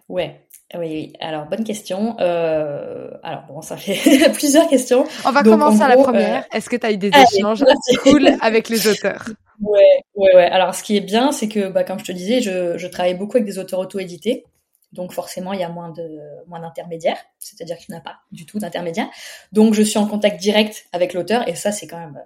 Ouais, 0.08 0.45
oui, 0.74 0.86
oui. 0.86 1.12
Alors, 1.20 1.46
bonne 1.46 1.64
question. 1.64 2.16
Euh, 2.20 3.10
alors, 3.22 3.44
bon, 3.48 3.62
ça 3.62 3.76
fait 3.76 4.30
plusieurs 4.32 4.68
questions. 4.68 5.04
On 5.24 5.30
va 5.30 5.42
commencer 5.42 5.82
à 5.82 5.88
la 5.88 5.96
première. 5.96 6.42
Euh, 6.42 6.56
Est-ce 6.56 6.68
que 6.68 6.76
tu 6.76 6.86
as 6.86 6.92
eu 6.92 6.96
des 6.96 7.10
échanges 7.10 7.64
cool 8.02 8.28
avec 8.40 8.68
les 8.68 8.88
auteurs? 8.88 9.26
Ouais, 9.60 10.02
ouais, 10.16 10.34
ouais. 10.34 10.46
Alors, 10.46 10.74
ce 10.74 10.82
qui 10.82 10.96
est 10.96 11.00
bien, 11.00 11.30
c'est 11.30 11.48
que, 11.48 11.68
bah, 11.68 11.84
comme 11.84 12.00
je 12.00 12.04
te 12.04 12.12
disais, 12.12 12.40
je, 12.40 12.76
je 12.76 12.86
travaille 12.88 13.14
beaucoup 13.14 13.36
avec 13.36 13.46
des 13.46 13.58
auteurs 13.58 13.78
auto-édités. 13.78 14.44
Donc, 14.92 15.12
forcément, 15.12 15.52
il 15.52 15.60
y 15.60 15.64
a 15.64 15.68
moins 15.68 15.90
de 15.90 16.20
moins 16.48 16.60
d'intermédiaires. 16.60 17.18
C'est-à-dire 17.38 17.76
qu'il 17.76 17.92
n'y 17.92 17.98
a 17.98 18.02
pas 18.02 18.16
du 18.32 18.44
tout 18.44 18.58
d'intermédiaires. 18.58 19.08
Donc, 19.52 19.74
je 19.74 19.82
suis 19.82 19.98
en 19.98 20.06
contact 20.06 20.40
direct 20.40 20.86
avec 20.92 21.14
l'auteur. 21.14 21.48
Et 21.48 21.54
ça, 21.54 21.70
c'est 21.70 21.86
quand 21.86 21.98
même 21.98 22.20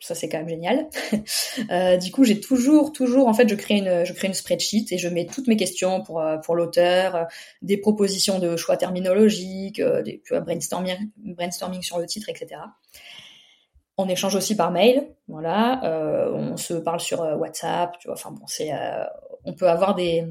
ça 0.00 0.14
c'est 0.14 0.28
quand 0.28 0.38
même 0.38 0.48
génial. 0.48 0.88
euh, 1.70 1.96
du 1.96 2.10
coup, 2.10 2.24
j'ai 2.24 2.40
toujours, 2.40 2.92
toujours, 2.92 3.28
en 3.28 3.34
fait, 3.34 3.48
je 3.48 3.54
crée 3.54 3.76
une, 3.76 4.04
je 4.04 4.12
crée 4.12 4.28
une 4.28 4.34
spreadsheet 4.34 4.86
et 4.90 4.98
je 4.98 5.08
mets 5.08 5.26
toutes 5.26 5.46
mes 5.46 5.56
questions 5.56 6.02
pour 6.02 6.20
euh, 6.20 6.38
pour 6.38 6.56
l'auteur, 6.56 7.14
euh, 7.14 7.24
des 7.62 7.76
propositions 7.76 8.38
de 8.38 8.56
choix 8.56 8.76
terminologiques, 8.76 9.80
des 9.80 10.22
brainstorming, 10.30 11.10
brainstorming 11.16 11.82
sur 11.82 11.98
le 11.98 12.06
titre, 12.06 12.28
etc. 12.28 12.62
On 13.98 14.08
échange 14.08 14.34
aussi 14.34 14.56
par 14.56 14.70
mail, 14.70 15.08
voilà. 15.28 15.82
on 16.34 16.56
se 16.56 16.72
parle 16.72 17.00
sur 17.00 17.20
WhatsApp, 17.20 17.98
tu 17.98 18.08
vois. 18.08 18.14
Enfin 18.14 18.30
bon, 18.30 18.46
c'est, 18.46 18.70
on 19.44 19.52
peut 19.52 19.68
avoir 19.68 19.94
des, 19.94 20.24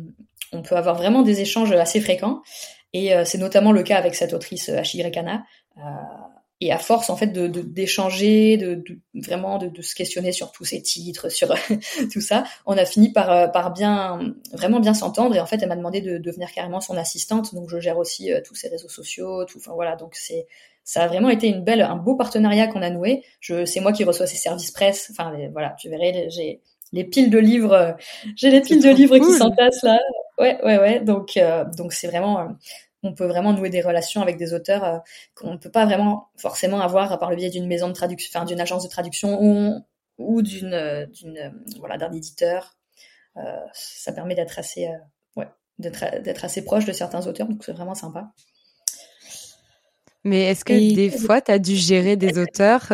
on 0.51 0.63
peut 0.63 0.75
avoir 0.75 0.95
vraiment 0.95 1.21
des 1.21 1.41
échanges 1.41 1.71
assez 1.71 2.01
fréquents. 2.01 2.41
Et 2.93 3.13
c'est 3.25 3.37
notamment 3.37 3.71
le 3.71 3.83
cas 3.83 3.97
avec 3.97 4.15
cette 4.15 4.33
autrice 4.33 4.69
H.Y. 4.69 5.43
Euh, 5.79 5.81
et 6.61 6.71
à 6.73 6.77
force 6.77 7.09
en 7.09 7.15
fait 7.15 7.27
de 7.27 7.47
d'échanger, 7.47 8.57
de, 8.57 8.75
de, 8.75 8.99
vraiment 9.13 9.57
de, 9.57 9.67
de, 9.67 9.81
se 9.81 9.95
questionner 9.95 10.31
sur 10.33 10.51
tous 10.51 10.65
ces 10.65 10.81
titres, 10.81 11.29
sur 11.31 11.53
tout 12.11 12.21
ça, 12.21 12.43
on 12.65 12.77
a 12.77 12.85
fini 12.85 13.11
par 13.11 13.31
euh, 13.31 13.47
par 13.47 13.71
bien 13.71 14.33
vraiment 14.51 14.79
bien 14.79 14.93
s'entendre. 14.93 15.35
Et 15.35 15.39
en 15.39 15.45
fait, 15.45 15.61
elle 15.61 15.69
m'a 15.69 15.77
demandé 15.77 16.01
de 16.01 16.17
devenir 16.17 16.51
carrément 16.51 16.81
son 16.81 16.97
assistante. 16.97 17.55
Donc, 17.55 17.69
je 17.69 17.79
gère 17.79 17.97
aussi 17.97 18.33
euh, 18.33 18.41
tous 18.45 18.55
ses 18.55 18.67
réseaux 18.67 18.89
sociaux, 18.89 19.45
tout. 19.45 19.59
Enfin 19.59 19.71
voilà, 19.73 19.95
donc 19.95 20.15
c'est 20.15 20.47
ça 20.83 21.03
a 21.03 21.07
vraiment 21.07 21.29
été 21.29 21.47
une 21.47 21.63
belle, 21.63 21.81
un 21.81 21.95
beau 21.95 22.15
partenariat 22.15 22.67
qu'on 22.67 22.81
a 22.81 22.89
noué. 22.89 23.23
Je, 23.39 23.63
c'est 23.65 23.79
moi 23.79 23.93
qui 23.93 24.03
reçois 24.03 24.27
ses 24.27 24.37
services 24.37 24.71
presse. 24.71 25.09
Enfin 25.11 25.33
voilà, 25.53 25.75
tu 25.79 25.89
verrais, 25.89 26.27
j'ai 26.29 26.61
les 26.91 27.03
piles 27.03 27.29
de 27.29 27.37
livres, 27.37 27.73
euh, 27.73 27.91
j'ai 28.35 28.49
les 28.49 28.61
piles 28.61 28.81
de 28.83 28.89
livres 28.89 29.17
qui 29.17 29.31
s'entassent 29.31 29.83
là. 29.83 29.99
Ouais, 30.39 30.57
ouais, 30.63 30.79
ouais. 30.79 30.99
Donc, 31.01 31.37
donc 31.77 31.93
c'est 31.93 32.07
vraiment 32.07 32.55
on 33.03 33.13
peut 33.13 33.25
vraiment 33.25 33.53
nouer 33.53 33.69
des 33.69 33.81
relations 33.81 34.21
avec 34.21 34.37
des 34.37 34.53
auteurs 34.53 34.83
euh, 34.83 34.97
qu'on 35.35 35.53
ne 35.53 35.57
peut 35.57 35.71
pas 35.71 35.85
vraiment 35.85 36.29
forcément 36.37 36.81
avoir 36.81 37.17
par 37.19 37.29
le 37.29 37.35
biais 37.35 37.49
d'une 37.49 37.67
maison 37.67 37.87
de 37.87 37.93
traduction, 37.93 38.29
enfin 38.33 38.45
d'une 38.45 38.59
agence 38.59 38.83
de 38.83 38.89
traduction 38.89 39.41
ou, 39.41 39.85
ou 40.17 40.41
d'une, 40.41 40.73
euh, 40.73 41.05
d'une 41.05 41.37
euh, 41.37 41.49
voilà 41.79 41.97
d'un 41.97 42.11
éditeur. 42.11 42.75
ça 43.73 44.11
permet 44.11 44.35
d'être 44.35 44.59
assez, 44.59 44.89
ouais, 45.35 45.47
d'être, 45.77 46.21
d'être 46.21 46.43
assez 46.43 46.63
proche 46.63 46.85
de 46.85 46.91
certains 46.91 47.25
auteurs, 47.27 47.47
donc 47.47 47.63
c'est 47.63 47.71
vraiment 47.71 47.95
sympa. 47.95 48.31
Mais 50.25 50.43
est-ce 50.43 50.65
que 50.65 50.73
des 50.73 51.09
fois, 51.09 51.39
tu 51.39 51.51
as 51.51 51.59
dû 51.59 51.75
gérer 51.77 52.17
des 52.17 52.37
auteurs 52.37 52.91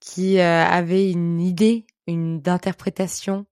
qui 0.00 0.40
avaient 0.40 1.10
une 1.10 1.42
idée, 1.42 1.84
une 2.06 2.40
d'interprétation 2.40 3.44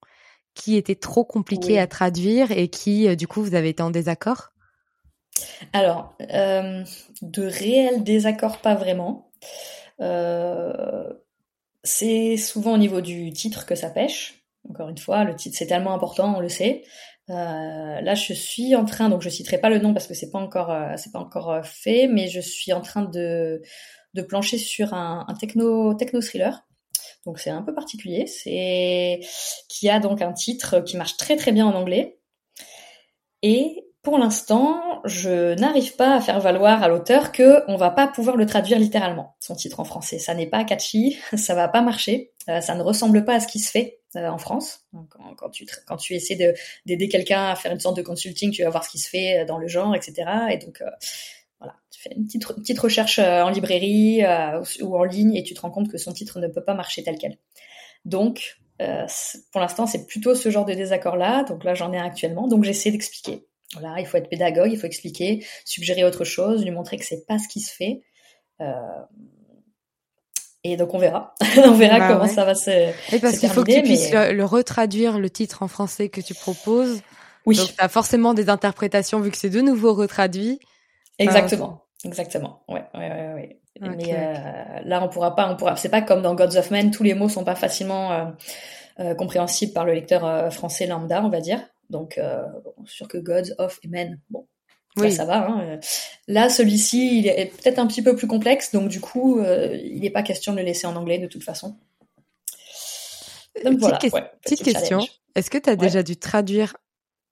qui 0.54 0.76
était 0.76 0.94
trop 0.94 1.26
compliquée 1.26 1.78
à 1.78 1.86
traduire 1.86 2.50
et 2.50 2.68
qui, 2.68 3.14
du 3.14 3.28
coup, 3.28 3.42
vous 3.42 3.54
avez 3.54 3.68
été 3.68 3.82
en 3.82 3.90
désaccord? 3.90 4.52
Alors, 5.72 6.14
euh, 6.32 6.84
de 7.22 7.42
réels 7.42 8.02
désaccords, 8.02 8.58
pas 8.58 8.74
vraiment. 8.74 9.30
Euh, 10.00 11.12
c'est 11.82 12.36
souvent 12.36 12.74
au 12.74 12.78
niveau 12.78 13.00
du 13.00 13.32
titre 13.32 13.66
que 13.66 13.74
ça 13.74 13.90
pêche. 13.90 14.44
Encore 14.68 14.88
une 14.88 14.98
fois, 14.98 15.24
le 15.24 15.36
titre 15.36 15.56
c'est 15.56 15.66
tellement 15.66 15.94
important, 15.94 16.36
on 16.36 16.40
le 16.40 16.48
sait. 16.48 16.82
Euh, 17.30 18.00
là, 18.00 18.14
je 18.14 18.32
suis 18.32 18.74
en 18.74 18.84
train, 18.84 19.08
donc 19.08 19.22
je 19.22 19.28
citerai 19.28 19.58
pas 19.58 19.68
le 19.68 19.78
nom 19.78 19.92
parce 19.92 20.06
que 20.06 20.14
c'est 20.14 20.30
pas 20.30 20.38
encore, 20.38 20.76
c'est 20.96 21.12
pas 21.12 21.20
encore 21.20 21.64
fait, 21.64 22.08
mais 22.08 22.28
je 22.28 22.40
suis 22.40 22.72
en 22.72 22.80
train 22.80 23.02
de 23.02 23.62
plancher 24.28 24.58
sur 24.58 24.94
un, 24.94 25.24
un 25.28 25.34
techno 25.34 25.94
techno 25.94 26.20
thriller. 26.20 26.66
Donc 27.26 27.40
c'est 27.40 27.50
un 27.50 27.62
peu 27.62 27.74
particulier. 27.74 28.26
C'est 28.26 29.20
qui 29.68 29.88
a 29.88 30.00
donc 30.00 30.22
un 30.22 30.32
titre 30.32 30.80
qui 30.80 30.96
marche 30.96 31.16
très 31.16 31.36
très 31.36 31.52
bien 31.52 31.66
en 31.66 31.74
anglais 31.74 32.18
et 33.42 33.84
pour 34.06 34.18
l'instant, 34.18 35.02
je 35.04 35.54
n'arrive 35.54 35.96
pas 35.96 36.14
à 36.14 36.20
faire 36.20 36.38
valoir 36.38 36.80
à 36.80 36.86
l'auteur 36.86 37.32
que 37.32 37.64
on 37.66 37.74
va 37.74 37.90
pas 37.90 38.06
pouvoir 38.06 38.36
le 38.36 38.46
traduire 38.46 38.78
littéralement, 38.78 39.34
son 39.40 39.56
titre 39.56 39.80
en 39.80 39.84
français. 39.84 40.20
Ça 40.20 40.32
n'est 40.32 40.46
pas 40.46 40.62
catchy, 40.62 41.18
ça 41.36 41.56
va 41.56 41.66
pas 41.66 41.82
marcher, 41.82 42.30
euh, 42.48 42.60
ça 42.60 42.76
ne 42.76 42.82
ressemble 42.82 43.24
pas 43.24 43.34
à 43.34 43.40
ce 43.40 43.48
qui 43.48 43.58
se 43.58 43.68
fait 43.68 43.98
euh, 44.14 44.28
en 44.28 44.38
France. 44.38 44.86
Quand, 45.36 45.50
tu, 45.50 45.66
quand 45.88 45.96
tu 45.96 46.14
essaies 46.14 46.54
d'aider 46.86 47.08
quelqu'un 47.08 47.48
à 47.48 47.56
faire 47.56 47.72
une 47.72 47.80
sorte 47.80 47.96
de 47.96 48.02
consulting, 48.02 48.52
tu 48.52 48.62
vas 48.62 48.70
voir 48.70 48.84
ce 48.84 48.90
qui 48.90 49.00
se 49.00 49.08
fait 49.08 49.40
euh, 49.40 49.44
dans 49.44 49.58
le 49.58 49.66
genre, 49.66 49.96
etc. 49.96 50.30
Et 50.52 50.58
donc, 50.58 50.84
voilà, 51.58 51.74
fais 51.90 52.14
une 52.14 52.26
petite, 52.26 52.46
petite 52.46 52.78
recherche 52.78 53.18
en 53.18 53.50
librairie 53.50 54.22
ou 54.82 54.96
en 54.96 55.02
ligne 55.02 55.34
et 55.34 55.42
tu 55.42 55.52
te 55.54 55.62
rends 55.62 55.72
compte 55.72 55.90
que 55.90 55.98
son 55.98 56.12
titre 56.12 56.38
ne 56.38 56.46
peut 56.46 56.62
pas 56.62 56.74
marcher 56.74 57.02
tel 57.02 57.18
quel. 57.18 57.38
Donc, 58.04 58.60
pour 58.78 59.60
l'instant, 59.60 59.88
c'est 59.88 60.06
plutôt 60.06 60.36
ce 60.36 60.48
genre 60.48 60.64
de 60.64 60.74
désaccord-là. 60.74 61.42
Donc 61.42 61.64
là, 61.64 61.74
j'en 61.74 61.92
ai 61.92 61.98
actuellement. 61.98 62.46
Donc 62.46 62.62
j'essaie 62.62 62.92
d'expliquer. 62.92 63.45
Voilà, 63.72 63.98
il 63.98 64.06
faut 64.06 64.16
être 64.16 64.28
pédagogue, 64.28 64.70
il 64.70 64.78
faut 64.78 64.86
expliquer, 64.86 65.44
suggérer 65.64 66.04
autre 66.04 66.24
chose, 66.24 66.64
lui 66.64 66.70
montrer 66.70 66.96
que 66.96 67.04
c'est 67.04 67.26
pas 67.26 67.38
ce 67.38 67.48
qui 67.48 67.60
se 67.60 67.74
fait. 67.74 68.02
Euh, 68.60 68.72
et 70.64 70.76
donc 70.76 70.94
on 70.94 70.98
verra, 70.98 71.34
on 71.58 71.72
verra 71.72 71.98
bah 71.98 72.08
comment 72.08 72.28
ça 72.28 72.44
va 72.44 72.54
se. 72.54 72.70
Et 73.14 73.18
parce 73.20 73.38
qu'il 73.38 73.48
faut 73.50 73.64
que 73.64 73.72
tu 73.72 73.82
puisses 73.82 74.12
le, 74.12 74.44
retraduire 74.44 75.18
le 75.18 75.30
titre 75.30 75.62
en 75.62 75.68
français 75.68 76.08
que 76.08 76.20
tu 76.20 76.34
proposes. 76.34 77.02
Oui. 77.44 77.56
Donc 77.56 77.68
as 77.78 77.88
forcément 77.88 78.34
des 78.34 78.48
interprétations 78.48 79.20
vu 79.20 79.30
que 79.30 79.36
c'est 79.36 79.50
de 79.50 79.60
nouveau 79.60 79.94
retraduit. 79.94 80.58
Exactement, 81.18 81.84
exactement. 82.04 82.64
Ouais, 82.68 82.84
ouais, 82.94 83.08
ouais, 83.08 83.32
ouais. 83.34 83.60
Mais 83.80 84.14
euh, 84.14 84.34
là 84.84 85.02
on 85.02 85.08
pourra 85.08 85.34
pas, 85.34 85.50
on 85.50 85.56
pourra. 85.56 85.76
C'est 85.76 85.88
pas 85.88 86.02
comme 86.02 86.22
dans 86.22 86.34
Gods 86.34 86.56
of 86.56 86.70
Men, 86.70 86.90
tous 86.90 87.02
les 87.02 87.14
mots 87.14 87.28
sont 87.28 87.44
pas 87.44 87.54
facilement 87.54 88.12
euh, 88.12 88.24
euh 89.00 89.14
compréhensibles 89.14 89.72
par 89.72 89.84
le 89.84 89.92
lecteur 89.92 90.24
euh, 90.24 90.50
français 90.50 90.86
lambda, 90.86 91.22
on 91.22 91.28
va 91.28 91.40
dire. 91.40 91.60
Donc 91.90 92.18
bon, 92.64 92.74
sûr 92.86 93.08
que 93.08 93.18
Gods 93.18 93.54
of 93.58 93.78
et 93.82 93.88
Men, 93.88 94.20
bon, 94.30 94.46
oui. 94.96 95.12
ça 95.12 95.24
va. 95.24 95.48
Hein. 95.48 95.80
Là, 96.26 96.48
celui-ci, 96.48 97.18
il 97.18 97.26
est 97.26 97.52
peut-être 97.62 97.78
un 97.78 97.86
petit 97.86 98.02
peu 98.02 98.16
plus 98.16 98.26
complexe, 98.26 98.72
donc 98.72 98.88
du 98.88 99.00
coup, 99.00 99.38
euh, 99.38 99.76
il 99.82 100.00
n'est 100.00 100.10
pas 100.10 100.22
question 100.22 100.52
de 100.52 100.58
le 100.58 100.64
laisser 100.64 100.86
en 100.86 100.96
anglais 100.96 101.18
de 101.18 101.26
toute 101.26 101.44
façon. 101.44 101.76
Donc, 103.64 103.78
petite, 103.80 104.10
voilà, 104.10 104.32
petite 104.42 104.62
question. 104.62 105.00
Est-ce 105.34 105.50
que 105.50 105.58
tu 105.58 105.70
as 105.70 105.76
déjà 105.76 106.02
dû 106.02 106.16
traduire 106.16 106.76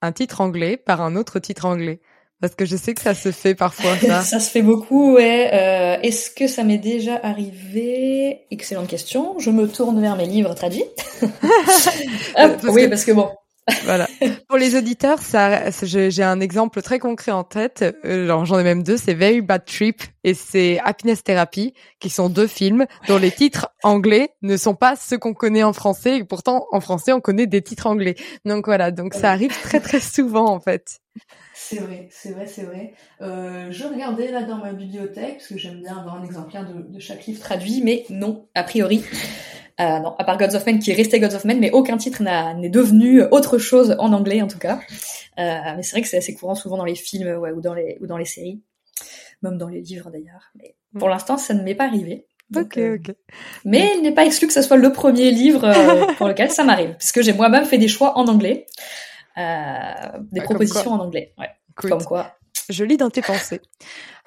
un 0.00 0.12
titre 0.12 0.40
anglais 0.40 0.76
par 0.76 1.00
un 1.00 1.16
autre 1.16 1.38
titre 1.38 1.64
anglais? 1.66 2.00
Parce 2.40 2.54
que 2.54 2.64
je 2.64 2.76
sais 2.76 2.92
que 2.92 3.00
ça 3.00 3.14
se 3.14 3.30
fait 3.30 3.54
parfois. 3.54 3.96
Ça, 3.96 4.22
ça 4.22 4.40
se 4.40 4.50
fait 4.50 4.62
beaucoup, 4.62 5.14
ouais. 5.14 5.50
Euh, 5.52 6.00
Est-ce 6.02 6.30
que 6.30 6.46
ça 6.46 6.64
m'est 6.64 6.78
déjà 6.78 7.18
arrivé? 7.22 8.46
Excellente 8.50 8.88
question. 8.88 9.38
Je 9.38 9.50
me 9.50 9.68
tourne 9.68 10.00
vers 10.00 10.16
mes 10.16 10.26
livres 10.26 10.54
traduits. 10.54 10.84
oui, 12.64 12.88
parce 12.88 13.04
que 13.04 13.12
bon, 13.12 13.30
voilà. 13.84 14.08
Pour 14.48 14.58
les 14.58 14.76
auditeurs, 14.76 15.20
ça, 15.20 15.70
j'ai 15.70 16.22
un 16.22 16.40
exemple 16.40 16.82
très 16.82 16.98
concret 16.98 17.32
en 17.32 17.44
tête. 17.44 17.84
Euh, 18.04 18.44
j'en 18.44 18.58
ai 18.58 18.64
même 18.64 18.82
deux. 18.82 18.96
C'est 18.96 19.14
Very 19.14 19.40
Bad 19.40 19.64
Trip 19.64 20.02
et 20.22 20.34
c'est 20.34 20.78
Happiness 20.80 21.24
Therapy, 21.24 21.74
qui 22.00 22.10
sont 22.10 22.28
deux 22.28 22.46
films 22.46 22.86
dont 23.08 23.18
les 23.18 23.30
titres 23.30 23.68
anglais 23.82 24.30
ne 24.42 24.56
sont 24.56 24.74
pas 24.74 24.96
ceux 24.96 25.18
qu'on 25.18 25.34
connaît 25.34 25.62
en 25.62 25.72
français. 25.72 26.18
Et 26.18 26.24
pourtant, 26.24 26.66
en 26.72 26.80
français, 26.80 27.12
on 27.12 27.20
connaît 27.20 27.46
des 27.46 27.62
titres 27.62 27.86
anglais. 27.86 28.16
Donc 28.44 28.66
voilà. 28.66 28.90
Donc 28.90 29.14
ça 29.14 29.30
arrive 29.30 29.58
très 29.62 29.80
très 29.80 30.00
souvent 30.00 30.46
en 30.46 30.60
fait. 30.60 31.00
C'est 31.54 31.78
vrai, 31.78 32.08
c'est 32.10 32.32
vrai, 32.32 32.46
c'est 32.46 32.64
vrai. 32.64 32.92
Euh, 33.22 33.68
je 33.70 33.84
regardais 33.84 34.30
là 34.30 34.42
dans 34.42 34.58
ma 34.58 34.72
bibliothèque 34.72 35.36
parce 35.36 35.46
que 35.46 35.56
j'aime 35.56 35.80
bien 35.80 35.96
avoir 35.96 36.16
un 36.16 36.24
exemplaire 36.24 36.66
de, 36.66 36.82
de 36.82 36.98
chaque 36.98 37.24
livre 37.26 37.40
traduit, 37.40 37.80
mais 37.82 38.04
non, 38.10 38.48
a 38.54 38.64
priori. 38.64 39.04
Euh, 39.80 39.98
non, 39.98 40.14
à 40.18 40.24
part 40.24 40.38
Gods 40.38 40.54
of 40.54 40.64
Men 40.66 40.78
qui 40.78 40.92
est 40.92 40.94
resté 40.94 41.18
Gods 41.18 41.34
of 41.34 41.44
Men, 41.44 41.58
mais 41.58 41.72
aucun 41.72 41.96
titre 41.96 42.22
n'est 42.22 42.68
devenu 42.68 43.22
autre 43.22 43.58
chose 43.58 43.96
en 43.98 44.12
anglais 44.12 44.40
en 44.40 44.46
tout 44.46 44.58
cas. 44.58 44.78
Euh, 45.38 45.58
mais 45.76 45.82
c'est 45.82 45.92
vrai 45.92 46.02
que 46.02 46.08
c'est 46.08 46.18
assez 46.18 46.34
courant 46.34 46.54
souvent 46.54 46.76
dans 46.76 46.84
les 46.84 46.94
films 46.94 47.38
ouais, 47.38 47.50
ou 47.50 47.60
dans 47.60 47.74
les 47.74 47.98
ou 48.00 48.06
dans 48.06 48.16
les 48.16 48.24
séries, 48.24 48.60
même 49.42 49.58
dans 49.58 49.68
les 49.68 49.80
livres 49.80 50.10
d'ailleurs. 50.10 50.52
Mais 50.54 50.76
mm. 50.92 50.98
pour 51.00 51.08
l'instant, 51.08 51.36
ça 51.36 51.54
ne 51.54 51.62
m'est 51.62 51.74
pas 51.74 51.86
arrivé. 51.86 52.26
ok, 52.54 52.78
euh, 52.78 52.98
ok. 52.98 53.16
Mais 53.64 53.90
il 53.96 54.02
n'est 54.02 54.14
pas 54.14 54.24
exclu 54.24 54.46
que 54.46 54.52
ce 54.52 54.62
soit 54.62 54.76
le 54.76 54.92
premier 54.92 55.32
livre 55.32 55.64
euh, 55.64 56.06
pour 56.18 56.28
lequel 56.28 56.52
ça 56.52 56.62
m'arrive, 56.62 56.94
puisque 56.96 57.22
j'ai 57.22 57.32
moi-même 57.32 57.64
fait 57.64 57.78
des 57.78 57.88
choix 57.88 58.16
en 58.16 58.28
anglais, 58.28 58.66
euh, 59.38 60.18
des 60.30 60.40
propositions 60.42 60.92
en 60.92 61.00
anglais. 61.00 61.34
Ouais. 61.36 61.48
Comme 61.74 62.04
quoi. 62.04 62.36
Je 62.68 62.84
lis 62.84 62.96
dans 62.96 63.10
tes 63.10 63.22
pensées. 63.22 63.60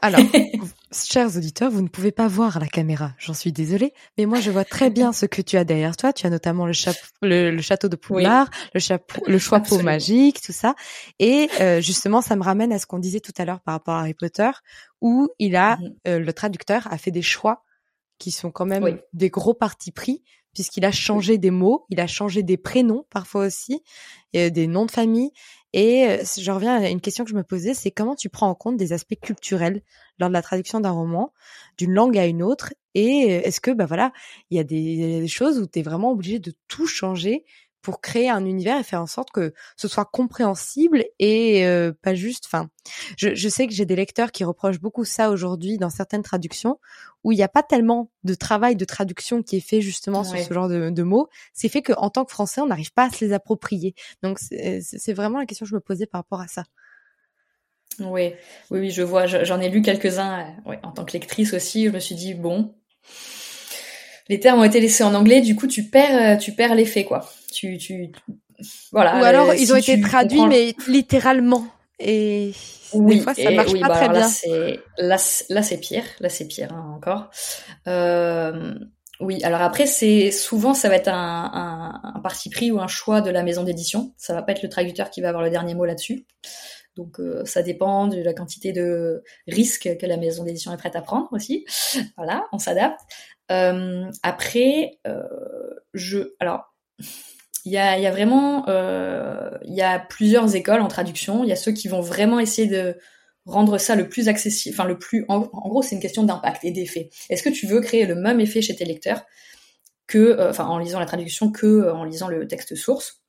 Alors, 0.01 0.21
chers 0.91 1.35
auditeurs, 1.37 1.71
vous 1.71 1.81
ne 1.81 1.87
pouvez 1.87 2.11
pas 2.11 2.27
voir 2.27 2.59
la 2.59 2.67
caméra, 2.67 3.13
j'en 3.17 3.33
suis 3.33 3.51
désolée, 3.51 3.93
mais 4.17 4.27
moi 4.27 4.39
je 4.39 4.51
vois 4.51 4.63
très 4.63 4.91
bien 4.91 5.11
ce 5.11 5.25
que 5.25 5.41
tu 5.41 5.57
as 5.57 5.63
derrière 5.63 5.97
toi. 5.97 6.13
Tu 6.13 6.27
as 6.27 6.29
notamment 6.29 6.67
le, 6.67 7.51
le, 7.51 7.61
château 7.61 7.87
de 7.87 7.95
Poudlard, 7.95 8.49
le, 8.75 8.79
chapeau, 8.79 9.21
le 9.25 9.39
choix 9.39 9.59
peau 9.59 9.79
magique, 9.81 10.41
tout 10.41 10.51
ça. 10.51 10.75
Et 11.17 11.49
euh, 11.61 11.81
justement, 11.81 12.21
ça 12.21 12.35
me 12.35 12.43
ramène 12.43 12.71
à 12.71 12.79
ce 12.79 12.85
qu'on 12.85 12.99
disait 12.99 13.21
tout 13.21 13.33
à 13.37 13.45
l'heure 13.45 13.59
par 13.59 13.73
rapport 13.73 13.95
à 13.95 14.01
Harry 14.01 14.13
Potter, 14.13 14.51
où 15.01 15.29
il 15.39 15.55
a, 15.55 15.77
mhm. 15.77 15.95
euh, 16.07 16.19
le 16.19 16.33
traducteur 16.33 16.87
a 16.91 16.97
fait 16.99 17.11
des 17.11 17.23
choix 17.23 17.63
qui 18.19 18.31
sont 18.31 18.51
quand 18.51 18.65
même 18.65 18.99
des 19.13 19.29
gros 19.29 19.53
partis 19.53 19.91
pris, 19.91 20.23
puisqu'il 20.53 20.85
a 20.85 20.91
changé 20.91 21.37
des 21.37 21.51
mots, 21.51 21.85
il 21.89 21.99
a 21.99 22.07
changé 22.07 22.41
des 22.41 22.57
prénoms 22.57 23.05
parfois 23.11 23.45
aussi, 23.45 23.83
et 24.33 24.49
des 24.49 24.67
noms 24.67 24.85
de 24.85 24.91
famille. 24.91 25.31
Et 25.73 26.07
euh, 26.07 26.23
je 26.39 26.51
reviens 26.51 26.81
à 26.81 26.89
une 26.89 27.01
question 27.01 27.23
que 27.23 27.29
je 27.29 27.35
me 27.35 27.43
posais, 27.43 27.73
c'est 27.73 27.91
comment 27.91 28.15
tu 28.15 28.29
prends 28.29 28.49
en 28.49 28.55
compte 28.55 28.77
des 28.77 28.93
aspects 28.93 29.19
culturels 29.21 29.81
lors 30.19 30.29
de 30.29 30.33
la 30.33 30.41
traduction 30.41 30.79
d'un 30.79 30.91
roman, 30.91 31.33
d'une 31.77 31.93
langue 31.93 32.17
à 32.17 32.25
une 32.25 32.41
autre, 32.41 32.73
et 32.95 33.25
euh, 33.25 33.41
est-ce 33.43 33.61
que 33.61 33.71
bah 33.71 33.85
voilà, 33.85 34.11
il 34.49 34.57
y 34.57 34.59
a 34.59 34.63
des, 34.63 35.27
choses 35.27 35.59
où 35.59 35.67
tu 35.67 35.79
es 35.79 35.81
vraiment 35.81 36.11
obligé 36.11 36.39
de 36.39 36.53
tout 36.67 36.87
changer 36.87 37.45
pour 37.81 38.01
créer 38.01 38.29
un 38.29 38.45
univers 38.45 38.79
et 38.79 38.83
faire 38.83 39.01
en 39.01 39.07
sorte 39.07 39.31
que 39.31 39.53
ce 39.75 39.87
soit 39.87 40.05
compréhensible 40.05 41.05
et 41.19 41.65
euh, 41.65 41.93
pas 42.01 42.15
juste. 42.15 42.45
Enfin, 42.45 42.69
je, 43.17 43.33
je 43.35 43.49
sais 43.49 43.67
que 43.67 43.73
j'ai 43.73 43.85
des 43.85 43.95
lecteurs 43.95 44.31
qui 44.31 44.43
reprochent 44.43 44.79
beaucoup 44.79 45.05
ça 45.05 45.29
aujourd'hui 45.29 45.77
dans 45.77 45.89
certaines 45.89 46.23
traductions 46.23 46.79
où 47.23 47.31
il 47.31 47.35
n'y 47.35 47.43
a 47.43 47.49
pas 47.49 47.63
tellement 47.63 48.11
de 48.23 48.33
travail 48.33 48.75
de 48.75 48.85
traduction 48.85 49.43
qui 49.43 49.57
est 49.57 49.61
fait 49.61 49.81
justement 49.81 50.23
sur 50.23 50.39
ce 50.39 50.53
genre 50.53 50.69
de, 50.69 50.89
de 50.89 51.03
mots. 51.03 51.27
C'est 51.53 51.69
fait 51.69 51.81
qu'en 51.81 52.09
tant 52.09 52.25
que 52.25 52.31
Français, 52.31 52.61
on 52.61 52.67
n'arrive 52.67 52.93
pas 52.93 53.05
à 53.05 53.09
se 53.09 53.23
les 53.23 53.33
approprier. 53.33 53.95
Donc 54.23 54.39
c'est 54.39 55.13
vraiment 55.13 55.39
la 55.39 55.45
question 55.45 55.65
que 55.65 55.69
je 55.69 55.75
me 55.75 55.81
posais 55.81 56.05
par 56.05 56.19
rapport 56.19 56.41
à 56.41 56.47
ça. 56.47 56.63
Oui, 57.99 58.33
oui, 58.69 58.79
oui, 58.79 58.91
je 58.91 59.01
vois. 59.01 59.25
J'en 59.25 59.59
ai 59.59 59.69
lu 59.69 59.81
quelques-uns. 59.81 60.55
Euh, 60.67 60.75
en 60.83 60.91
tant 60.91 61.05
que 61.05 61.13
lectrice 61.13 61.53
aussi, 61.53 61.85
je 61.85 61.89
me 61.89 61.99
suis 61.99 62.15
dit 62.15 62.33
bon, 62.33 62.75
les 64.29 64.39
termes 64.39 64.59
ont 64.59 64.63
été 64.63 64.79
laissés 64.79 65.03
en 65.03 65.13
anglais, 65.13 65.41
du 65.41 65.55
coup 65.55 65.67
tu 65.67 65.83
perds, 65.83 66.35
euh, 66.35 66.37
tu 66.37 66.53
perds 66.53 66.75
l'effet 66.75 67.03
quoi. 67.03 67.29
Tu, 67.53 67.77
tu, 67.77 68.11
voilà. 68.91 69.19
Ou 69.19 69.23
alors 69.23 69.49
euh, 69.49 69.55
ils 69.55 69.73
ont 69.73 69.75
été 69.75 69.99
traduits 70.01 70.45
mais 70.47 70.75
littéralement. 70.87 71.67
Et 71.99 72.51
oui, 72.93 73.17
des 73.17 73.21
fois 73.21 73.33
ça 73.33 73.49
marche 73.51 73.79
pas 73.79 73.87
bah 73.87 73.95
très 73.95 74.09
bien. 74.09 74.29
Là, 74.97 75.17
là 75.49 75.63
c'est 75.63 75.79
pire, 75.79 76.03
là 76.19 76.29
c'est 76.29 76.47
pire 76.47 76.71
hein, 76.71 76.93
encore. 76.95 77.29
Euh, 77.87 78.75
oui, 79.19 79.43
alors 79.43 79.61
après 79.61 79.87
c'est 79.87 80.29
souvent 80.29 80.75
ça 80.75 80.89
va 80.89 80.95
être 80.95 81.07
un, 81.07 81.51
un, 81.53 82.15
un, 82.15 82.19
parti 82.19 82.49
pris 82.51 82.69
ou 82.71 82.79
un 82.79 82.87
choix 82.87 83.21
de 83.21 83.31
la 83.31 83.41
maison 83.41 83.63
d'édition. 83.63 84.13
Ça 84.17 84.33
va 84.33 84.43
pas 84.43 84.51
être 84.51 84.61
le 84.61 84.69
traducteur 84.69 85.09
qui 85.09 85.21
va 85.21 85.29
avoir 85.29 85.43
le 85.43 85.49
dernier 85.49 85.73
mot 85.73 85.85
là-dessus. 85.85 86.25
Donc 86.97 87.19
euh, 87.19 87.45
ça 87.45 87.61
dépend 87.61 88.07
de 88.07 88.21
la 88.21 88.33
quantité 88.33 88.73
de 88.73 89.23
risques 89.47 89.97
que 89.99 90.05
la 90.05 90.17
maison 90.17 90.43
d'édition 90.43 90.73
est 90.73 90.77
prête 90.77 90.95
à 90.95 91.01
prendre 91.01 91.29
aussi. 91.31 91.65
Voilà, 92.17 92.45
on 92.51 92.59
s'adapte. 92.59 92.99
Euh, 93.51 94.09
après, 94.23 94.99
euh, 95.07 95.23
je, 95.93 96.19
alors, 96.39 96.73
il 97.65 97.71
y 97.71 97.77
a, 97.77 98.11
vraiment, 98.11 98.67
euh, 98.69 99.51
il 99.65 99.75
y 99.75 99.81
a 99.81 99.99
plusieurs 99.99 100.55
écoles 100.55 100.81
en 100.81 100.87
traduction. 100.87 101.43
Il 101.43 101.49
y 101.49 101.53
a 101.53 101.57
ceux 101.57 101.71
qui 101.71 101.87
vont 101.87 102.01
vraiment 102.01 102.39
essayer 102.39 102.67
de 102.67 102.97
rendre 103.45 103.77
ça 103.77 103.95
le 103.95 104.09
plus 104.09 104.27
accessible, 104.27 104.75
enfin 104.75 104.85
le 104.85 104.97
plus, 104.97 105.25
en, 105.29 105.39
gros, 105.39 105.81
c'est 105.81 105.95
une 105.95 106.01
question 106.01 106.23
d'impact 106.23 106.65
et 106.65 106.71
d'effet. 106.71 107.09
Est-ce 107.29 107.43
que 107.43 107.49
tu 107.49 107.65
veux 107.65 107.79
créer 107.79 108.05
le 108.05 108.15
même 108.15 108.41
effet 108.41 108.61
chez 108.61 108.75
tes 108.75 108.83
lecteurs 108.83 109.23
que, 110.05 110.49
enfin, 110.49 110.65
en 110.65 110.79
lisant 110.79 110.99
la 110.99 111.05
traduction 111.05 111.51
que 111.51 111.89
en 111.91 112.03
lisant 112.03 112.27
le 112.27 112.47
texte 112.47 112.75
source? 112.75 113.21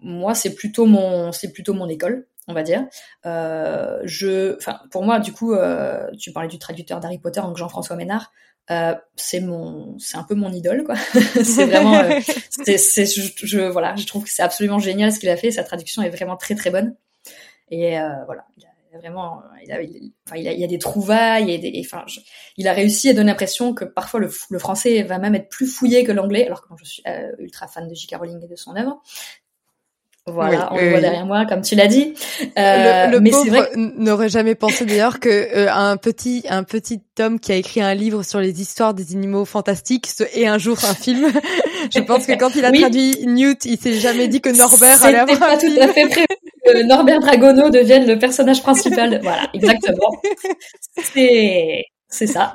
Moi, 0.00 0.34
c'est 0.34 0.54
plutôt 0.54 0.86
mon, 0.86 1.32
c'est 1.32 1.52
plutôt 1.52 1.74
mon 1.74 1.88
école 1.88 2.26
on 2.48 2.52
va 2.52 2.62
dire. 2.64 2.84
Je, 3.24 4.58
pour 4.90 5.04
moi, 5.04 5.20
du 5.20 5.32
coup, 5.32 5.54
tu 6.18 6.32
parlais 6.32 6.48
du 6.48 6.58
traducteur 6.58 6.98
d'Harry 6.98 7.18
Potter, 7.18 7.40
donc 7.40 7.56
Jean-François 7.56 7.96
Ménard. 7.96 8.32
Euh, 8.70 8.94
c'est 9.16 9.40
mon, 9.40 9.98
c'est 9.98 10.16
un 10.16 10.22
peu 10.22 10.34
mon 10.34 10.52
idole, 10.52 10.84
quoi. 10.84 10.94
c'est 11.42 11.66
vraiment, 11.66 11.98
euh, 11.98 12.20
c'est, 12.50 12.78
c'est, 12.78 13.04
je, 13.06 13.66
voilà, 13.68 13.96
je 13.96 14.06
trouve 14.06 14.24
que 14.24 14.30
c'est 14.30 14.42
absolument 14.42 14.78
génial 14.78 15.12
ce 15.12 15.18
qu'il 15.18 15.28
a 15.28 15.36
fait. 15.36 15.50
Sa 15.50 15.64
traduction 15.64 16.02
est 16.02 16.10
vraiment 16.10 16.36
très 16.36 16.54
très 16.54 16.70
bonne. 16.70 16.94
Et 17.70 17.98
euh, 17.98 18.08
voilà, 18.26 18.46
il 18.56 18.64
a 18.64 18.98
vraiment, 18.98 19.42
il 19.64 19.72
a, 19.72 19.82
il, 19.82 20.12
enfin, 20.26 20.36
il, 20.36 20.46
a, 20.46 20.52
il 20.52 20.60
y 20.60 20.64
a 20.64 20.68
des 20.68 20.78
trouvailles 20.78 21.50
et 21.50 21.58
des, 21.58 21.82
enfin, 21.84 22.04
il 22.56 22.68
a 22.68 22.72
réussi 22.72 23.08
à 23.08 23.12
donner 23.12 23.30
l'impression 23.30 23.74
que 23.74 23.84
parfois 23.84 24.20
le, 24.20 24.30
le, 24.50 24.58
français 24.58 25.02
va 25.02 25.18
même 25.18 25.34
être 25.34 25.48
plus 25.48 25.66
fouillé 25.66 26.04
que 26.04 26.12
l'anglais, 26.12 26.46
alors 26.46 26.62
que 26.62 26.68
moi 26.68 26.78
je 26.80 26.88
suis 26.88 27.02
ultra 27.38 27.66
fan 27.66 27.88
de 27.88 27.94
J.K. 27.94 28.16
Rowling 28.16 28.44
et 28.44 28.48
de 28.48 28.56
son 28.56 28.76
œuvre. 28.76 29.02
Voilà, 30.30 30.72
on 30.72 30.76
le 30.76 30.90
voit 30.90 31.00
derrière 31.00 31.26
moi, 31.26 31.46
comme 31.46 31.62
tu 31.62 31.74
l'as 31.74 31.86
dit. 31.86 32.14
Euh, 32.58 33.06
le, 33.06 33.20
mais 33.20 33.30
pauvre 33.30 33.68
n'aurait 33.76 34.28
jamais 34.28 34.54
pensé 34.54 34.84
d'ailleurs 34.84 35.20
que 35.20 35.28
euh, 35.28 35.72
un 35.72 35.96
petit 35.96 36.44
un 36.48 36.62
petit 36.62 37.00
homme 37.18 37.38
qui 37.38 37.52
a 37.52 37.56
écrit 37.56 37.80
un 37.82 37.94
livre 37.94 38.22
sur 38.22 38.40
les 38.40 38.60
histoires 38.60 38.94
des 38.94 39.12
animaux 39.12 39.44
fantastiques 39.44 40.08
et 40.34 40.46
un 40.46 40.58
jour 40.58 40.78
un 40.88 40.94
film. 40.94 41.30
Je 41.94 42.00
pense 42.00 42.26
que 42.26 42.32
quand 42.32 42.54
il 42.54 42.64
a 42.64 42.72
traduit 42.72 43.26
Newt, 43.26 43.64
il 43.64 43.78
s'est 43.78 43.94
jamais 43.94 44.28
dit 44.28 44.40
que 44.40 44.50
Norbert 44.50 45.04
allait 45.04 45.18
avoir 45.18 45.38
pas 45.38 45.56
tout 45.56 45.72
à 45.80 45.88
fait 45.88 46.06
prévu 46.06 46.26
que 46.64 46.82
Norbert 46.82 47.20
Dragono 47.20 47.70
devienne 47.70 48.06
le 48.06 48.18
personnage 48.18 48.62
principal. 48.62 49.20
voilà, 49.22 49.48
exactement. 49.54 50.10
C'est 51.12 51.84
c'est 52.08 52.26
ça. 52.26 52.54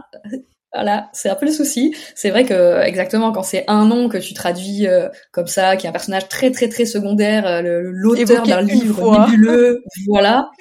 Voilà, 0.75 1.09
c'est 1.13 1.29
un 1.29 1.35
peu 1.35 1.45
le 1.45 1.51
souci. 1.51 1.95
C'est 2.15 2.29
vrai 2.29 2.43
que 2.43 2.81
exactement 2.83 3.31
quand 3.31 3.43
c'est 3.43 3.63
un 3.67 3.85
nom 3.85 4.09
que 4.09 4.17
tu 4.17 4.33
traduis 4.33 4.87
euh, 4.87 5.07
comme 5.31 5.47
ça, 5.47 5.77
qui 5.77 5.85
est 5.85 5.89
un 5.89 5.93
personnage 5.93 6.27
très 6.27 6.51
très 6.51 6.67
très 6.67 6.85
secondaire, 6.85 7.47
euh, 7.47 7.81
l'auteur 7.83 8.43
d'un 8.43 8.61
livre 8.61 9.25
nébuleux, 9.25 9.83
voilà. 10.07 10.51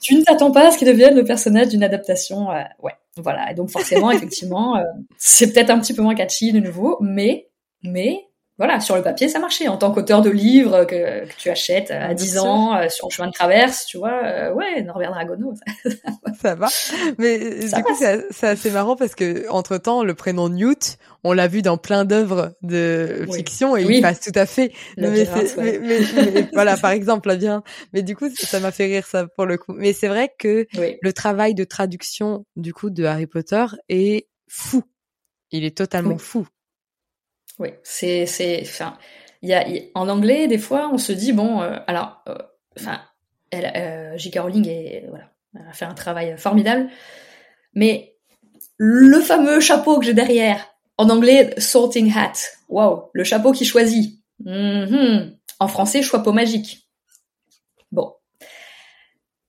tu 0.00 0.16
ne 0.16 0.22
t'attends 0.22 0.50
pas 0.50 0.68
à 0.68 0.70
ce 0.72 0.78
qu'il 0.78 0.88
devienne 0.88 1.14
le 1.14 1.24
personnage 1.24 1.68
d'une 1.68 1.84
adaptation. 1.84 2.50
Euh, 2.50 2.62
ouais, 2.82 2.92
voilà. 3.16 3.50
Et 3.50 3.54
donc 3.54 3.70
forcément, 3.70 4.10
effectivement, 4.12 4.76
euh, 4.76 4.82
c'est 5.18 5.52
peut-être 5.52 5.70
un 5.70 5.78
petit 5.78 5.94
peu 5.94 6.02
moins 6.02 6.14
catchy 6.14 6.52
de 6.52 6.58
nouveau, 6.60 6.98
mais 7.00 7.48
mais 7.82 8.26
voilà, 8.58 8.80
sur 8.80 8.96
le 8.96 9.02
papier, 9.02 9.28
ça 9.28 9.38
marchait. 9.38 9.68
En 9.68 9.76
tant 9.76 9.92
qu'auteur 9.92 10.22
de 10.22 10.30
livres 10.30 10.84
que, 10.84 11.26
que 11.26 11.36
tu 11.36 11.50
achètes 11.50 11.90
à 11.90 12.14
10 12.14 12.38
ans, 12.38 12.74
euh, 12.74 12.88
sur 12.88 13.08
le 13.08 13.12
chemin 13.12 13.28
de 13.28 13.32
traverse, 13.32 13.84
tu 13.84 13.98
vois, 13.98 14.24
euh, 14.24 14.54
ouais, 14.54 14.82
Norbert 14.82 15.10
Dragono, 15.10 15.52
ça, 15.84 15.90
ça 16.40 16.54
va. 16.54 16.68
Mais 17.18 17.38
du 17.38 17.82
coup, 17.82 17.94
c'est 17.98 18.46
assez 18.46 18.70
marrant 18.70 18.96
parce 18.96 19.14
que 19.14 19.46
entre 19.50 19.76
temps, 19.76 20.02
le 20.02 20.14
prénom 20.14 20.48
Newt, 20.48 20.96
on 21.22 21.34
l'a 21.34 21.48
vu 21.48 21.60
dans 21.60 21.76
plein 21.76 22.06
d'œuvres 22.06 22.54
de 22.62 23.26
fiction 23.30 23.76
et 23.76 23.82
il 23.82 24.00
passe 24.00 24.20
tout 24.20 24.32
à 24.34 24.46
fait. 24.46 24.72
Mais, 24.96 25.26
mais, 25.58 25.78
mais, 25.82 26.48
voilà, 26.54 26.78
par 26.78 26.92
exemple, 26.92 27.36
bien. 27.36 27.62
Mais 27.92 28.02
du 28.02 28.16
coup, 28.16 28.30
ça 28.34 28.58
m'a 28.60 28.70
fait 28.70 28.86
rire 28.86 29.06
ça 29.06 29.26
pour 29.26 29.44
le 29.44 29.58
coup. 29.58 29.74
Mais 29.74 29.92
c'est 29.92 30.08
vrai 30.08 30.32
que 30.38 30.66
le 30.74 31.12
travail 31.12 31.54
de 31.54 31.64
traduction 31.64 32.46
du 32.56 32.72
coup 32.72 32.88
de 32.88 33.04
Harry 33.04 33.26
Potter 33.26 33.66
est 33.90 34.28
fou. 34.48 34.82
Il 35.50 35.64
est 35.64 35.76
totalement 35.76 36.16
fou. 36.16 36.46
Oui, 37.58 37.70
c'est, 37.82 38.26
c'est, 38.26 38.60
enfin, 38.62 38.98
il 39.42 39.48
y 39.48 39.54
a, 39.54 39.64
en 39.94 40.08
anglais, 40.08 40.46
des 40.46 40.58
fois, 40.58 40.90
on 40.92 40.98
se 40.98 41.12
dit, 41.12 41.32
bon, 41.32 41.62
euh, 41.62 41.78
alors, 41.86 42.22
euh, 42.28 42.36
enfin, 42.78 43.00
elle, 43.50 43.72
euh, 43.76 44.18
J.K. 44.18 44.38
Rowling 44.40 44.68
est, 44.68 45.06
voilà, 45.08 45.30
a 45.68 45.72
fait 45.72 45.84
un 45.84 45.94
travail 45.94 46.36
formidable, 46.36 46.88
mais 47.74 48.16
le 48.76 49.20
fameux 49.20 49.60
chapeau 49.60 49.98
que 49.98 50.04
j'ai 50.04 50.14
derrière, 50.14 50.66
en 50.98 51.08
anglais, 51.08 51.54
sorting 51.58 52.12
hat, 52.14 52.32
waouh, 52.68 53.10
le 53.12 53.24
chapeau 53.24 53.52
qui 53.52 53.64
choisit. 53.64 54.20
Mm-hmm. 54.44 55.36
En 55.58 55.68
français, 55.68 56.02
chapeau 56.02 56.32
magique. 56.32 56.88
Bon, 57.90 58.14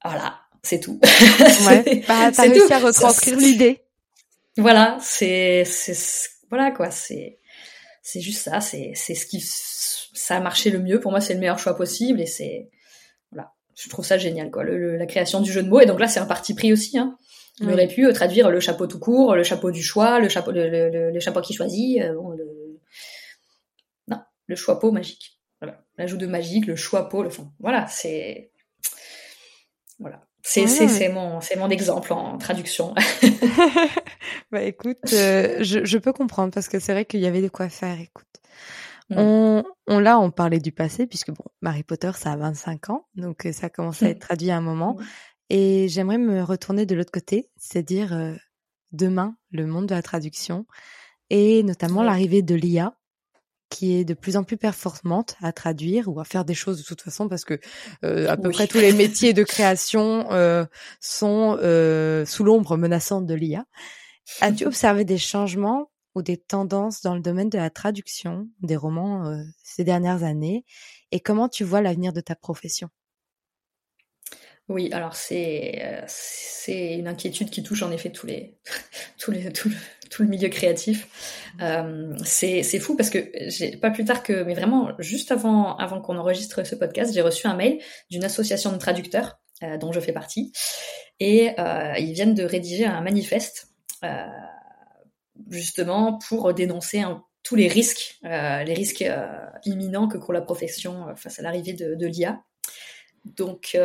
voilà, 0.03 0.39
c'est 0.64 0.80
tout. 0.80 0.99
Ouais, 1.68 2.03
bah, 2.08 2.32
t'as 2.32 2.43
réussi 2.43 2.72
à 2.72 2.80
retranscrire 2.80 3.38
l'idée. 3.38 3.84
Voilà, 4.58 4.97
c'est, 5.01 5.66
c'est, 5.66 5.97
voilà 6.49 6.72
quoi, 6.72 6.89
c'est 6.89 7.39
c'est 8.08 8.22
juste 8.22 8.43
ça, 8.43 8.62
c'est 8.62 8.93
ce 8.95 9.26
qui 9.26 9.41
ça 9.41 10.38
a 10.38 10.39
marché 10.39 10.70
le 10.70 10.80
mieux 10.80 11.01
pour 11.01 11.12
moi, 11.12 11.20
c'est 11.20 11.34
le 11.34 11.41
meilleur 11.41 11.60
choix 11.60 11.76
possible 11.76 12.22
et 12.22 12.26
c'est 12.26 12.70
voilà, 13.34 13.51
je 13.76 13.89
trouve 13.89 14.05
ça 14.05 14.18
génial 14.18 14.49
quoi, 14.49 14.64
la 14.64 15.05
création 15.05 15.41
du 15.41 15.51
jeu 15.51 15.62
de 15.62 15.68
mots 15.68 15.82
et 15.82 15.86
donc 15.86 15.99
là 15.99 16.08
c'est 16.08 16.22
un 16.22 16.26
parti 16.26 16.55
pris 16.55 16.72
aussi 16.72 16.97
hein. 16.97 17.18
On 17.60 17.74
aurait 17.74 17.88
pu 17.88 18.05
euh, 18.05 18.14
traduire 18.14 18.51
le 18.51 18.60
chapeau 18.60 18.86
tout 18.86 18.99
court, 18.99 19.36
le 19.36 19.43
chapeau 19.43 19.72
du 19.72 19.82
choix, 19.82 20.20
le 20.20 20.30
chapeau 20.30 20.51
le, 20.51 21.12
le, 21.12 21.20
chapeau 21.20 21.41
qui 21.41 21.53
choisit, 21.53 21.99
euh, 22.01 22.14
bon, 22.14 22.30
le... 22.30 22.80
non, 24.08 24.20
le 24.45 24.55
choix 24.55 24.80
magique. 24.91 25.39
Voilà, 25.60 25.84
l'ajout 25.97 26.18
de 26.18 26.28
magique, 26.28 26.68
le 26.68 26.76
choix 26.76 27.10
le 27.12 27.32
fond. 27.32 27.51
Voilà, 27.60 27.88
c'est 27.88 28.51
voilà. 29.97 30.26
C'est 30.47 31.09
mon 31.09 31.41
c'est 31.41 31.57
mon 31.57 31.69
exemple 31.69 32.13
en 32.13 32.37
traduction. 32.37 32.93
bah 34.51 34.61
écoute, 34.63 34.97
euh, 35.13 35.57
je, 35.61 35.83
je 35.83 35.97
peux 35.97 36.13
comprendre 36.13 36.53
parce 36.53 36.69
que 36.69 36.79
c'est 36.79 36.93
vrai 36.93 37.05
qu'il 37.05 37.19
y 37.19 37.25
avait 37.25 37.41
de 37.41 37.49
quoi 37.49 37.67
faire. 37.67 37.99
Écoute, 37.99 38.25
mm. 39.09 39.15
on, 39.17 39.63
on 39.87 39.99
là 39.99 40.19
on 40.19 40.31
parlait 40.31 40.59
du 40.59 40.71
passé 40.71 41.05
puisque 41.05 41.31
bon, 41.31 41.43
Harry 41.65 41.83
Potter 41.83 42.11
ça 42.15 42.31
a 42.31 42.37
25 42.37 42.89
ans, 42.91 43.07
donc 43.15 43.45
euh, 43.45 43.51
ça 43.51 43.67
a 43.67 43.69
commencé 43.69 44.05
à 44.05 44.07
mm. 44.07 44.11
être 44.11 44.19
traduit 44.19 44.51
à 44.51 44.57
un 44.57 44.61
moment. 44.61 44.95
Mm. 44.95 45.03
Et 45.49 45.87
j'aimerais 45.89 46.17
me 46.17 46.41
retourner 46.41 46.85
de 46.85 46.95
l'autre 46.95 47.11
côté, 47.11 47.49
c'est-à-dire 47.57 48.13
euh, 48.13 48.33
demain 48.93 49.35
le 49.51 49.65
monde 49.65 49.87
de 49.87 49.95
la 49.95 50.01
traduction 50.01 50.65
et 51.29 51.61
notamment 51.63 52.03
l'arrivée 52.03 52.41
de 52.41 52.55
l'IA 52.55 52.95
qui 53.70 53.95
est 53.95 54.05
de 54.05 54.13
plus 54.13 54.38
en 54.38 54.43
plus 54.43 54.57
performante 54.57 55.36
à 55.41 55.51
traduire 55.51 56.07
ou 56.07 56.20
à 56.20 56.24
faire 56.24 56.45
des 56.45 56.53
choses 56.53 56.80
de 56.80 56.84
toute 56.84 57.01
façon 57.01 57.28
parce 57.28 57.43
que 57.43 57.59
euh, 58.03 58.30
à 58.30 58.38
peu 58.38 58.49
près 58.49 58.68
tous 58.68 58.80
les 58.80 58.93
métiers 58.93 59.34
de 59.34 59.43
création 59.43 60.32
euh, 60.32 60.65
sont 60.99 61.57
euh, 61.61 62.26
sous 62.26 62.43
l'ombre 62.43 62.78
menaçante 62.78 63.26
de 63.26 63.34
l'IA. 63.34 63.65
As-tu 64.41 64.65
observé 64.68 65.03
des 65.03 65.18
changements 65.18 65.91
ou 66.15 66.22
des 66.22 66.38
tendances 66.38 67.01
dans 67.01 67.13
le 67.13 67.22
domaine 67.22 67.49
de 67.49 67.57
la 67.57 67.70
traduction 67.70 68.47
des 68.61 68.76
romans 68.76 69.43
ces 69.63 69.84
dernières 69.84 70.24
années? 70.24 70.65
Et 71.11 71.20
comment 71.20 71.47
tu 71.49 71.63
vois 71.63 71.82
l'avenir 71.82 72.13
de 72.13 72.22
ta 72.22 72.36
profession? 72.36 72.89
Oui, 74.70 74.89
alors 74.91 75.15
c'est 75.15 76.03
c'est 76.07 76.95
une 76.95 77.07
inquiétude 77.07 77.49
qui 77.49 77.63
touche 77.63 77.84
en 77.84 77.91
effet 77.91 78.11
tous 78.11 78.28
les 78.28 78.57
tous 79.18 79.32
les 79.32 79.47
tout 80.10 80.24
le 80.24 80.30
milieu 80.30 80.49
créatif. 80.49 81.08
Euh, 81.62 82.16
c'est 82.24 82.80
fou 82.80 82.95
parce 82.95 83.10
que 83.10 83.30
j'ai 83.47 83.78
pas 83.78 83.91
plus 83.91 84.05
tard 84.05 84.24
que 84.24 84.43
mais 84.43 84.53
vraiment 84.53 84.91
juste 84.99 85.32
avant 85.32 85.76
avant 85.78 86.01
qu'on 86.01 86.18
enregistre 86.18 86.66
ce 86.66 86.76
podcast, 86.76 87.14
j'ai 87.14 87.22
reçu 87.22 87.47
un 87.47 87.55
mail 87.55 87.80
d'une 88.10 88.24
association 88.24 88.72
de 88.72 88.78
traducteurs 88.78 89.39
euh, 89.64 89.78
dont 89.78 89.91
je 89.91 89.99
fais 89.99 90.14
partie 90.14 90.51
et 91.20 91.51
euh, 91.60 91.93
ils 91.97 92.14
viennent 92.14 92.36
de 92.36 92.43
rédiger 92.43 92.86
un 92.86 93.01
manifeste 93.01 93.70
justement 95.49 96.20
pour 96.30 96.53
dénoncer 96.53 96.99
un, 96.99 97.24
tous 97.41 97.55
les 97.55 97.68
risques 97.68 98.20
les 98.24 98.74
risques 98.74 99.03
imminents 99.66 100.08
que 100.08 100.18
court 100.18 100.34
la 100.34 100.41
profession 100.41 101.16
face 101.16 101.39
à 101.39 101.41
l'arrivée 101.41 101.74
de, 101.74 101.95
de 101.95 102.05
l'IA. 102.05 102.43
Donc 103.26 103.76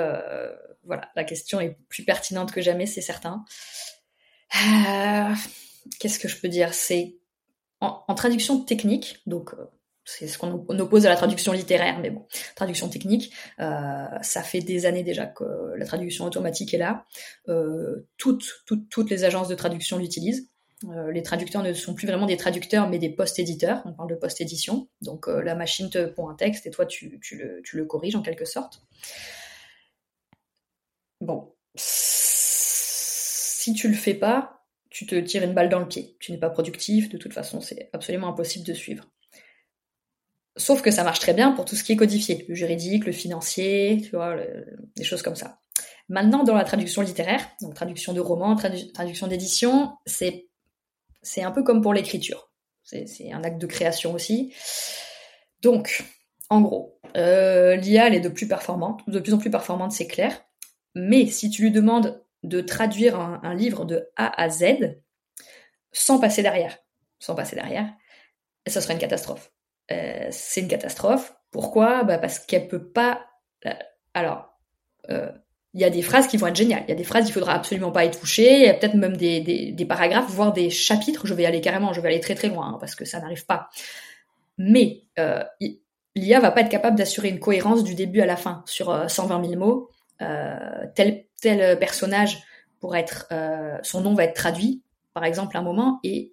voilà, 0.84 1.10
la 1.16 1.24
question 1.24 1.60
est 1.60 1.78
plus 1.88 2.04
pertinente 2.04 2.52
que 2.52 2.60
jamais, 2.60 2.86
c'est 2.86 3.00
certain. 3.00 3.44
Euh, 5.86 5.90
qu'est-ce 5.98 6.18
que 6.18 6.28
je 6.28 6.40
peux 6.40 6.48
dire? 6.48 6.74
C'est 6.74 7.16
en, 7.80 8.14
traduction 8.14 8.60
technique, 8.60 9.20
donc 9.26 9.54
euh, 9.54 9.64
c'est 10.04 10.28
ce 10.28 10.38
qu'on 10.38 10.52
oppose 10.78 11.04
à 11.06 11.08
la 11.08 11.16
traduction 11.16 11.52
littéraire, 11.52 11.98
mais 11.98 12.10
bon, 12.10 12.26
traduction 12.54 12.88
technique, 12.88 13.32
ça 13.58 14.42
fait 14.44 14.60
des 14.60 14.86
années 14.86 15.02
déjà 15.02 15.26
que 15.26 15.74
la 15.76 15.84
traduction 15.84 16.24
automatique 16.24 16.74
est 16.74 16.78
là. 16.78 17.04
toutes, 18.18 18.62
toutes, 18.66 18.88
toutes 18.88 19.10
les 19.10 19.24
agences 19.24 19.48
de 19.48 19.56
traduction 19.56 19.98
l'utilisent. 19.98 20.48
les 21.10 21.22
traducteurs 21.22 21.64
ne 21.64 21.72
sont 21.72 21.94
plus 21.94 22.06
vraiment 22.06 22.26
des 22.26 22.36
traducteurs, 22.36 22.88
mais 22.88 22.98
des 22.98 23.10
post-éditeurs. 23.10 23.82
On 23.84 23.92
parle 23.92 24.10
de 24.10 24.16
post-édition. 24.16 24.88
Donc 25.00 25.26
la 25.26 25.56
machine 25.56 25.90
te 25.90 26.06
pond 26.06 26.28
un 26.28 26.34
texte 26.34 26.66
et 26.66 26.70
toi 26.70 26.86
tu, 26.86 27.18
tu, 27.20 27.36
le, 27.36 27.62
tu 27.64 27.76
le 27.76 27.84
corriges 27.84 28.14
en 28.14 28.22
quelque 28.22 28.44
sorte. 28.44 28.82
Bon, 31.20 31.52
si 31.76 33.72
tu 33.74 33.88
le 33.88 33.94
fais 33.94 34.14
pas, 34.14 34.61
tu 34.92 35.06
te 35.06 35.14
tires 35.16 35.42
une 35.42 35.54
balle 35.54 35.68
dans 35.68 35.78
le 35.78 35.88
pied. 35.88 36.16
Tu 36.20 36.32
n'es 36.32 36.38
pas 36.38 36.50
productif, 36.50 37.08
de 37.08 37.18
toute 37.18 37.32
façon, 37.32 37.60
c'est 37.60 37.88
absolument 37.92 38.28
impossible 38.28 38.66
de 38.66 38.74
suivre. 38.74 39.06
Sauf 40.56 40.82
que 40.82 40.90
ça 40.90 41.02
marche 41.02 41.20
très 41.20 41.32
bien 41.32 41.52
pour 41.52 41.64
tout 41.64 41.76
ce 41.76 41.82
qui 41.82 41.92
est 41.92 41.96
codifié, 41.96 42.44
le 42.46 42.54
juridique, 42.54 43.06
le 43.06 43.12
financier, 43.12 44.00
tu 44.02 44.10
vois, 44.10 44.36
des 44.96 45.04
choses 45.04 45.22
comme 45.22 45.34
ça. 45.34 45.58
Maintenant, 46.08 46.44
dans 46.44 46.54
la 46.54 46.64
traduction 46.64 47.00
littéraire, 47.00 47.48
donc 47.62 47.74
traduction 47.74 48.12
de 48.12 48.20
romans, 48.20 48.54
traduction 48.54 49.28
d'édition, 49.28 49.96
c'est 50.04 50.44
un 51.38 51.50
peu 51.52 51.62
comme 51.62 51.80
pour 51.80 51.94
l'écriture. 51.94 52.50
C'est 52.82 53.32
un 53.32 53.42
acte 53.44 53.60
de 53.60 53.66
création 53.66 54.12
aussi. 54.12 54.52
Donc, 55.62 56.04
en 56.50 56.60
gros, 56.60 57.00
euh, 57.16 57.76
l'IA 57.76 58.08
elle 58.08 58.14
est 58.14 58.20
de 58.20 58.28
plus 58.28 58.46
performante, 58.46 59.00
de 59.06 59.18
plus 59.20 59.32
en 59.32 59.38
plus 59.38 59.50
performante, 59.50 59.92
c'est 59.92 60.06
clair. 60.06 60.44
Mais 60.94 61.26
si 61.26 61.48
tu 61.48 61.62
lui 61.62 61.70
demandes 61.70 62.21
de 62.42 62.60
traduire 62.60 63.18
un, 63.18 63.54
livre 63.54 63.84
de 63.84 64.08
A 64.16 64.40
à 64.40 64.48
Z, 64.48 64.64
sans 65.92 66.18
passer 66.18 66.42
derrière, 66.42 66.78
sans 67.18 67.34
passer 67.34 67.56
derrière, 67.56 67.92
ce 68.66 68.80
serait 68.80 68.94
une 68.94 68.98
catastrophe. 68.98 69.52
Euh, 69.90 70.28
c'est 70.30 70.60
une 70.60 70.68
catastrophe. 70.68 71.34
Pourquoi? 71.50 72.04
Bah 72.04 72.18
Parce 72.18 72.38
qu'elle 72.38 72.68
peut 72.68 72.90
pas. 72.90 73.26
Euh, 73.66 73.70
alors, 74.14 74.58
euh, 75.10 75.30
il 75.74 75.80
y 75.80 75.84
a 75.84 75.90
des 75.90 76.02
phrases 76.02 76.26
qui 76.26 76.36
vont 76.36 76.48
être 76.48 76.56
géniales. 76.56 76.84
Il 76.86 76.90
y 76.90 76.92
a 76.92 76.96
des 76.96 77.04
phrases, 77.04 77.28
il 77.28 77.32
faudra 77.32 77.54
absolument 77.54 77.92
pas 77.92 78.04
y 78.04 78.10
toucher. 78.10 78.58
Il 78.58 78.66
y 78.66 78.68
a 78.68 78.74
peut-être 78.74 78.94
même 78.94 79.16
des, 79.16 79.40
des, 79.40 79.86
paragraphes, 79.86 80.28
voire 80.28 80.52
des 80.52 80.70
chapitres. 80.70 81.26
Je 81.26 81.34
vais 81.34 81.46
aller 81.46 81.60
carrément, 81.60 81.92
je 81.92 82.00
vais 82.00 82.08
aller 82.08 82.20
très 82.20 82.34
très 82.34 82.48
loin 82.48 82.74
hein, 82.74 82.76
parce 82.78 82.94
que 82.94 83.04
ça 83.04 83.20
n'arrive 83.20 83.46
pas. 83.46 83.68
Mais 84.58 85.04
l'IA 86.14 86.40
va 86.40 86.50
pas 86.50 86.60
être 86.60 86.68
capable 86.68 86.96
d'assurer 86.96 87.28
une 87.30 87.40
cohérence 87.40 87.84
du 87.84 87.94
début 87.94 88.20
à 88.20 88.26
la 88.26 88.36
fin 88.36 88.62
sur 88.66 89.10
120 89.10 89.44
000 89.48 89.58
mots. 89.58 89.90
Euh, 90.22 90.86
tel 90.94 91.24
tel 91.42 91.78
personnage 91.78 92.42
pour 92.80 92.96
être 92.96 93.26
euh, 93.32 93.76
son 93.82 94.00
nom 94.00 94.14
va 94.14 94.24
être 94.24 94.34
traduit 94.34 94.82
par 95.12 95.24
exemple 95.24 95.56
un 95.58 95.62
moment 95.62 96.00
et 96.02 96.32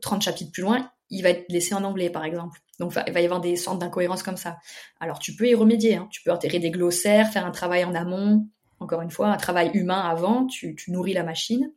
30 0.00 0.18
euh, 0.18 0.20
chapitres 0.20 0.52
plus 0.52 0.62
loin 0.62 0.90
il 1.10 1.22
va 1.22 1.30
être 1.30 1.44
laissé 1.48 1.74
en 1.74 1.82
anglais 1.82 2.10
par 2.10 2.24
exemple 2.24 2.60
donc 2.78 2.92
il 3.06 3.12
va 3.12 3.20
y 3.20 3.24
avoir 3.24 3.40
des 3.40 3.56
sortes 3.56 3.80
d'incohérences 3.80 4.22
comme 4.22 4.36
ça 4.36 4.58
alors 5.00 5.18
tu 5.18 5.34
peux 5.34 5.48
y 5.48 5.54
remédier 5.54 5.96
hein. 5.96 6.08
tu 6.10 6.22
peux 6.22 6.30
enterrer 6.30 6.60
des 6.60 6.70
glossaires 6.70 7.28
faire 7.28 7.44
un 7.44 7.50
travail 7.50 7.84
en 7.84 7.94
amont 7.94 8.46
encore 8.80 9.02
une 9.02 9.10
fois 9.10 9.28
un 9.28 9.36
travail 9.36 9.70
humain 9.74 10.00
avant 10.00 10.46
tu, 10.46 10.76
nourris 10.88 11.14
la 11.14 11.24
machine 11.24 11.72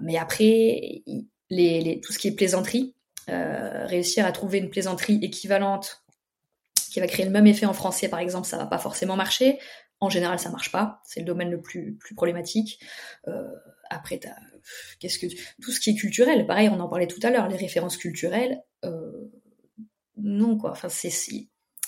mais 0.00 0.18
après 0.18 1.02
tout 1.06 2.12
ce 2.12 2.18
qui 2.18 2.28
est 2.28 2.36
plaisanterie 2.36 2.94
réussir 3.28 4.26
à 4.26 4.32
trouver 4.32 4.58
une 4.58 4.70
plaisanterie 4.70 5.18
équivalente 5.22 6.04
qui 6.94 7.00
va 7.00 7.08
créer 7.08 7.26
le 7.26 7.32
même 7.32 7.48
effet 7.48 7.66
en 7.66 7.72
français, 7.72 8.08
par 8.08 8.20
exemple, 8.20 8.46
ça 8.46 8.56
va 8.56 8.66
pas 8.66 8.78
forcément 8.78 9.16
marcher. 9.16 9.58
En 10.00 10.10
général, 10.10 10.38
ça 10.38 10.50
marche 10.50 10.70
pas. 10.70 11.00
C'est 11.04 11.20
le 11.20 11.26
domaine 11.26 11.50
le 11.50 11.60
plus, 11.60 11.94
plus 11.94 12.14
problématique. 12.14 12.80
Euh, 13.28 13.48
après, 13.90 14.20
qu'est-ce 14.98 15.18
que 15.18 15.26
tout 15.62 15.70
ce 15.70 15.80
qui 15.80 15.90
est 15.90 15.94
culturel, 15.94 16.46
pareil, 16.46 16.68
on 16.68 16.80
en 16.80 16.88
parlait 16.88 17.06
tout 17.06 17.20
à 17.22 17.30
l'heure, 17.30 17.48
les 17.48 17.56
références 17.56 17.96
culturelles, 17.96 18.62
euh, 18.84 19.30
non 20.16 20.56
quoi. 20.58 20.72
Enfin, 20.72 20.88
c'est 20.88 21.10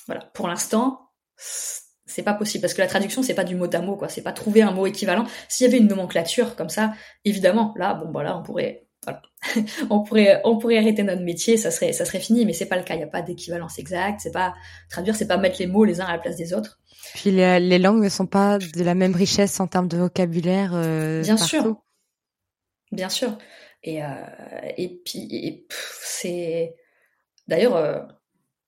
voilà. 0.07 0.25
Pour 0.35 0.49
l'instant, 0.49 1.11
c'est 1.37 2.23
pas 2.23 2.35
possible 2.35 2.63
parce 2.63 2.75
que 2.75 2.81
la 2.81 2.87
traduction 2.87 3.23
c'est 3.23 3.35
pas 3.35 3.45
du 3.45 3.57
mot 3.57 3.69
à 3.75 3.81
mot 3.81 3.97
quoi, 3.97 4.09
c'est 4.09 4.23
pas 4.23 4.33
trouver 4.33 4.63
un 4.63 4.71
mot 4.71 4.87
équivalent. 4.87 5.27
S'il 5.49 5.67
y 5.67 5.69
avait 5.69 5.79
une 5.79 5.89
nomenclature 5.89 6.57
comme 6.57 6.69
ça, 6.69 6.95
évidemment, 7.25 7.75
là 7.77 7.95
bon 7.95 8.11
bah 8.11 8.23
là 8.23 8.37
on 8.39 8.43
pourrait 8.43 8.86
voilà. 9.07 9.23
on 9.91 10.01
pourrait 10.03 10.41
on 10.45 10.59
pourrait 10.59 10.79
arrêter 10.79 11.03
notre 11.05 11.23
métier, 11.23 11.57
ça 11.57 11.71
serait 11.71 11.93
ça 11.93 12.05
serait 12.05 12.19
fini, 12.21 12.45
mais 12.45 12.53
c'est 12.53 12.67
pas 12.67 12.77
le 12.77 12.83
cas. 12.83 12.95
Il 12.95 13.01
y 13.01 13.05
a 13.05 13.07
pas 13.07 13.23
d'équivalence 13.23 13.79
exacte. 13.79 14.21
C'est 14.23 14.33
pas 14.33 14.55
traduire, 14.91 15.15
c'est 15.15 15.29
pas 15.29 15.37
mettre 15.37 15.57
les 15.61 15.67
mots 15.67 15.85
les 15.85 16.01
uns 16.01 16.07
à 16.07 16.13
la 16.13 16.19
place 16.19 16.37
des 16.37 16.53
autres. 16.53 16.79
Puis 17.15 17.31
les, 17.31 17.61
les 17.61 17.79
langues 17.79 18.03
ne 18.03 18.09
sont 18.09 18.27
pas 18.27 18.59
de 18.59 18.83
la 18.83 18.95
même 18.95 19.15
richesse 19.15 19.61
en 19.61 19.67
termes 19.69 19.89
de 19.89 19.97
vocabulaire. 19.97 20.73
Euh, 20.75 21.23
Bien 21.23 21.37
partout. 21.37 21.49
sûr, 21.49 21.77
bien 22.93 23.09
sûr. 23.09 23.39
Et 23.85 24.03
euh, 24.03 24.07
et 24.77 25.01
puis 25.05 25.65
c'est 26.03 26.75
d'ailleurs. 27.49 27.77
Euh, 27.77 28.01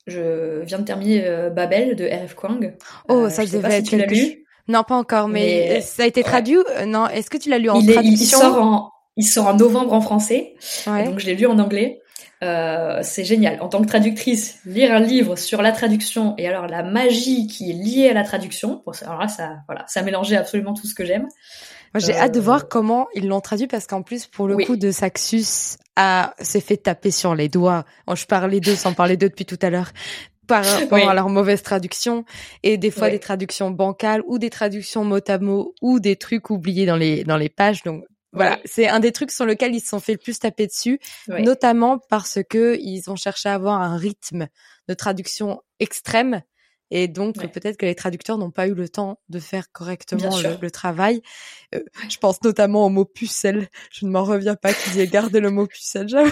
je 0.06 0.62
viens 0.64 0.78
de 0.78 0.84
terminer 0.84 1.20
Babel 1.54 1.94
de 1.94 2.06
R.F. 2.06 2.34
Kwang. 2.34 2.74
Oh, 3.10 3.28
ça 3.28 3.44
je 3.44 3.50
sais 3.50 3.56
devait 3.58 3.70
si 3.72 3.76
être 3.76 3.84
tu 3.88 3.96
l'as 3.98 4.06
lu. 4.06 4.46
Non, 4.66 4.82
pas 4.82 4.94
encore, 4.96 5.28
mais, 5.28 5.66
Mais- 5.68 5.80
ça 5.82 6.04
a 6.04 6.06
été 6.06 6.22
traduit. 6.22 6.56
Non, 6.86 7.08
est-ce 7.08 7.28
que 7.28 7.36
tu 7.36 7.50
l'as 7.50 7.58
lu 7.58 7.68
en 7.68 7.78
il, 7.78 7.90
est- 7.90 7.92
il- 7.92 7.94
traduction 7.94 8.38
il 8.38 8.42
sort 8.42 8.62
en 8.62 8.90
il 9.18 9.24
sort 9.26 9.48
en 9.48 9.54
novembre 9.54 9.92
en 9.92 10.00
français. 10.00 10.54
Ouais. 10.86 11.04
Donc 11.04 11.18
je 11.18 11.26
l'ai 11.26 11.34
lu 11.34 11.44
en 11.46 11.58
anglais. 11.58 12.00
Euh, 12.44 13.00
c'est 13.02 13.24
génial. 13.24 13.60
En 13.60 13.68
tant 13.68 13.82
que 13.82 13.88
traductrice, 13.88 14.60
lire 14.64 14.92
un 14.94 15.00
livre 15.00 15.34
sur 15.36 15.60
la 15.60 15.72
traduction 15.72 16.34
et 16.38 16.46
alors 16.48 16.68
la 16.68 16.84
magie 16.84 17.48
qui 17.48 17.70
est 17.70 17.74
liée 17.74 18.08
à 18.08 18.14
la 18.14 18.22
traduction. 18.22 18.80
Bon, 18.86 18.92
alors 19.04 19.18
là, 19.20 19.26
ça, 19.28 19.56
voilà, 19.66 19.84
ça 19.88 20.02
mélangeait 20.02 20.36
absolument 20.36 20.72
tout 20.72 20.86
ce 20.86 20.94
que 20.94 21.04
j'aime. 21.04 21.22
Moi, 21.94 22.00
j'ai 22.00 22.14
Euh, 22.14 22.18
hâte 22.20 22.34
de 22.34 22.38
voir 22.40 22.68
comment 22.68 23.08
ils 23.14 23.26
l'ont 23.26 23.40
traduit 23.40 23.66
parce 23.66 23.86
qu'en 23.88 24.02
plus, 24.02 24.26
pour 24.26 24.46
le 24.46 24.54
Oui. 24.54 24.66
coup 24.66 24.76
de 24.76 24.92
Saxus, 24.92 25.78
a 25.96 26.32
s'est 26.40 26.60
fait 26.60 26.76
taper 26.76 27.10
sur 27.10 27.34
les 27.34 27.48
doigts. 27.48 27.84
Je 28.14 28.24
parlais 28.26 28.60
d'eux 28.60 28.76
sans 28.76 28.92
parler 28.92 29.16
d'eux 29.16 29.30
depuis 29.30 29.46
tout 29.46 29.58
à 29.60 29.68
l'heure. 29.70 29.90
Par 30.46 30.64
rapport 30.64 30.92
Oui. 30.92 31.02
à 31.02 31.12
leur 31.12 31.28
mauvaise 31.28 31.62
traduction 31.62 32.24
et 32.62 32.78
des 32.78 32.90
fois 32.90 33.08
Oui. 33.08 33.12
des 33.14 33.18
traductions 33.18 33.70
bancales 33.70 34.22
ou 34.26 34.38
des 34.38 34.48
traductions 34.48 35.04
mot 35.04 35.18
à 35.28 35.38
mot 35.38 35.74
ou 35.82 35.98
des 36.00 36.16
trucs 36.16 36.48
oubliés 36.50 36.86
dans 36.86 36.96
les 36.96 37.22
dans 37.24 37.36
les 37.36 37.50
pages. 37.50 37.82
Donc 37.82 38.04
voilà, 38.38 38.58
c'est 38.64 38.88
un 38.88 39.00
des 39.00 39.12
trucs 39.12 39.30
sur 39.30 39.44
lequel 39.46 39.74
ils 39.74 39.80
se 39.80 39.88
sont 39.88 40.00
fait 40.00 40.12
le 40.12 40.18
plus 40.18 40.38
taper 40.38 40.66
dessus, 40.66 40.98
Ouais. 41.28 41.42
notamment 41.42 41.98
parce 41.98 42.38
que 42.48 42.76
ils 42.80 43.10
ont 43.10 43.16
cherché 43.16 43.48
à 43.48 43.54
avoir 43.54 43.80
un 43.80 43.96
rythme 43.96 44.48
de 44.88 44.94
traduction 44.94 45.60
extrême 45.80 46.42
et 46.90 47.06
donc 47.06 47.36
Ouais. 47.36 47.48
peut-être 47.48 47.76
que 47.76 47.84
les 47.84 47.94
traducteurs 47.94 48.38
n'ont 48.38 48.50
pas 48.50 48.66
eu 48.66 48.72
le 48.74 48.88
temps 48.88 49.20
de 49.28 49.38
faire 49.38 49.70
correctement 49.72 50.30
le, 50.60 50.70
travail. 50.70 51.20
Euh, 51.74 51.80
je 52.08 52.16
pense 52.16 52.42
notamment 52.42 52.86
au 52.86 52.88
mot 52.88 53.04
pucelle. 53.04 53.68
Je 53.92 54.06
ne 54.06 54.10
m'en 54.10 54.24
reviens 54.24 54.54
pas 54.54 54.72
qu'ils 54.72 54.98
aient 54.98 55.06
gardé 55.06 55.40
le 55.40 55.50
mot 55.50 55.66
pucelle. 55.66 56.08
J'avoue. 56.08 56.30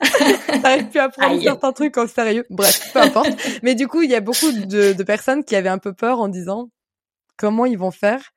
T'arrives 0.62 0.88
plus 0.88 0.98
à 1.00 1.08
prendre 1.08 1.34
Aïe. 1.34 1.42
certains 1.44 1.72
trucs 1.72 1.96
au 1.96 2.06
sérieux. 2.08 2.44
Bref, 2.50 2.90
peu 2.92 3.00
importe. 3.00 3.30
Mais 3.62 3.74
du 3.76 3.86
coup, 3.86 4.02
il 4.02 4.10
y 4.10 4.14
a 4.16 4.20
beaucoup 4.20 4.50
de, 4.50 4.92
de 4.92 5.02
personnes 5.04 5.44
qui 5.44 5.54
avaient 5.54 5.68
un 5.68 5.78
peu 5.78 5.92
peur 5.94 6.18
en 6.20 6.28
disant 6.28 6.70
comment 7.36 7.66
ils 7.66 7.78
vont 7.78 7.90
faire 7.92 8.32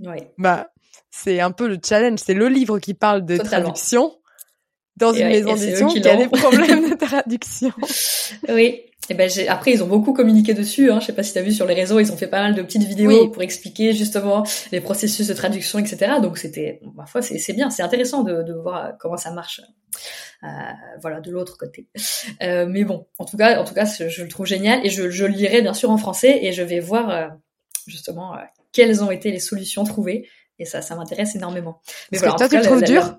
Ouais. 0.00 0.30
bah, 0.36 0.68
c'est 1.10 1.40
un 1.40 1.50
peu 1.50 1.68
le 1.68 1.78
challenge. 1.84 2.20
C'est 2.24 2.34
le 2.34 2.48
livre 2.48 2.78
qui 2.78 2.94
parle 2.94 3.24
de 3.24 3.36
Totalement. 3.36 3.64
traduction 3.68 4.14
dans 4.96 5.12
Et 5.14 5.20
une 5.20 5.26
ouais, 5.26 5.32
maison 5.32 5.54
d'édition 5.54 5.88
qui 5.88 6.00
qui 6.00 6.08
a 6.08 6.16
des 6.16 6.28
problèmes 6.28 6.90
de 6.90 6.94
traduction. 6.94 7.72
Oui. 8.48 8.82
Et 9.08 9.14
ben 9.14 9.28
j'ai- 9.28 9.48
après 9.48 9.72
ils 9.72 9.82
ont 9.82 9.88
beaucoup 9.88 10.12
communiqué 10.12 10.54
dessus. 10.54 10.90
Hein. 10.90 11.00
Je 11.00 11.06
sais 11.06 11.12
pas 11.14 11.22
si 11.24 11.32
t'as 11.32 11.40
vu 11.42 11.52
sur 11.52 11.66
les 11.66 11.74
réseaux, 11.74 11.98
ils 11.98 12.12
ont 12.12 12.16
fait 12.16 12.28
pas 12.28 12.42
mal 12.42 12.54
de 12.54 12.62
petites 12.62 12.84
vidéos 12.84 13.24
Oui. 13.24 13.30
pour 13.32 13.42
expliquer 13.42 13.92
justement 13.92 14.44
les 14.70 14.80
processus 14.80 15.26
de 15.26 15.34
traduction, 15.34 15.78
etc. 15.80 16.12
Donc 16.22 16.38
c'était, 16.38 16.80
parfois 16.96 17.20
c'est 17.22 17.38
c'est 17.38 17.54
bien, 17.54 17.70
c'est 17.70 17.82
intéressant 17.82 18.22
de, 18.22 18.42
de 18.42 18.52
voir 18.52 18.92
comment 19.00 19.16
ça 19.16 19.32
marche. 19.32 19.62
Euh, 20.44 20.46
voilà, 21.02 21.20
de 21.20 21.30
l'autre 21.30 21.58
côté. 21.58 21.88
Euh, 22.42 22.66
mais 22.68 22.84
bon, 22.84 23.06
en 23.18 23.24
tout 23.24 23.36
cas, 23.36 23.60
en 23.60 23.64
tout 23.64 23.74
cas, 23.74 23.84
je, 23.84 24.22
le 24.22 24.28
trouve 24.28 24.46
génial 24.46 24.86
et 24.86 24.90
je, 24.90 25.10
je 25.10 25.24
lirai 25.26 25.60
bien 25.60 25.74
sûr 25.74 25.90
en 25.90 25.96
français 25.98 26.38
et 26.42 26.52
je 26.52 26.62
vais 26.62 26.78
voir 26.80 27.10
euh, 27.10 27.26
justement 27.86 28.34
quelles 28.72 29.02
ont 29.02 29.10
été 29.10 29.32
les 29.32 29.40
solutions 29.40 29.82
trouvées. 29.84 30.28
Et 30.60 30.64
ça, 30.66 30.82
ça 30.82 30.94
m'intéresse 30.94 31.34
énormément. 31.34 31.80
Mais 32.12 32.20
Parce 32.20 32.32
que 32.34 32.38
toi, 32.38 32.48
tu 32.48 32.56
le 32.56 32.62
trouves 32.62 32.82
dur 32.84 33.16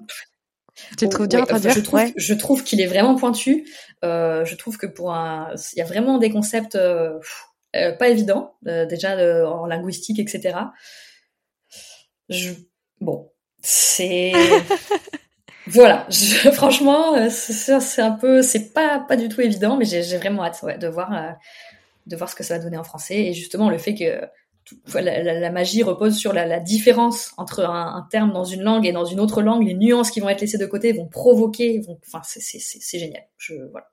Tu 0.97 1.05
le 1.05 1.09
trouves 1.09 1.25
Oh, 1.25 1.27
dur 1.27 1.45
à 1.49 1.57
Je 1.59 1.79
trouve, 1.81 1.99
Ouais. 1.99 2.13
je 2.15 2.33
trouve 2.33 2.63
qu'il 2.63 2.79
est 2.79 2.87
vraiment 2.87 3.15
pointu. 3.15 3.67
Euh, 4.05 4.45
je 4.45 4.55
trouve 4.55 4.77
que 4.77 4.87
pour 4.87 5.11
un, 5.13 5.53
il 5.73 5.79
y 5.79 5.81
a 5.81 5.85
vraiment 5.85 6.17
des 6.19 6.29
concepts 6.29 6.75
euh, 6.75 7.19
euh, 7.75 7.91
pas 7.93 8.07
évidents, 8.09 8.55
euh, 8.67 8.85
déjà 8.85 9.13
euh, 9.17 9.45
en 9.45 9.65
linguistique, 9.65 10.19
etc. 10.19 10.55
Je, 12.29 12.51
bon, 13.01 13.29
c'est, 13.61 14.31
voilà. 15.67 16.05
Je, 16.09 16.49
franchement, 16.51 17.29
c'est 17.29 18.01
un 18.01 18.11
peu, 18.11 18.41
c'est 18.41 18.73
pas 18.73 18.99
pas 19.07 19.17
du 19.17 19.29
tout 19.29 19.41
évident, 19.41 19.77
mais 19.77 19.85
j'ai 19.85 20.17
vraiment 20.17 20.43
hâte 20.45 20.59
ouais, 20.63 20.77
de 20.77 20.87
voir 20.87 21.13
euh, 21.13 21.31
de 22.07 22.15
voir 22.15 22.29
ce 22.29 22.35
que 22.35 22.43
ça 22.43 22.57
va 22.57 22.63
donner 22.63 22.77
en 22.77 22.83
français 22.83 23.17
et 23.17 23.33
justement 23.33 23.69
le 23.69 23.77
fait 23.77 23.93
que 23.95 24.21
la, 24.93 25.01
la- 25.23 25.39
la 25.39 25.51
magie 25.51 25.83
repose 25.83 26.15
sur 26.17 26.33
la, 26.33 26.45
la 26.45 26.59
différence 26.59 27.31
entre 27.37 27.65
un, 27.65 27.95
un 27.95 28.07
terme 28.09 28.31
dans 28.33 28.43
une 28.45 28.61
langue 28.61 28.85
et 28.85 28.91
dans 28.91 29.05
une 29.05 29.19
autre 29.19 29.41
langue. 29.41 29.65
Les 29.67 29.73
nuances 29.73 30.11
qui 30.11 30.19
vont 30.19 30.29
être 30.29 30.41
laissées 30.41 30.57
de 30.57 30.65
côté 30.65 30.93
vont 30.93 31.07
provoquer, 31.07 31.79
vont, 31.81 31.99
enfin, 32.07 32.21
c'est- 32.23 32.97
génial. 32.99 33.23
Je, 33.37 33.55
voilà. 33.71 33.87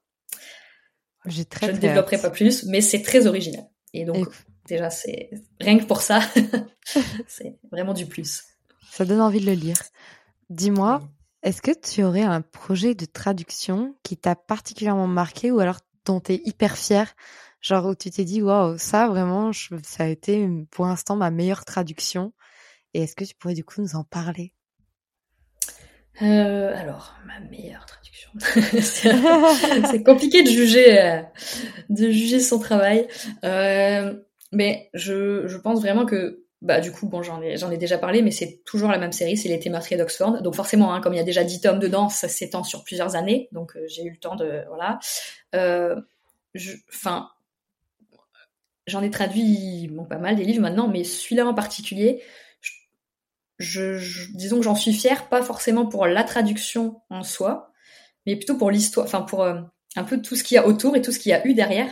J'ai 1.27 1.45
très, 1.45 1.67
Je 1.69 1.73
ne 1.73 1.79
développerai 1.79 2.17
hâte. 2.17 2.23
pas 2.23 2.31
plus, 2.31 2.65
mais 2.65 2.81
c'est 2.81 3.03
très 3.03 3.27
original. 3.27 3.65
Et 3.93 4.05
donc, 4.05 4.29
déjà, 4.67 4.89
c'est 4.91 5.31
rien 5.61 5.79
que 5.79 5.85
pour 5.85 6.01
ça, 6.01 6.21
c'est 7.27 7.59
vraiment 7.71 7.95
du 7.95 8.07
plus. 8.07 8.45
Ça 8.91 9.05
donne 9.05 9.21
envie 9.21 9.41
de 9.41 9.47
le 9.47 9.53
lire. 9.53 9.77
Dis-moi, 10.51 11.03
est-ce 11.43 11.61
que 11.63 11.73
tu 11.73 12.03
aurais 12.05 12.23
un 12.23 12.41
projet 12.41 12.95
de 12.95 13.05
traduction 13.05 13.95
qui 14.03 14.17
t'a 14.17 14.35
particulièrement 14.37 15.07
marqué 15.07 15.51
ou 15.51 15.61
alors 15.61 15.79
dont 16.05 16.21
tu 16.21 16.33
es 16.35 16.43
hyper 16.45 16.77
fier 16.79 17.15
Genre 17.61 17.87
où 17.87 17.95
tu 17.95 18.11
t'es 18.11 18.25
dit, 18.25 18.41
waouh, 18.41 18.79
ça 18.79 19.09
vraiment, 19.09 19.51
ça 19.53 20.05
a 20.05 20.07
été 20.07 20.49
pour 20.71 20.87
l'instant 20.87 21.17
ma 21.17 21.31
meilleure 21.31 21.65
traduction. 21.65 22.33
Et 22.95 23.03
est-ce 23.03 23.17
que 23.17 23.25
tu 23.25 23.35
pourrais 23.35 23.55
du 23.55 23.65
coup 23.65 23.81
nous 23.81 23.97
en 23.97 24.05
parler? 24.05 24.53
Euh, 26.23 26.77
alors, 26.77 27.15
ma 27.27 27.41
meilleure 27.41 27.87
traduction. 27.87 28.31
c'est 28.81 30.03
compliqué 30.03 30.43
de 30.43 30.49
juger, 30.49 31.01
euh, 31.01 31.23
de 31.91 32.11
juger 32.11 32.41
son 32.41 32.59
travail. 32.59 33.07
Euh, 33.45 34.15
mais 34.53 34.91
je, 34.95 35.47
je 35.47 35.57
pense 35.59 35.81
vraiment 35.81 36.07
que, 36.07 36.45
bah, 36.61 36.81
du 36.81 36.91
coup, 36.91 37.07
bon, 37.07 37.23
j'en 37.23 37.41
ai, 37.41 37.57
j'en 37.57 37.71
ai 37.71 37.77
déjà 37.77 37.99
parlé, 37.99 38.23
mais 38.23 38.33
c'est 38.33 38.63
toujours 38.65 38.91
la 38.91 38.99
même 38.99 39.13
série, 39.13 39.37
c'est 39.37 39.49
Les 39.49 39.71
Meurtriers 39.71 39.97
d'Oxford. 39.97 40.43
Donc 40.43 40.57
forcément, 40.57 40.93
hein, 40.93 41.01
comme 41.01 41.15
il 41.15 41.19
y 41.19 41.21
a 41.21 41.25
déjà 41.25 41.45
10 41.45 41.61
tomes 41.61 41.79
dedans, 41.79 42.09
ça 42.09 42.29
s'étend 42.29 42.65
sur 42.65 42.83
plusieurs 42.83 43.15
années. 43.15 43.49
Donc 43.53 43.77
j'ai 43.87 44.05
eu 44.05 44.11
le 44.11 44.19
temps 44.19 44.35
de, 44.35 44.65
voilà. 44.69 44.99
Enfin, 46.91 47.29
j'en 48.89 49.03
ai 49.03 49.11
traduit 49.11 49.91
pas 50.09 50.19
mal 50.19 50.37
des 50.37 50.45
livres 50.45 50.63
maintenant, 50.63 50.89
mais 50.89 51.05
celui-là 51.05 51.47
en 51.47 51.55
particulier, 51.55 52.23
disons 53.61 54.57
que 54.59 54.63
j'en 54.63 54.75
suis 54.75 54.93
fière, 54.93 55.29
pas 55.29 55.43
forcément 55.43 55.87
pour 55.87 56.07
la 56.07 56.25
traduction 56.25 57.01
en 57.11 57.23
soi, 57.23 57.73
mais 58.27 58.37
plutôt 58.37 58.57
pour 58.57 58.71
l'histoire, 58.71 59.07
enfin 59.07 59.23
pour 59.23 59.43
euh, 59.43 59.61
un 59.97 60.05
peu 60.05 60.21
tout 60.21 60.37
ce 60.37 60.45
qu'il 60.45 60.55
y 60.57 60.59
a 60.59 60.67
autour 60.67 60.97
et 60.97 61.03
tout 61.03 61.13
ce 61.13 61.19
qu'il 61.19 61.31
y 61.31 61.33
a 61.33 61.47
eu 61.47 61.55
derrière, 61.55 61.91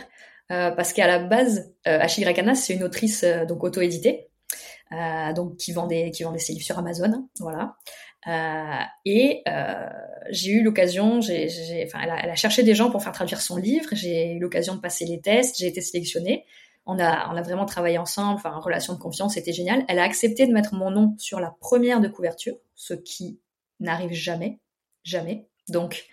euh, 0.51 0.71
parce 0.71 0.93
qu'à 0.93 1.07
la 1.07 1.19
base, 1.19 1.73
euh, 1.87 1.99
Achille 1.99 2.25
Rakanas, 2.25 2.55
c'est 2.55 2.73
une 2.73 2.83
autrice 2.83 3.23
euh, 3.23 3.45
donc 3.45 3.63
auto-éditée, 3.63 4.27
donc 5.35 5.57
qui 5.57 5.73
vend 5.73 5.87
des 5.87 6.11
qui 6.11 6.23
vend 6.23 6.31
des 6.31 6.39
livres 6.47 6.63
sur 6.63 6.79
Amazon, 6.79 7.27
voilà. 7.39 7.75
Euh, 8.27 8.83
et 9.05 9.43
j'ai 10.29 10.51
eu 10.51 10.63
l'occasion, 10.63 11.19
enfin, 11.19 11.99
elle 12.03 12.13
elle 12.23 12.29
a 12.29 12.35
cherché 12.35 12.63
des 12.63 12.75
gens 12.75 12.89
pour 12.89 13.03
faire 13.03 13.11
traduire 13.11 13.41
son 13.41 13.57
livre. 13.57 13.89
J'ai 13.91 14.33
eu 14.33 14.39
l'occasion 14.39 14.75
de 14.75 14.79
passer 14.79 15.05
les 15.05 15.19
tests, 15.19 15.57
j'ai 15.59 15.67
été 15.67 15.81
sélectionnée. 15.81 16.45
On 16.87 16.99
a, 16.99 17.29
on 17.31 17.35
a 17.35 17.41
vraiment 17.41 17.65
travaillé 17.65 17.97
ensemble, 17.97 18.35
enfin, 18.35 18.57
relation 18.59 18.93
de 18.93 18.99
confiance, 18.99 19.33
c'était 19.33 19.53
génial. 19.53 19.83
Elle 19.87 19.99
a 19.99 20.03
accepté 20.03 20.47
de 20.47 20.53
mettre 20.53 20.73
mon 20.73 20.89
nom 20.89 21.15
sur 21.17 21.39
la 21.39 21.51
première 21.59 21.99
de 21.99 22.07
couverture, 22.07 22.55
ce 22.75 22.93
qui 22.93 23.39
n'arrive 23.79 24.13
jamais, 24.13 24.59
jamais. 25.03 25.47
Donc, 25.69 26.05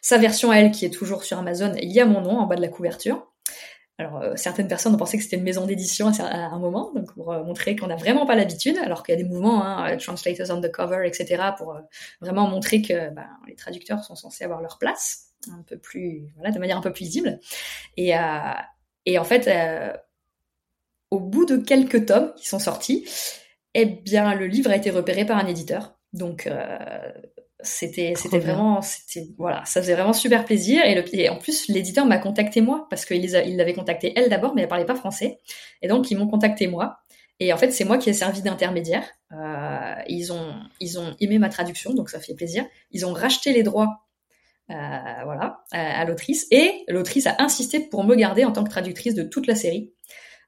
sa 0.00 0.16
version 0.16 0.50
à 0.50 0.56
elle, 0.56 0.70
qui 0.70 0.86
est 0.86 0.90
toujours 0.90 1.24
sur 1.24 1.38
Amazon, 1.38 1.74
il 1.80 1.92
y 1.92 2.00
a 2.00 2.06
mon 2.06 2.22
nom 2.22 2.38
en 2.38 2.46
bas 2.46 2.56
de 2.56 2.62
la 2.62 2.68
couverture. 2.68 3.28
Alors, 3.98 4.22
euh, 4.22 4.32
certaines 4.36 4.68
personnes 4.68 4.94
ont 4.94 4.98
pensé 4.98 5.18
que 5.18 5.22
c'était 5.22 5.36
une 5.36 5.42
maison 5.42 5.66
d'édition 5.66 6.08
à, 6.08 6.24
un 6.24 6.58
moment, 6.58 6.92
donc 6.94 7.12
pour 7.12 7.30
euh, 7.30 7.44
montrer 7.44 7.76
qu'on 7.76 7.88
n'a 7.88 7.96
vraiment 7.96 8.24
pas 8.24 8.34
l'habitude, 8.34 8.78
alors 8.78 9.02
qu'il 9.02 9.14
y 9.14 9.18
a 9.18 9.22
des 9.22 9.28
mouvements, 9.28 9.62
hein, 9.62 9.92
euh, 9.92 9.96
translators 9.98 10.50
on 10.50 10.60
the 10.62 10.70
cover, 10.70 11.06
etc., 11.06 11.42
pour 11.58 11.74
euh, 11.74 11.80
vraiment 12.20 12.48
montrer 12.48 12.80
que 12.80 13.10
ben, 13.10 13.28
les 13.46 13.54
traducteurs 13.54 14.02
sont 14.02 14.16
censés 14.16 14.44
avoir 14.44 14.62
leur 14.62 14.78
place, 14.78 15.28
un 15.52 15.62
peu 15.62 15.76
plus, 15.76 16.32
voilà, 16.36 16.50
de 16.50 16.58
manière 16.58 16.78
un 16.78 16.80
peu 16.80 16.92
plus 16.92 17.04
visible. 17.04 17.38
Et, 17.98 18.14
et 19.04 19.18
en 19.18 19.24
fait, 19.24 19.50
au 21.12 21.20
bout 21.20 21.44
de 21.44 21.58
quelques 21.58 22.06
tomes 22.06 22.32
qui 22.36 22.48
sont 22.48 22.58
sortis, 22.58 23.06
eh 23.74 23.84
bien, 23.84 24.34
le 24.34 24.46
livre 24.46 24.70
a 24.70 24.76
été 24.76 24.88
repéré 24.88 25.26
par 25.26 25.36
un 25.36 25.46
éditeur. 25.46 25.98
Donc, 26.14 26.46
euh, 26.46 26.78
c'était, 27.60 28.14
c'était 28.16 28.38
vraiment, 28.38 28.80
c'était, 28.80 29.28
voilà, 29.36 29.62
ça 29.66 29.82
faisait 29.82 29.92
vraiment 29.92 30.14
super 30.14 30.46
plaisir. 30.46 30.82
Et, 30.86 30.94
le, 30.94 31.04
et 31.14 31.28
en 31.28 31.36
plus, 31.36 31.68
l'éditeur 31.68 32.06
m'a 32.06 32.16
contacté 32.16 32.62
moi 32.62 32.86
parce 32.88 33.04
qu'il 33.04 33.22
il 33.22 33.56
l'avait 33.56 33.74
contacté 33.74 34.14
elle 34.16 34.30
d'abord, 34.30 34.54
mais 34.54 34.62
elle 34.62 34.68
parlait 34.68 34.86
pas 34.86 34.94
français. 34.94 35.38
Et 35.82 35.88
donc, 35.88 36.10
ils 36.10 36.16
m'ont 36.16 36.28
contacté 36.28 36.66
moi. 36.66 36.96
Et 37.40 37.52
en 37.52 37.58
fait, 37.58 37.72
c'est 37.72 37.84
moi 37.84 37.98
qui 37.98 38.08
ai 38.08 38.14
servi 38.14 38.40
d'intermédiaire. 38.40 39.04
Euh, 39.32 39.94
ils 40.08 40.32
ont, 40.32 40.54
ils 40.80 40.98
ont 40.98 41.14
aimé 41.20 41.38
ma 41.38 41.50
traduction, 41.50 41.92
donc 41.92 42.08
ça 42.08 42.20
fait 42.20 42.34
plaisir. 42.34 42.64
Ils 42.90 43.04
ont 43.04 43.12
racheté 43.12 43.52
les 43.52 43.62
droits, 43.62 44.06
euh, 44.70 44.74
voilà, 45.24 45.62
à, 45.72 46.00
à 46.00 46.04
l'autrice. 46.06 46.46
Et 46.50 46.84
l'autrice 46.88 47.26
a 47.26 47.36
insisté 47.38 47.80
pour 47.80 48.02
me 48.04 48.14
garder 48.14 48.46
en 48.46 48.52
tant 48.52 48.64
que 48.64 48.70
traductrice 48.70 49.14
de 49.14 49.24
toute 49.24 49.46
la 49.46 49.56
série. 49.56 49.91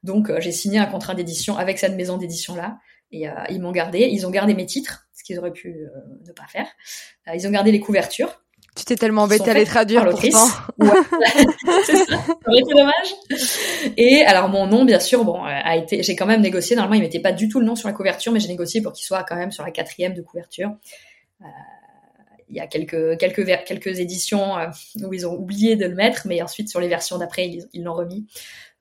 Donc 0.05 0.31
j'ai 0.39 0.51
signé 0.51 0.79
un 0.79 0.85
contrat 0.85 1.15
d'édition 1.15 1.57
avec 1.57 1.79
cette 1.79 1.95
maison 1.95 2.17
d'édition 2.17 2.55
là. 2.55 2.77
Et 3.11 3.27
ils 3.49 3.61
m'ont 3.61 3.71
gardé. 3.71 4.09
Ils 4.11 4.25
ont 4.25 4.29
gardé 4.29 4.53
mes 4.53 4.65
titres, 4.65 5.07
ce 5.13 5.23
qu'ils 5.23 5.39
auraient 5.39 5.53
pu 5.53 5.75
ne 6.25 6.31
pas 6.31 6.47
faire. 6.47 6.67
ils 7.33 7.47
ont 7.47 7.51
gardé 7.51 7.71
les 7.71 7.79
couvertures. 7.79 8.41
Tu 8.75 8.83
t'es 8.83 8.97
tellement 8.97 9.23
embêté 9.23 9.49
à 9.49 9.53
les 9.53 9.65
traduire 9.65 10.03
pourtant. 10.09 10.47
Ouais. 10.77 10.89
c'est 11.85 11.95
ça. 11.95 12.17
Ça 12.17 12.35
aurait 12.45 12.59
été 12.59 12.73
dommage. 12.73 13.15
Et 13.95 14.25
alors 14.25 14.49
mon 14.49 14.67
nom, 14.67 14.83
bien 14.83 14.99
sûr, 14.99 15.23
bon, 15.23 15.41
a 15.43 15.77
été. 15.77 16.03
J'ai 16.03 16.17
quand 16.17 16.25
même 16.25 16.41
négocié. 16.41 16.75
Normalement, 16.75 17.01
il 17.01 17.01
mettait 17.01 17.21
pas 17.21 17.31
du 17.31 17.47
tout 17.47 17.61
le 17.61 17.65
nom 17.65 17.75
sur 17.75 17.87
la 17.87 17.93
couverture, 17.93 18.33
mais 18.33 18.41
j'ai 18.41 18.49
négocié 18.49 18.81
pour 18.81 18.91
qu'il 18.91 19.05
soit 19.05 19.23
quand 19.23 19.37
même 19.37 19.51
sur 19.51 19.63
la 19.63 19.71
quatrième 19.71 20.13
de 20.13 20.21
couverture. 20.21 20.71
Euh, 21.41 21.45
il 22.49 22.57
y 22.57 22.59
a 22.59 22.67
quelques 22.67 23.17
quelques 23.17 23.45
quelques 23.65 23.99
éditions 23.99 24.57
euh, 24.57 24.67
où 25.07 25.13
ils 25.13 25.25
ont 25.25 25.33
oublié 25.33 25.77
de 25.77 25.85
le 25.85 25.95
mettre, 25.95 26.27
mais 26.27 26.41
ensuite 26.41 26.69
sur 26.69 26.81
les 26.81 26.89
versions 26.89 27.17
d'après, 27.17 27.49
ils 27.71 27.83
l'ont 27.83 27.93
remis. 27.93 28.27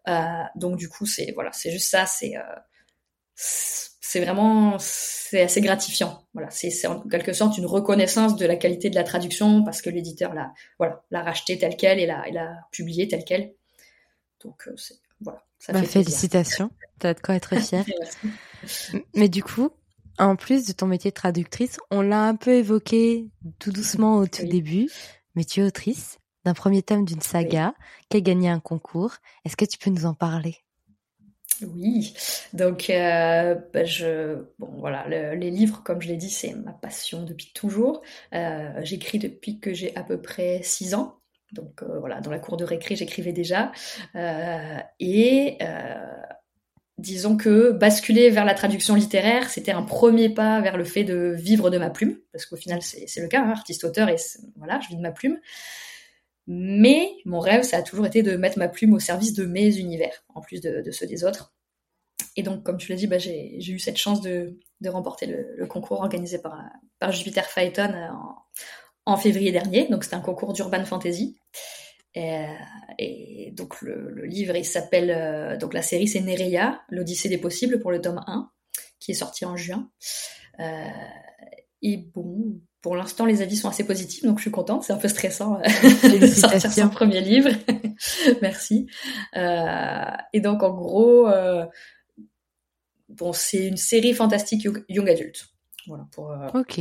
Euh, 0.09 0.43
donc 0.55 0.77
du 0.77 0.89
coup, 0.89 1.07
c'est 1.07 1.33
voilà, 1.33 1.51
c'est 1.53 1.71
juste 1.71 1.91
ça. 1.91 2.07
C'est 2.07 2.35
c'est 3.35 4.21
vraiment 4.21 4.77
c'est 4.79 5.43
assez 5.43 5.61
gratifiant. 5.61 6.25
Voilà, 6.35 6.49
c'est 6.51 6.87
en 6.87 7.01
quelque 7.01 7.33
sorte 7.33 7.59
une 7.59 7.67
reconnaissance 7.67 8.37
de 8.37 8.47
la 8.47 8.55
qualité 8.55 8.91
de 8.91 8.95
la 8.95 9.03
traduction 9.03 9.65
parce 9.65 9.83
que 9.83 9.91
l'éditeur 9.91 10.35
l'a 10.35 10.53
voilà 10.79 11.03
l'a 11.11 11.23
racheté 11.23 11.59
tel 11.59 11.77
quel 11.77 11.99
et 11.99 12.07
l'a 12.07 12.69
publié 12.71 13.09
tel 13.09 13.25
quel. 13.25 13.55
Donc 14.45 14.69
euh, 14.69 14.77
voilà. 15.21 15.43
Ça 15.59 15.73
bah, 15.73 15.81
fait 15.81 15.87
félicitations, 15.87 16.71
t'as 16.99 17.15
de 17.15 17.21
quoi 17.21 17.35
être 17.35 17.57
fier. 17.57 17.85
Mais 19.15 19.29
du 19.29 19.43
coup, 19.43 19.71
en 20.19 20.37
plus 20.37 20.67
de 20.67 20.73
ton 20.73 20.87
métier 20.87 21.11
de 21.11 21.15
traductrice, 21.15 21.79
on 21.91 22.03
l'a 22.03 22.23
un 22.25 22.37
peu 22.37 22.55
évoqué 22.55 23.27
tout 23.59 23.73
doucement 23.73 24.19
au 24.19 24.27
tout 24.27 24.45
début, 24.45 24.89
mais 25.35 25.45
tu 25.45 25.61
es 25.61 25.65
autrice 25.65 26.19
d'un 26.45 26.55
premier 26.55 26.83
tome 26.83 27.05
d'une 27.05 27.21
saga 27.21 27.75
qui 28.09 28.17
a 28.19 28.21
gagné 28.21 28.49
un 28.49 28.61
concours. 28.61 29.17
Est-ce 29.45 29.57
que 29.57 29.65
tu 29.65 29.79
peux 29.79 29.91
nous 29.91 30.07
en 30.07 30.15
parler? 30.15 30.65
Oui, 31.63 32.15
donc 32.53 32.91
euh, 32.91 33.55
bah, 33.73 33.85
je 33.85 34.45
bon 34.59 34.71
voilà 34.79 35.07
les 35.09 35.51
livres 35.51 35.83
comme 35.85 36.03
je 36.03 36.09
l'ai 36.09 36.17
dit 36.17 36.31
c'est 36.31 36.53
ma 36.53 36.73
passion 36.73 37.23
depuis 37.23 37.53
toujours. 37.55 38.03
Euh, 38.35 38.71
j'écris 38.83 39.19
depuis 39.19 39.61
que 39.61 39.73
j'ai 39.73 39.95
à 39.97 40.03
peu 40.03 40.21
près 40.21 40.61
six 40.63 40.95
ans. 40.95 41.21
Donc 41.53 41.83
euh, 41.83 41.99
voilà 42.01 42.21
dans 42.21 42.31
la 42.31 42.41
cour 42.41 42.57
de 42.57 42.65
récré 42.65 42.97
j'écrivais 42.97 43.33
déjà 43.33 43.71
et 44.99 45.59
disons 46.99 47.37
que 47.37 47.71
basculer 47.71 48.31
vers 48.31 48.45
la 48.45 48.55
traduction 48.55 48.95
littéraire 48.95 49.49
c'était 49.49 49.73
un 49.73 49.83
premier 49.83 50.29
pas 50.29 50.61
vers 50.61 50.77
le 50.77 50.85
fait 50.85 51.05
de 51.05 51.35
vivre 51.37 51.71
de 51.71 51.79
ma 51.79 51.91
plume 51.91 52.19
parce 52.33 52.47
qu'au 52.47 52.57
final 52.57 52.83
c'est 52.83 53.21
le 53.21 53.29
cas 53.29 53.43
hein, 53.43 53.51
artiste 53.51 53.85
auteur 53.85 54.09
et 54.09 54.17
voilà 54.57 54.81
je 54.81 54.89
vis 54.89 54.97
de 54.97 55.03
ma 55.03 55.13
plume. 55.13 55.39
Mais 56.47 57.11
mon 57.25 57.41
rêve, 57.41 57.63
ça 57.63 57.79
a 57.79 57.83
toujours 57.83 58.07
été 58.07 58.23
de 58.23 58.37
mettre 58.37 58.59
ma 58.59 58.69
plume 58.69 58.93
au 58.93 58.99
service 58.99 59.33
de 59.33 59.47
mes 59.47 59.79
univers, 59.79 60.25
en 60.35 60.41
plus 60.41 60.61
de, 60.61 60.91
ceux 60.91 61.07
des 61.07 61.25
autres. 61.25 61.55
Et 62.37 62.43
donc, 62.43 62.65
comme 62.65 62.77
tu 62.77 62.91
l'as 62.91 62.97
dit, 62.97 63.07
bah, 63.07 63.19
j'ai 63.19 63.59
eu 63.69 63.79
cette 63.79 63.97
chance 63.97 64.21
de, 64.21 64.59
remporter 64.87 65.27
le, 65.27 65.67
concours 65.67 66.01
organisé 66.01 66.39
par, 66.39 67.13
Jupiter 67.13 67.47
Phaeton 67.47 67.93
euh, 67.93 68.09
en, 69.07 69.17
février 69.17 69.53
dernier. 69.53 69.89
Donc, 69.89 70.05
c'était 70.05 70.17
un 70.17 70.21
concours 70.21 70.53
d'urban 70.53 70.85
fantasy. 70.85 71.39
Et, 72.15 73.53
donc, 73.53 73.81
le, 73.81 74.25
livre, 74.25 74.57
il 74.57 74.65
s'appelle. 74.65 75.11
Euh, 75.11 75.57
donc, 75.57 75.73
la 75.75 75.83
série, 75.83 76.09
c'est 76.09 76.21
Nereia, 76.21 76.83
l'Odyssée 76.91 77.29
des 77.29 77.39
possibles 77.39 77.81
pour 77.81 77.91
le 77.91 78.01
tome 78.01 78.23
1, 78.27 78.51
qui 79.01 79.13
est 79.13 79.15
sorti 79.15 79.45
en 79.45 79.57
juin. 79.57 79.91
Euh, 80.61 80.89
et 81.83 81.97
bon, 81.97 82.61
pour 82.85 82.97
l'instant, 82.97 83.25
les 83.25 83.41
avis 83.41 83.57
sont 83.57 83.71
assez 83.71 83.87
positifs, 83.87 84.25
donc 84.25 84.37
je 84.37 84.43
suis 84.43 84.51
contente. 84.51 84.85
C'est 84.85 84.93
un 84.93 84.99
peu 84.99 85.09
stressant 85.09 85.59
euh, 85.59 86.19
de 86.19 86.27
sortir 86.27 86.71
son 86.71 86.91
premier 86.91 87.23
livre. 87.23 87.49
Merci. 88.43 88.91
Euh, 89.39 90.05
et 90.35 90.41
donc, 90.41 90.63
en 90.63 90.75
gros, 90.75 91.27
euh, 91.27 91.65
bon, 93.09 93.33
c'est 93.33 93.69
une 93.69 93.79
série 93.79 94.13
fantastique 94.13 94.69
young, 94.91 95.09
adult. 95.09 95.47
Voilà, 95.87 96.05
pour, 96.13 96.31
ok. 96.53 96.81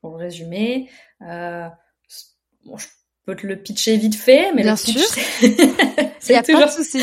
pour 0.00 0.12
le 0.12 0.16
résumer. 0.16 0.88
bon, 1.20 2.78
je 2.78 2.86
peux 3.26 3.36
te 3.36 3.46
le 3.46 3.62
pitcher 3.62 3.98
vite 3.98 4.14
fait, 4.14 4.50
mais 4.54 4.62
Bien 4.62 4.76
sûr. 4.76 4.98
c'est 6.20 6.42
toujours... 6.42 6.60
pas 6.60 6.66
de 6.68 6.70
souci. 6.70 7.02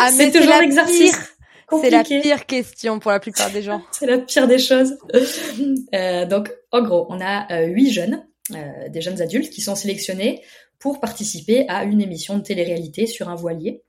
Ah, 0.00 0.12
c'est 0.12 0.30
toujours 0.30 0.60
l'exercice. 0.60 1.36
C'est 1.80 1.90
la 1.90 2.04
pire 2.04 2.46
question 2.46 2.98
pour 2.98 3.10
la 3.10 3.20
plupart 3.20 3.50
des 3.50 3.62
gens. 3.62 3.82
c'est 3.92 4.06
la 4.06 4.18
pire 4.18 4.46
des 4.46 4.58
choses. 4.58 4.96
Euh, 5.92 6.24
donc, 6.24 6.52
en 6.70 6.82
gros, 6.82 7.06
on 7.08 7.20
a 7.20 7.52
euh, 7.52 7.66
huit 7.66 7.90
jeunes, 7.90 8.24
euh, 8.54 8.88
des 8.88 9.00
jeunes 9.00 9.20
adultes, 9.20 9.50
qui 9.50 9.60
sont 9.60 9.74
sélectionnés 9.74 10.40
pour 10.78 11.00
participer 11.00 11.68
à 11.68 11.82
une 11.82 12.00
émission 12.00 12.38
de 12.38 12.42
télé-réalité 12.42 13.06
sur 13.06 13.28
un 13.28 13.34
voilier. 13.34 13.82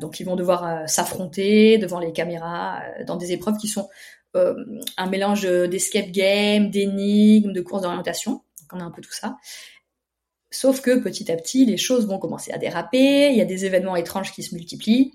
donc, 0.00 0.18
ils 0.18 0.24
vont 0.24 0.34
devoir 0.34 0.88
s'affronter 0.88 1.78
devant 1.78 2.00
les 2.00 2.12
caméras 2.12 2.82
dans 3.06 3.16
des 3.16 3.32
épreuves 3.32 3.56
qui 3.56 3.68
sont 3.68 3.88
un 4.34 5.06
mélange 5.08 5.42
d'escape 5.42 6.10
game, 6.10 6.70
d'énigmes, 6.70 7.52
de 7.52 7.60
courses 7.60 7.82
d'orientation. 7.82 8.32
Donc, 8.32 8.72
on 8.72 8.80
a 8.80 8.84
un 8.84 8.90
peu 8.90 9.00
tout 9.00 9.12
ça. 9.12 9.36
Sauf 10.50 10.80
que 10.80 10.98
petit 10.98 11.30
à 11.30 11.36
petit, 11.36 11.64
les 11.64 11.76
choses 11.76 12.08
vont 12.08 12.18
commencer 12.18 12.50
à 12.50 12.58
déraper, 12.58 13.30
il 13.30 13.36
y 13.36 13.40
a 13.40 13.44
des 13.44 13.64
événements 13.64 13.94
étranges 13.94 14.32
qui 14.32 14.42
se 14.42 14.54
multiplient, 14.54 15.12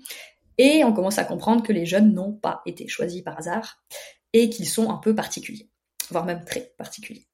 et 0.58 0.84
on 0.84 0.92
commence 0.92 1.18
à 1.18 1.24
comprendre 1.24 1.62
que 1.62 1.72
les 1.72 1.86
jeunes 1.86 2.12
n'ont 2.12 2.32
pas 2.32 2.62
été 2.66 2.88
choisis 2.88 3.22
par 3.22 3.38
hasard 3.38 3.82
et 4.32 4.50
qu'ils 4.50 4.68
sont 4.68 4.90
un 4.90 4.96
peu 4.96 5.14
particuliers, 5.14 5.70
voire 6.10 6.24
même 6.24 6.44
très 6.44 6.72
particuliers. 6.78 7.28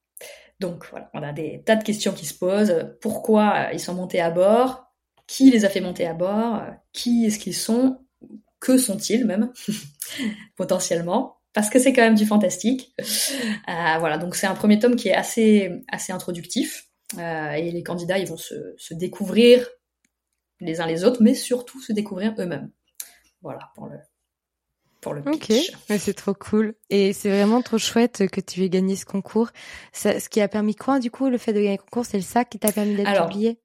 Donc 0.61 0.87
voilà, 0.91 1.11
on 1.15 1.23
a 1.23 1.33
des 1.33 1.63
tas 1.65 1.77
de 1.77 1.83
questions 1.83 2.13
qui 2.13 2.27
se 2.27 2.35
posent. 2.35 2.75
Pourquoi 3.01 3.73
ils 3.73 3.81
sont 3.81 3.95
montés 3.95 4.21
à 4.21 4.31
bord? 4.31 4.85
Qui 5.27 5.51
les 5.51 5.65
a 5.65 5.69
fait 5.69 5.81
monter 5.81 6.07
à 6.07 6.15
bord? 6.15 6.63
Qui 6.93 7.27
est-ce 7.27 7.39
qu'ils 7.39 7.57
sont? 7.57 7.99
Que 8.61 8.79
sont-ils 8.79 9.25
même? 9.25 9.53
Potentiellement 10.57 11.39
parce 11.55 11.69
que 11.69 11.79
c'est 11.79 11.93
quand 11.93 12.03
même 12.03 12.15
du 12.15 12.27
fantastique. 12.27 12.95
Euh, 13.01 13.99
voilà, 13.99 14.19
donc 14.19 14.35
c'est 14.35 14.47
un 14.47 14.55
premier 14.55 14.79
tome 14.79 14.97
qui 14.97 15.09
est 15.09 15.15
assez 15.15 15.71
assez 15.89 16.13
introductif 16.13 16.89
euh, 17.19 17.53
et 17.53 17.71
les 17.71 17.83
candidats 17.83 18.19
ils 18.19 18.27
vont 18.27 18.37
se, 18.37 18.75
se 18.77 18.95
découvrir 18.95 19.69
les 20.61 20.81
uns 20.81 20.87
les 20.87 21.05
autres, 21.05 21.23
mais 21.23 21.35
surtout 21.35 21.81
se 21.81 21.93
découvrir 21.93 22.35
eux-mêmes. 22.39 22.71
Voilà 23.43 23.71
pour 23.75 23.87
le 23.87 23.99
pour 25.01 25.15
le 25.15 25.23
pitch. 25.23 25.71
Ok, 25.71 25.79
mais 25.91 25.99
c'est 25.99 26.15
trop 26.15 26.33
cool 26.33 26.75
et 26.89 27.13
c'est 27.13 27.29
vraiment 27.29 27.61
trop 27.61 27.77
chouette 27.77 28.29
que 28.29 28.41
tu 28.41 28.63
aies 28.63 28.71
gagné 28.71 28.95
ce 28.95 29.05
concours. 29.05 29.51
Ça, 29.93 30.21
ce 30.21 30.29
qui 30.29 30.41
a 30.41 30.49
permis 30.49 30.77
quoi 30.77 31.01
du 31.01 31.11
coup 31.11 31.29
le 31.29 31.39
fait 31.39 31.53
de 31.53 31.59
gagner 31.59 31.77
le 31.77 31.83
concours, 31.83 32.07
c'est 32.07 32.19
le 32.19 32.23
sac 32.23 32.51
qui 32.51 32.59
t'a 32.59 32.71
permis 32.71 32.95
d'être 32.95 33.21
publié? 33.27 33.59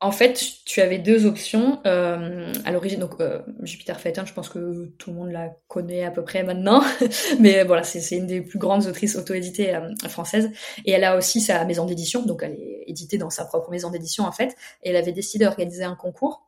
En 0.00 0.12
fait, 0.12 0.40
tu 0.64 0.80
avais 0.80 0.98
deux 0.98 1.26
options 1.26 1.80
euh, 1.84 2.52
à 2.64 2.70
l'origine. 2.70 3.00
Donc, 3.00 3.20
euh, 3.20 3.40
Jupiter 3.62 3.98
Phaeton, 3.98 4.24
je 4.26 4.32
pense 4.32 4.48
que 4.48 4.86
tout 4.96 5.10
le 5.10 5.16
monde 5.16 5.32
la 5.32 5.50
connaît 5.66 6.04
à 6.04 6.12
peu 6.12 6.22
près 6.22 6.44
maintenant. 6.44 6.84
Mais 7.40 7.64
voilà, 7.64 7.82
c'est 7.82 8.16
une 8.16 8.26
des 8.26 8.40
plus 8.40 8.60
grandes 8.60 8.86
autrices 8.86 9.16
auto-éditées 9.16 9.74
euh, 9.74 9.92
françaises. 10.08 10.50
Et 10.84 10.92
elle 10.92 11.02
a 11.02 11.16
aussi 11.16 11.40
sa 11.40 11.64
maison 11.64 11.84
d'édition. 11.84 12.22
Donc, 12.22 12.42
elle 12.44 12.52
est 12.52 12.84
éditée 12.86 13.18
dans 13.18 13.30
sa 13.30 13.44
propre 13.44 13.70
maison 13.70 13.90
d'édition, 13.90 14.24
en 14.24 14.30
fait. 14.30 14.56
Et 14.84 14.90
elle 14.90 14.96
avait 14.96 15.12
décidé 15.12 15.44
d'organiser 15.44 15.82
un 15.82 15.96
concours 15.96 16.46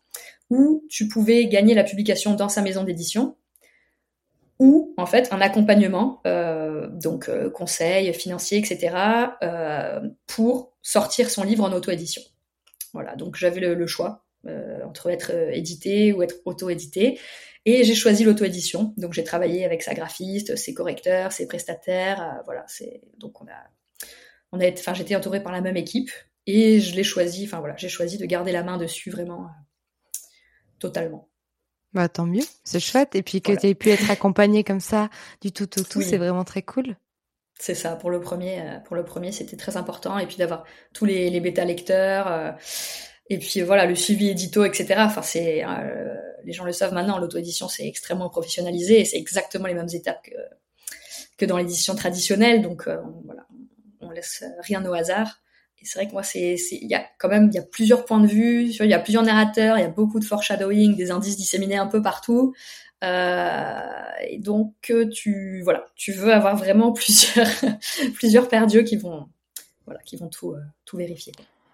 où 0.48 0.84
tu 0.88 1.08
pouvais 1.08 1.46
gagner 1.46 1.74
la 1.74 1.82
publication 1.82 2.34
dans 2.34 2.48
sa 2.48 2.62
maison 2.62 2.84
d'édition 2.84 3.36
ou 4.60 4.94
en 4.96 5.06
fait 5.06 5.32
un 5.32 5.40
accompagnement, 5.40 6.20
euh, 6.26 6.86
donc 6.88 7.28
euh, 7.28 7.48
conseil 7.48 8.12
financier, 8.12 8.58
etc., 8.58 8.94
pour 10.26 10.72
sortir 10.82 11.30
son 11.30 11.44
livre 11.44 11.64
en 11.64 11.72
auto-édition. 11.72 12.22
Voilà, 12.92 13.16
donc 13.16 13.36
j'avais 13.36 13.60
le, 13.60 13.86
choix 13.86 14.24
entre 14.84 15.10
être 15.10 15.30
édité 15.52 16.12
ou 16.12 16.22
être 16.22 16.36
auto-édité, 16.44 17.18
et 17.66 17.84
j'ai 17.84 17.94
choisi 17.94 18.24
l'auto-édition. 18.24 18.94
Donc 18.96 19.12
j'ai 19.12 19.24
travaillé 19.24 19.64
avec 19.64 19.82
sa 19.82 19.94
graphiste, 19.94 20.56
ses 20.56 20.74
correcteurs, 20.74 21.32
ses 21.32 21.46
prestataires, 21.46 22.42
voilà. 22.44 22.64
C'est 22.68 23.02
donc 23.18 23.40
on 23.42 23.46
a, 23.46 24.08
on 24.52 24.60
a, 24.60 24.70
enfin 24.72 24.94
j'étais 24.94 25.14
entourée 25.14 25.42
par 25.42 25.52
la 25.52 25.60
même 25.60 25.76
équipe 25.76 26.10
et 26.46 26.80
je 26.80 26.94
l'ai 26.96 27.04
choisi, 27.04 27.44
enfin 27.44 27.60
voilà, 27.60 27.76
j'ai 27.76 27.88
choisi 27.88 28.18
de 28.18 28.26
garder 28.26 28.52
la 28.52 28.62
main 28.62 28.78
dessus 28.78 29.10
vraiment 29.10 29.48
totalement. 30.78 31.28
Bah 31.92 32.08
tant 32.08 32.26
mieux, 32.26 32.44
c'est 32.64 32.80
chouette. 32.80 33.14
Et 33.14 33.22
puis 33.22 33.42
que 33.42 33.52
tu 33.52 33.66
aies 33.66 33.74
pu 33.74 33.90
être 33.90 34.10
accompagné 34.10 34.64
comme 34.64 34.80
ça 34.80 35.10
du 35.40 35.52
tout 35.52 35.78
au 35.78 35.82
tout, 35.82 36.02
c'est 36.02 36.18
vraiment 36.18 36.44
très 36.44 36.62
cool. 36.62 36.96
C'est 37.60 37.74
ça, 37.74 37.94
pour 37.94 38.08
le 38.10 38.20
premier, 38.20 38.58
euh, 38.58 38.78
pour 38.86 38.96
le 38.96 39.04
premier, 39.04 39.32
c'était 39.32 39.56
très 39.58 39.76
important. 39.76 40.18
Et 40.18 40.26
puis 40.26 40.36
d'avoir 40.38 40.64
tous 40.94 41.04
les, 41.04 41.28
les 41.28 41.40
bêta 41.40 41.62
lecteurs, 41.66 42.26
euh, 42.26 42.52
et 43.28 43.38
puis 43.38 43.60
voilà, 43.60 43.84
le 43.84 43.94
suivi 43.94 44.30
édito, 44.30 44.64
etc. 44.64 44.94
Enfin, 45.00 45.20
c'est, 45.20 45.62
euh, 45.62 46.14
les 46.44 46.54
gens 46.54 46.64
le 46.64 46.72
savent 46.72 46.94
maintenant, 46.94 47.18
l'auto-édition, 47.18 47.68
c'est 47.68 47.86
extrêmement 47.86 48.30
professionnalisé 48.30 49.00
et 49.00 49.04
c'est 49.04 49.18
exactement 49.18 49.66
les 49.66 49.74
mêmes 49.74 49.90
étapes 49.92 50.22
que, 50.22 50.34
que 51.36 51.44
dans 51.44 51.58
l'édition 51.58 51.94
traditionnelle. 51.94 52.62
Donc 52.62 52.88
voilà, 53.26 53.46
on 54.00 54.10
laisse 54.10 54.42
rien 54.62 54.82
au 54.86 54.94
hasard. 54.94 55.42
Et 55.82 55.84
c'est 55.84 55.98
vrai 55.98 56.08
que 56.08 56.12
moi, 56.12 56.22
c'est, 56.22 56.56
il 56.72 56.88
y 56.88 56.94
a 56.94 57.04
quand 57.18 57.28
même, 57.28 57.50
il 57.52 57.56
y 57.56 57.58
a 57.58 57.62
plusieurs 57.62 58.06
points 58.06 58.20
de 58.20 58.26
vue, 58.26 58.70
il 58.70 58.86
y 58.86 58.94
a 58.94 58.98
plusieurs 58.98 59.22
narrateurs, 59.22 59.76
il 59.78 59.82
y 59.82 59.84
a 59.84 59.88
beaucoup 59.88 60.18
de 60.18 60.24
foreshadowing, 60.24 60.96
des 60.96 61.10
indices 61.10 61.36
disséminés 61.36 61.76
un 61.76 61.86
peu 61.86 62.00
partout. 62.00 62.54
Euh, 63.02 63.80
et 64.28 64.38
donc, 64.38 64.74
euh, 64.90 65.08
tu, 65.08 65.62
voilà, 65.62 65.86
tu 65.94 66.12
veux 66.12 66.32
avoir 66.32 66.56
vraiment 66.56 66.92
plusieurs, 66.94 67.48
plusieurs 68.14 68.48
paires 68.48 68.66
d'yeux 68.66 68.82
qui 68.82 68.96
vont, 68.96 69.28
voilà, 69.86 70.00
qui 70.02 70.16
vont 70.16 70.28
tout, 70.28 70.52
euh, 70.52 70.60
tout 70.84 70.96
vérifier. 70.96 71.32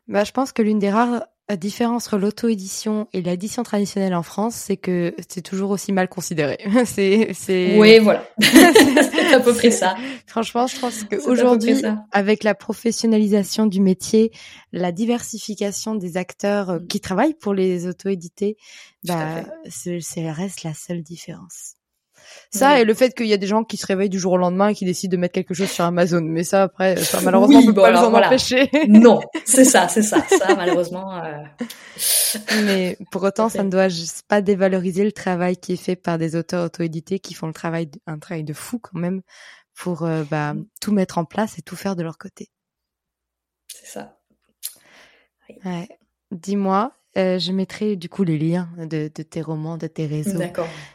Bah, 0.08 0.24
je 0.24 0.32
pense 0.32 0.52
que 0.52 0.62
l'une 0.62 0.78
des 0.78 0.90
rares 0.90 1.26
la 1.48 1.56
différence 1.56 2.06
entre 2.06 2.18
l'auto-édition 2.18 3.06
et 3.12 3.22
l'édition 3.22 3.62
traditionnelle 3.62 4.14
en 4.14 4.24
France, 4.24 4.54
c'est 4.56 4.76
que 4.76 5.14
c'est 5.28 5.42
toujours 5.42 5.70
aussi 5.70 5.92
mal 5.92 6.08
considéré. 6.08 6.58
c'est, 6.84 7.30
c'est. 7.34 7.78
Oui, 7.78 7.98
voilà. 8.00 8.28
c'est 8.40 9.32
à 9.32 9.40
peu 9.40 9.54
près 9.54 9.70
ça. 9.70 9.96
Franchement, 10.26 10.66
je 10.66 10.78
pense 10.78 11.04
qu'aujourd'hui, 11.04 11.82
avec 12.10 12.42
la 12.42 12.54
professionnalisation 12.54 13.66
du 13.66 13.80
métier, 13.80 14.32
la 14.72 14.90
diversification 14.90 15.94
des 15.94 16.16
acteurs 16.16 16.70
euh, 16.70 16.78
qui 16.88 17.00
travaillent 17.00 17.34
pour 17.34 17.54
les 17.54 17.86
auto-édités, 17.86 18.56
bah, 19.04 19.44
c'est, 19.68 20.00
c'est 20.00 20.30
reste 20.30 20.64
la 20.64 20.74
seule 20.74 21.02
différence. 21.02 21.75
Ça 22.50 22.80
et 22.80 22.84
le 22.84 22.94
fait 22.94 23.14
qu'il 23.14 23.26
y 23.26 23.32
a 23.32 23.36
des 23.36 23.46
gens 23.46 23.64
qui 23.64 23.76
se 23.76 23.86
réveillent 23.86 24.08
du 24.08 24.18
jour 24.18 24.32
au 24.32 24.36
lendemain 24.36 24.68
et 24.68 24.74
qui 24.74 24.84
décident 24.84 25.12
de 25.12 25.20
mettre 25.20 25.34
quelque 25.34 25.54
chose 25.54 25.70
sur 25.70 25.84
Amazon. 25.84 26.22
Mais 26.22 26.44
ça, 26.44 26.64
après, 26.64 26.96
ça, 26.96 27.20
malheureusement, 27.20 27.60
on 27.60 27.66
peut 27.66 27.74
pas 27.74 28.08
en 28.08 28.14
empêcher. 28.14 28.70
non, 28.88 29.20
c'est 29.44 29.64
ça, 29.64 29.88
c'est 29.88 30.02
ça. 30.02 30.24
Ça, 30.28 30.54
malheureusement. 30.56 31.22
Euh... 31.22 31.42
Mais 32.64 32.96
pour 33.10 33.22
autant, 33.22 33.48
ça 33.48 33.62
ne 33.62 33.70
doit 33.70 33.88
pas 34.28 34.40
dévaloriser 34.40 35.04
le 35.04 35.12
travail 35.12 35.56
qui 35.56 35.74
est 35.74 35.82
fait 35.82 35.96
par 35.96 36.18
des 36.18 36.36
auteurs 36.36 36.66
auto-édités 36.66 37.18
qui 37.18 37.34
font 37.34 37.46
le 37.46 37.52
travail, 37.52 37.90
un 38.06 38.18
travail 38.18 38.44
de 38.44 38.52
fou 38.52 38.78
quand 38.78 38.98
même 38.98 39.22
pour 39.74 40.04
euh, 40.04 40.24
bah, 40.24 40.54
tout 40.80 40.92
mettre 40.92 41.18
en 41.18 41.24
place 41.24 41.58
et 41.58 41.62
tout 41.62 41.76
faire 41.76 41.96
de 41.96 42.02
leur 42.02 42.18
côté. 42.18 42.50
C'est 43.68 43.86
ça. 43.86 44.18
Ouais. 45.64 45.88
Dis-moi, 46.30 46.92
euh, 47.16 47.38
je 47.38 47.50
mettrai 47.52 47.96
du 47.96 48.08
coup 48.08 48.24
les 48.24 48.36
liens 48.38 48.68
de, 48.78 49.08
tes 49.08 49.40
romans, 49.40 49.78
de 49.78 49.86
tes 49.86 50.06
réseaux 50.06 50.40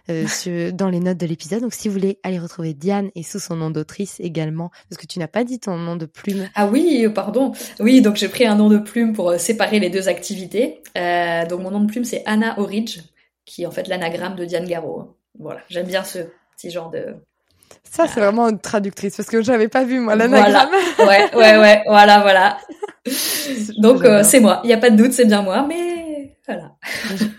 euh, 0.10 0.72
dans 0.72 0.90
les 0.90 1.00
notes 1.00 1.18
de 1.18 1.26
l'épisode. 1.26 1.62
Donc 1.62 1.74
si 1.74 1.88
vous 1.88 1.94
voulez 1.96 2.20
aller 2.22 2.38
retrouver 2.38 2.74
Diane 2.74 3.10
et 3.16 3.24
sous 3.24 3.40
son 3.40 3.56
nom 3.56 3.72
d'autrice 3.72 4.20
également, 4.20 4.70
parce 4.90 5.02
que 5.02 5.08
tu 5.08 5.18
n'as 5.18 5.28
pas 5.28 5.44
dit 5.44 5.60
ton 5.60 5.78
nom 5.78 5.96
de 5.96 6.06
plume. 6.06 6.48
Ah 6.54 6.68
oui, 6.68 7.08
pardon. 7.14 7.54
Oui, 7.80 8.02
donc 8.02 8.18
j'ai 8.18 8.28
pris 8.28 8.46
un 8.46 8.56
nom 8.56 8.70
de 8.70 8.78
plume 8.78 9.14
pour 9.14 9.32
euh, 9.32 9.38
séparer 9.40 9.80
les 9.80 9.90
deux 9.90 10.10
activités. 10.10 10.84
donc 10.96 11.62
mon 11.62 11.72
nom 11.72 11.82
de 11.82 11.88
plume 11.88 12.06
c'est 12.06 12.24
Anna 12.28 12.60
Oridge, 12.60 13.00
qui 13.46 13.64
est 13.64 13.66
en 13.66 13.72
fait 13.72 13.88
l'anagramme 13.88 14.36
de 14.36 14.46
Diane 14.46 14.68
Garot. 14.68 15.18
Voilà, 15.40 15.62
j'aime 15.70 15.88
bien 15.88 16.04
ce 16.04 16.20
petit 16.56 16.70
genre 16.70 16.92
de 16.92 17.16
ça, 17.90 18.06
c'est 18.08 18.20
vraiment 18.20 18.48
une 18.48 18.60
traductrice 18.60 19.18
parce 19.18 19.28
que 19.30 19.42
j'avais 19.42 19.68
pas 19.68 19.84
vu 19.84 20.00
moi 20.00 20.16
l'anagramme. 20.16 20.70
Voilà. 20.98 21.12
Ouais, 21.12 21.36
ouais, 21.36 21.58
ouais, 21.58 21.84
voilà, 21.88 22.20
voilà. 22.22 22.58
Donc 23.80 24.06
c'est 24.24 24.40
moi. 24.40 24.62
Il 24.64 24.70
y 24.70 24.74
a 24.74 24.78
pas 24.78 24.90
de 24.90 24.96
doute, 24.96 25.12
c'est 25.12 25.26
bien 25.26 25.42
moi. 25.42 25.66
Mais 25.68 26.02
voilà. 26.48 26.76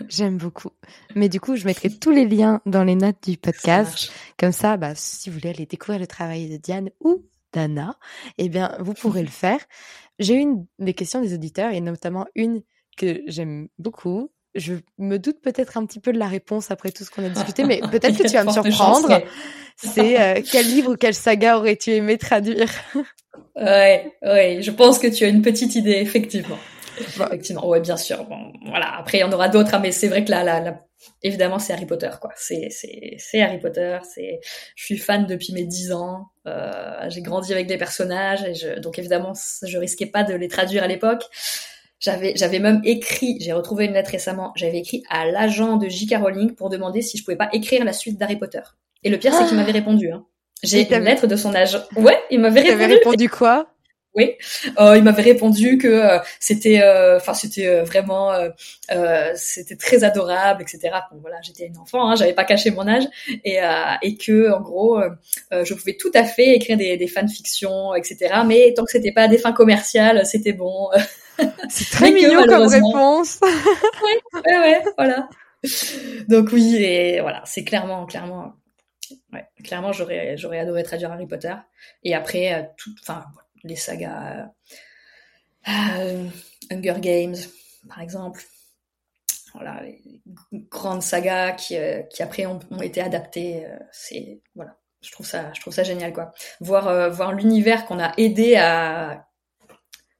J'aime 0.07 0.37
beaucoup. 0.37 0.71
Mais 1.15 1.29
du 1.29 1.39
coup, 1.39 1.55
je 1.55 1.65
mettrai 1.65 1.89
tous 1.89 2.11
les 2.11 2.25
liens 2.25 2.61
dans 2.65 2.83
les 2.83 2.95
notes 2.95 3.27
du 3.27 3.37
podcast. 3.37 4.11
Comme 4.39 4.51
ça, 4.51 4.77
bah, 4.77 4.93
si 4.95 5.29
vous 5.29 5.37
voulez 5.37 5.49
aller 5.49 5.65
découvrir 5.65 5.99
le 5.99 6.07
travail 6.07 6.49
de 6.49 6.57
Diane 6.57 6.89
ou 7.01 7.25
d'Anna, 7.51 7.97
eh 8.37 8.49
bien, 8.49 8.75
vous 8.79 8.93
pourrez 8.93 9.21
le 9.21 9.27
faire. 9.29 9.59
J'ai 10.19 10.35
une 10.35 10.65
des 10.79 10.93
questions 10.93 11.21
des 11.21 11.33
auditeurs 11.33 11.73
et 11.73 11.81
notamment 11.81 12.25
une 12.35 12.61
que 12.97 13.21
j'aime 13.27 13.67
beaucoup. 13.77 14.31
Je 14.55 14.75
me 14.99 15.17
doute 15.17 15.41
peut-être 15.41 15.77
un 15.77 15.85
petit 15.85 15.99
peu 15.99 16.13
de 16.13 16.19
la 16.19 16.27
réponse 16.27 16.69
après 16.69 16.91
tout 16.91 17.03
ce 17.03 17.09
qu'on 17.09 17.25
a 17.25 17.29
discuté, 17.29 17.63
mais 17.63 17.81
peut-être 17.91 18.17
que 18.17 18.27
tu 18.27 18.33
vas 18.33 18.43
me 18.43 18.51
surprendre. 18.51 19.21
C'est 19.75 20.21
euh, 20.21 20.41
quel 20.49 20.67
livre 20.67 20.93
ou 20.93 20.95
quelle 20.95 21.15
saga 21.15 21.57
aurais-tu 21.57 21.89
aimé 21.89 22.19
traduire? 22.19 22.69
Ouais, 23.55 24.13
ouais, 24.21 24.59
je 24.61 24.69
pense 24.69 24.99
que 24.99 25.07
tu 25.07 25.25
as 25.25 25.29
une 25.29 25.41
petite 25.41 25.73
idée, 25.75 25.93
effectivement. 25.93 26.59
Effectivement, 27.27 27.67
ouais, 27.67 27.79
bien 27.79 27.97
sûr. 27.97 28.23
Bon, 28.25 28.53
voilà. 28.65 28.97
Après, 28.97 29.19
il 29.19 29.21
y 29.21 29.23
en 29.23 29.31
aura 29.31 29.49
d'autres, 29.49 29.73
hein, 29.73 29.79
mais 29.79 29.91
c'est 29.91 30.07
vrai 30.07 30.23
que 30.23 30.31
là, 30.31 30.43
là, 30.43 30.81
évidemment, 31.21 31.59
c'est 31.59 31.73
Harry 31.73 31.85
Potter, 31.85 32.09
quoi. 32.21 32.31
C'est, 32.35 32.67
c'est, 32.69 33.15
c'est 33.17 33.41
Harry 33.41 33.59
Potter. 33.59 33.97
C'est, 34.13 34.39
je 34.75 34.83
suis 34.83 34.97
fan 34.97 35.25
depuis 35.25 35.53
mes 35.53 35.65
10 35.65 35.93
ans. 35.93 36.27
Euh, 36.47 37.09
j'ai 37.09 37.21
grandi 37.21 37.53
avec 37.53 37.67
des 37.67 37.77
personnages, 37.77 38.43
et 38.43 38.53
je, 38.53 38.79
donc 38.79 38.99
évidemment, 38.99 39.33
je 39.65 39.77
risquais 39.77 40.05
pas 40.05 40.23
de 40.23 40.33
les 40.33 40.47
traduire 40.47 40.83
à 40.83 40.87
l'époque. 40.87 41.23
J'avais, 41.99 42.33
j'avais 42.35 42.59
même 42.59 42.81
écrit, 42.83 43.37
j'ai 43.39 43.53
retrouvé 43.53 43.85
une 43.85 43.93
lettre 43.93 44.11
récemment, 44.11 44.51
j'avais 44.57 44.79
écrit 44.79 45.03
à 45.09 45.25
l'agent 45.25 45.77
de 45.77 45.87
J.K. 45.87 46.17
Rowling 46.19 46.53
pour 46.53 46.69
demander 46.69 47.01
si 47.01 47.17
je 47.17 47.23
pouvais 47.23 47.37
pas 47.37 47.47
écrire 47.53 47.85
la 47.85 47.93
suite 47.93 48.19
d'Harry 48.19 48.35
Potter. 48.35 48.59
Et 49.03 49.09
le 49.09 49.17
pire, 49.17 49.33
c'est 49.33 49.45
qu'il 49.47 49.55
m'avait 49.55 49.71
répondu. 49.71 50.11
Hein. 50.11 50.25
J'ai 50.63 50.89
une 50.89 51.03
lettre 51.03 51.27
de 51.27 51.35
son 51.35 51.53
agent. 51.53 51.79
Ouais, 51.95 52.17
il 52.29 52.39
m'avait 52.39 52.61
répondu. 52.61 52.93
répondu 52.93 53.29
quoi? 53.29 53.72
Oui, 54.15 54.35
euh, 54.79 54.95
il 54.97 55.03
m'avait 55.03 55.23
répondu 55.23 55.79
que 55.79 55.87
euh, 55.87 56.19
c'était, 56.39 56.81
euh, 56.83 57.17
enfin 57.17 57.33
c'était 57.33 57.67
euh, 57.67 57.83
vraiment, 57.83 58.31
c'était 59.35 59.75
très 59.75 60.03
adorable, 60.03 60.61
etc. 60.61 60.95
Bon 61.11 61.17
voilà, 61.21 61.37
j'étais 61.41 61.65
une 61.65 61.77
enfant, 61.77 62.09
hein, 62.09 62.15
j'avais 62.15 62.33
pas 62.33 62.43
caché 62.43 62.69
mon 62.71 62.87
âge 62.87 63.05
et 63.43 63.59
et 64.01 64.17
que 64.17 64.51
en 64.51 64.61
gros, 64.61 65.01
je 65.51 65.73
pouvais 65.73 65.97
tout 65.97 66.11
à 66.13 66.23
fait 66.23 66.55
écrire 66.55 66.77
des, 66.77 66.97
des 66.97 67.07
fanfictions, 67.07 67.95
etc. 67.95 68.35
Mais 68.45 68.73
tant 68.75 68.85
que 68.85 68.91
c'était 68.91 69.11
pas 69.11 69.23
à 69.23 69.27
des 69.27 69.37
fins 69.37 69.53
commerciales, 69.53 70.25
c'était 70.25 70.53
bon. 70.53 70.89
C'est 71.69 71.89
très 71.91 72.11
mignon 72.11 72.43
comme 72.45 72.67
réponse. 72.67 73.39
oui, 73.43 74.41
ouais, 74.45 74.57
ouais, 74.59 74.83
voilà. 74.97 75.27
Donc 76.27 76.49
oui, 76.51 76.75
et 76.75 77.21
voilà, 77.21 77.41
c'est 77.45 77.63
clairement, 77.63 78.05
clairement, 78.05 78.53
ouais, 79.31 79.45
clairement, 79.63 79.91
j'aurais, 79.91 80.37
j'aurais 80.37 80.59
adoré 80.59 80.83
traduire 80.83 81.11
Harry 81.11 81.25
Potter. 81.25 81.55
Et 82.03 82.13
après, 82.13 82.71
tout, 82.77 82.91
enfin 83.01 83.23
les 83.63 83.75
sagas 83.75 84.49
euh, 85.67 86.27
Hunger 86.71 86.95
Games, 86.99 87.35
par 87.87 88.01
exemple. 88.01 88.43
Voilà, 89.53 89.81
les 89.83 90.21
grandes 90.71 91.03
sagas 91.03 91.51
qui, 91.51 91.77
euh, 91.77 92.01
qui 92.03 92.23
après 92.23 92.45
ont, 92.45 92.59
été 92.81 93.01
adaptées. 93.01 93.65
Euh, 93.65 93.77
c'est 93.91 94.41
voilà, 94.55 94.77
je 95.01 95.11
trouve 95.11 95.27
ça, 95.27 95.51
je 95.53 95.61
trouve 95.61 95.73
ça 95.73 95.83
génial 95.83 96.11
quoi. 96.11 96.31
Voir 96.59 97.11
voir 97.11 97.33
l'univers 97.33 97.85
qu'on 97.85 97.99
a 97.99 98.13
aidé 98.17 98.55
à 98.55 99.27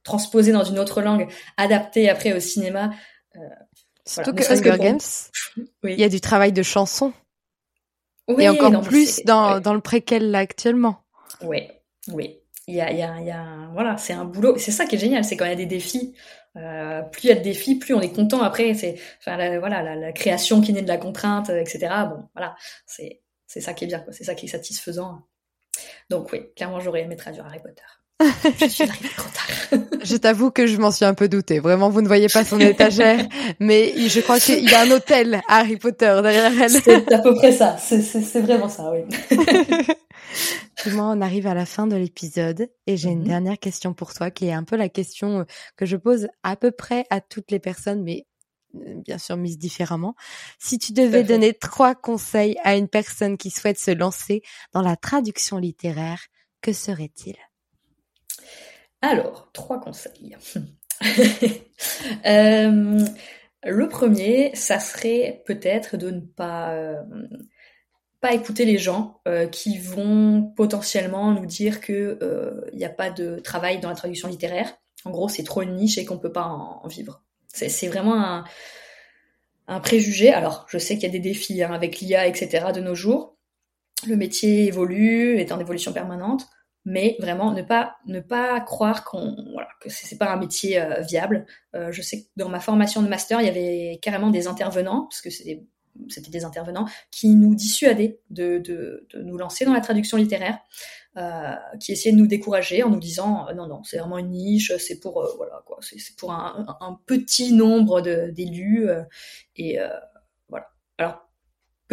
transposer 0.03 0.51
dans 0.51 0.63
une 0.63 0.77
autre 0.77 1.01
langue, 1.01 1.27
adapté 1.57 2.09
après 2.09 2.33
au 2.33 2.39
cinéma. 2.39 2.91
Surtout 4.05 4.33
que 4.33 4.43
Hunger 4.43 4.77
Games, 4.77 4.99
il 5.83 5.99
y 5.99 6.03
a 6.03 6.09
du 6.09 6.21
travail 6.21 6.51
de 6.51 6.61
chanson. 6.61 7.13
Oui, 8.27 8.43
et 8.43 8.49
encore 8.49 8.81
plus 8.81 9.21
dans, 9.25 9.59
dans 9.59 9.73
le 9.73 9.81
préquel 9.81 10.31
là 10.31 10.39
actuellement. 10.39 11.03
Oui, 11.41 11.69
oui 12.09 12.42
il 12.67 12.75
y 12.75 12.81
a, 12.81 12.91
y 12.91 13.01
a, 13.01 13.19
y 13.21 13.31
a 13.31 13.69
voilà, 13.73 13.97
c'est 13.97 14.13
un 14.13 14.25
boulot. 14.25 14.57
C'est 14.57 14.71
ça 14.71 14.85
qui 14.85 14.95
est 14.95 14.99
génial, 14.99 15.23
c'est 15.25 15.35
quand 15.37 15.45
il 15.45 15.49
y 15.49 15.53
a 15.53 15.55
des 15.55 15.65
défis. 15.65 16.13
Euh, 16.55 17.01
plus 17.01 17.25
il 17.25 17.27
y 17.29 17.31
a 17.31 17.35
de 17.35 17.41
défis, 17.41 17.75
plus 17.75 17.93
on 17.93 18.01
est 18.01 18.13
content 18.13 18.41
après. 18.41 18.73
C'est, 18.73 18.95
enfin, 19.19 19.37
la, 19.37 19.59
voilà, 19.59 19.95
la, 19.95 20.11
création 20.13 20.61
qui 20.61 20.71
naît 20.73 20.81
de 20.81 20.87
la 20.87 20.97
contrainte, 20.97 21.49
etc. 21.49 21.89
Bon, 22.09 22.29
voilà, 22.35 22.55
c'est, 22.85 23.21
c'est 23.47 23.61
ça 23.61 23.73
qui 23.73 23.85
est 23.85 23.87
bien, 23.87 23.99
quoi. 23.99 24.13
C'est 24.13 24.23
ça 24.23 24.35
qui 24.35 24.45
est 24.45 24.49
satisfaisant. 24.49 25.23
Donc 26.09 26.31
oui, 26.31 26.53
clairement, 26.55 26.79
j'aurais 26.79 27.01
aimé 27.01 27.15
traduire 27.15 27.45
Harry 27.45 27.59
Potter. 27.59 27.83
je 28.59 28.67
suis 28.67 28.83
arrivée 28.83 29.09
trop 29.15 29.29
tard. 29.29 29.79
je 30.03 30.15
t'avoue 30.15 30.51
que 30.51 30.67
je 30.67 30.77
m'en 30.77 30.91
suis 30.91 31.05
un 31.05 31.13
peu 31.13 31.27
doutée. 31.27 31.59
Vraiment, 31.59 31.89
vous 31.89 32.01
ne 32.01 32.07
voyez 32.07 32.27
pas 32.27 32.43
son 32.43 32.59
étagère, 32.59 33.27
mais 33.59 33.93
je 34.07 34.19
crois 34.21 34.39
qu'il 34.39 34.63
y 34.63 34.73
a 34.73 34.81
un 34.81 34.91
hôtel 34.91 35.41
Harry 35.47 35.77
Potter 35.77 36.19
derrière 36.21 36.51
elle. 36.61 36.71
C'est 36.71 37.11
à 37.11 37.19
peu 37.19 37.35
près 37.35 37.51
ça. 37.51 37.77
C'est, 37.77 38.41
vraiment 38.41 38.69
ça, 38.69 38.91
oui. 38.91 39.01
moi, 40.93 41.05
on 41.05 41.21
arrive 41.21 41.47
à 41.47 41.53
la 41.53 41.65
fin 41.65 41.87
de 41.87 41.95
l'épisode 41.95 42.69
et 42.87 42.97
j'ai 42.97 43.09
une 43.09 43.19
mhm. 43.19 43.27
dernière 43.27 43.59
question 43.59 43.93
pour 43.93 44.13
toi 44.13 44.31
qui 44.31 44.47
est 44.47 44.53
un 44.53 44.63
peu 44.63 44.75
la 44.75 44.89
question 44.89 45.39
euh, 45.39 45.43
que 45.77 45.85
je 45.85 45.97
pose 45.97 46.27
à 46.43 46.55
peu 46.55 46.71
près 46.71 47.05
à 47.09 47.21
toutes 47.21 47.51
les 47.51 47.59
personnes, 47.59 48.03
mais 48.03 48.25
euh, 48.75 48.95
bien 49.05 49.17
sûr 49.17 49.37
mise 49.37 49.57
différemment. 49.57 50.15
Si 50.59 50.79
tu 50.79 50.93
devais 50.93 51.23
donner 51.23 51.53
trois 51.53 51.95
conseils 51.95 52.57
à 52.63 52.75
une 52.75 52.87
personne 52.87 53.37
qui 53.37 53.49
souhaite 53.49 53.79
se 53.79 53.91
lancer 53.91 54.41
dans 54.73 54.81
la 54.81 54.95
traduction 54.95 55.57
littéraire, 55.57 56.21
que 56.61 56.73
serait-il? 56.73 57.35
Alors, 59.03 59.49
trois 59.51 59.81
conseils. 59.81 60.37
euh, 62.25 63.05
le 63.65 63.89
premier, 63.89 64.55
ça 64.55 64.79
serait 64.79 65.43
peut-être 65.45 65.97
de 65.97 66.09
ne 66.09 66.21
pas 66.21 66.73
euh, 66.73 67.03
écouter 68.31 68.63
les 68.63 68.77
gens 68.77 69.19
euh, 69.27 69.47
qui 69.47 69.77
vont 69.77 70.53
potentiellement 70.55 71.33
nous 71.33 71.45
dire 71.45 71.81
que 71.81 72.17
il 72.21 72.25
euh, 72.25 72.61
n'y 72.73 72.85
a 72.85 72.89
pas 72.89 73.09
de 73.09 73.39
travail 73.39 73.81
dans 73.81 73.89
la 73.89 73.95
traduction 73.95 74.29
littéraire. 74.29 74.73
En 75.03 75.11
gros, 75.11 75.27
c'est 75.27 75.43
trop 75.43 75.61
une 75.63 75.75
niche 75.75 75.97
et 75.97 76.05
qu'on 76.05 76.17
peut 76.17 76.31
pas 76.31 76.45
en, 76.45 76.87
vivre. 76.87 77.21
C'est 77.47 77.87
vraiment 77.87 78.15
un, 78.15 78.45
un, 79.67 79.81
préjugé. 79.81 80.31
Alors, 80.31 80.65
je 80.69 80.77
sais 80.77 80.93
qu'il 80.93 81.03
y 81.03 81.07
a 81.07 81.09
des 81.09 81.19
défis 81.19 81.61
hein, 81.61 81.73
avec 81.73 81.99
l'IA, 81.99 82.25
etc. 82.25 82.67
de 82.73 82.79
nos 82.79 82.95
jours. 82.95 83.35
Le 84.07 84.15
métier 84.15 84.65
évolue, 84.65 85.37
est 85.39 85.51
en 85.51 85.59
évolution 85.59 85.91
permanente, 85.91 86.47
mais 86.85 87.15
vraiment 87.19 87.51
ne 87.51 87.61
pas 87.61 87.95
ne 88.05 88.19
pas 88.19 88.59
croire 88.61 89.03
qu'on 89.03 89.35
voilà, 89.53 89.69
que 89.79 89.89
c'est 89.89 90.17
pas 90.17 90.31
un 90.31 90.37
métier 90.37 90.81
euh, 90.81 91.01
viable. 91.01 91.45
je 91.73 92.01
sais 92.01 92.23
que 92.23 92.27
dans 92.35 92.49
ma 92.49 92.59
formation 92.59 93.01
de 93.01 93.07
master, 93.07 93.41
il 93.41 93.47
y 93.47 93.49
avait 93.49 93.99
carrément 94.01 94.29
des 94.29 94.47
intervenants 94.47 95.03
parce 95.03 95.21
que 95.21 95.29
c'était 96.09 96.31
des 96.31 96.45
intervenants 96.45 96.87
qui 97.11 97.29
nous 97.29 97.55
dissuadaient 97.55 98.19
de, 98.29 98.57
de, 98.59 99.07
de, 99.13 99.21
nous 99.21 99.37
lancer 99.37 99.65
dans 99.65 99.73
la 99.73 99.81
traduction 99.81 100.17
littéraire, 100.17 100.59
euh, 101.17 101.53
qui 101.79 101.91
essayaient 101.91 102.13
de 102.13 102.19
nous 102.19 102.27
décourager 102.27 102.83
en 102.83 102.89
nous 102.89 102.99
disant 102.99 103.47
euh, 103.47 103.53
non 103.53 103.67
non 103.67 103.83
c'est 103.83 103.97
vraiment 103.97 104.17
une 104.17 104.31
niche, 104.31 104.75
c'est 104.77 104.99
pour 104.99 105.21
euh, 105.21 105.31
voilà 105.37 105.61
quoi, 105.65 105.77
c'est 105.81 106.15
pour 106.15 106.31
un, 106.31 106.65
un, 106.79 106.99
petit 107.05 107.53
nombre 107.53 108.01
d'élus 108.01 108.89
euh, 108.89 109.03
et 109.55 109.77
voilà. 110.49 110.67
Alors 110.97 111.29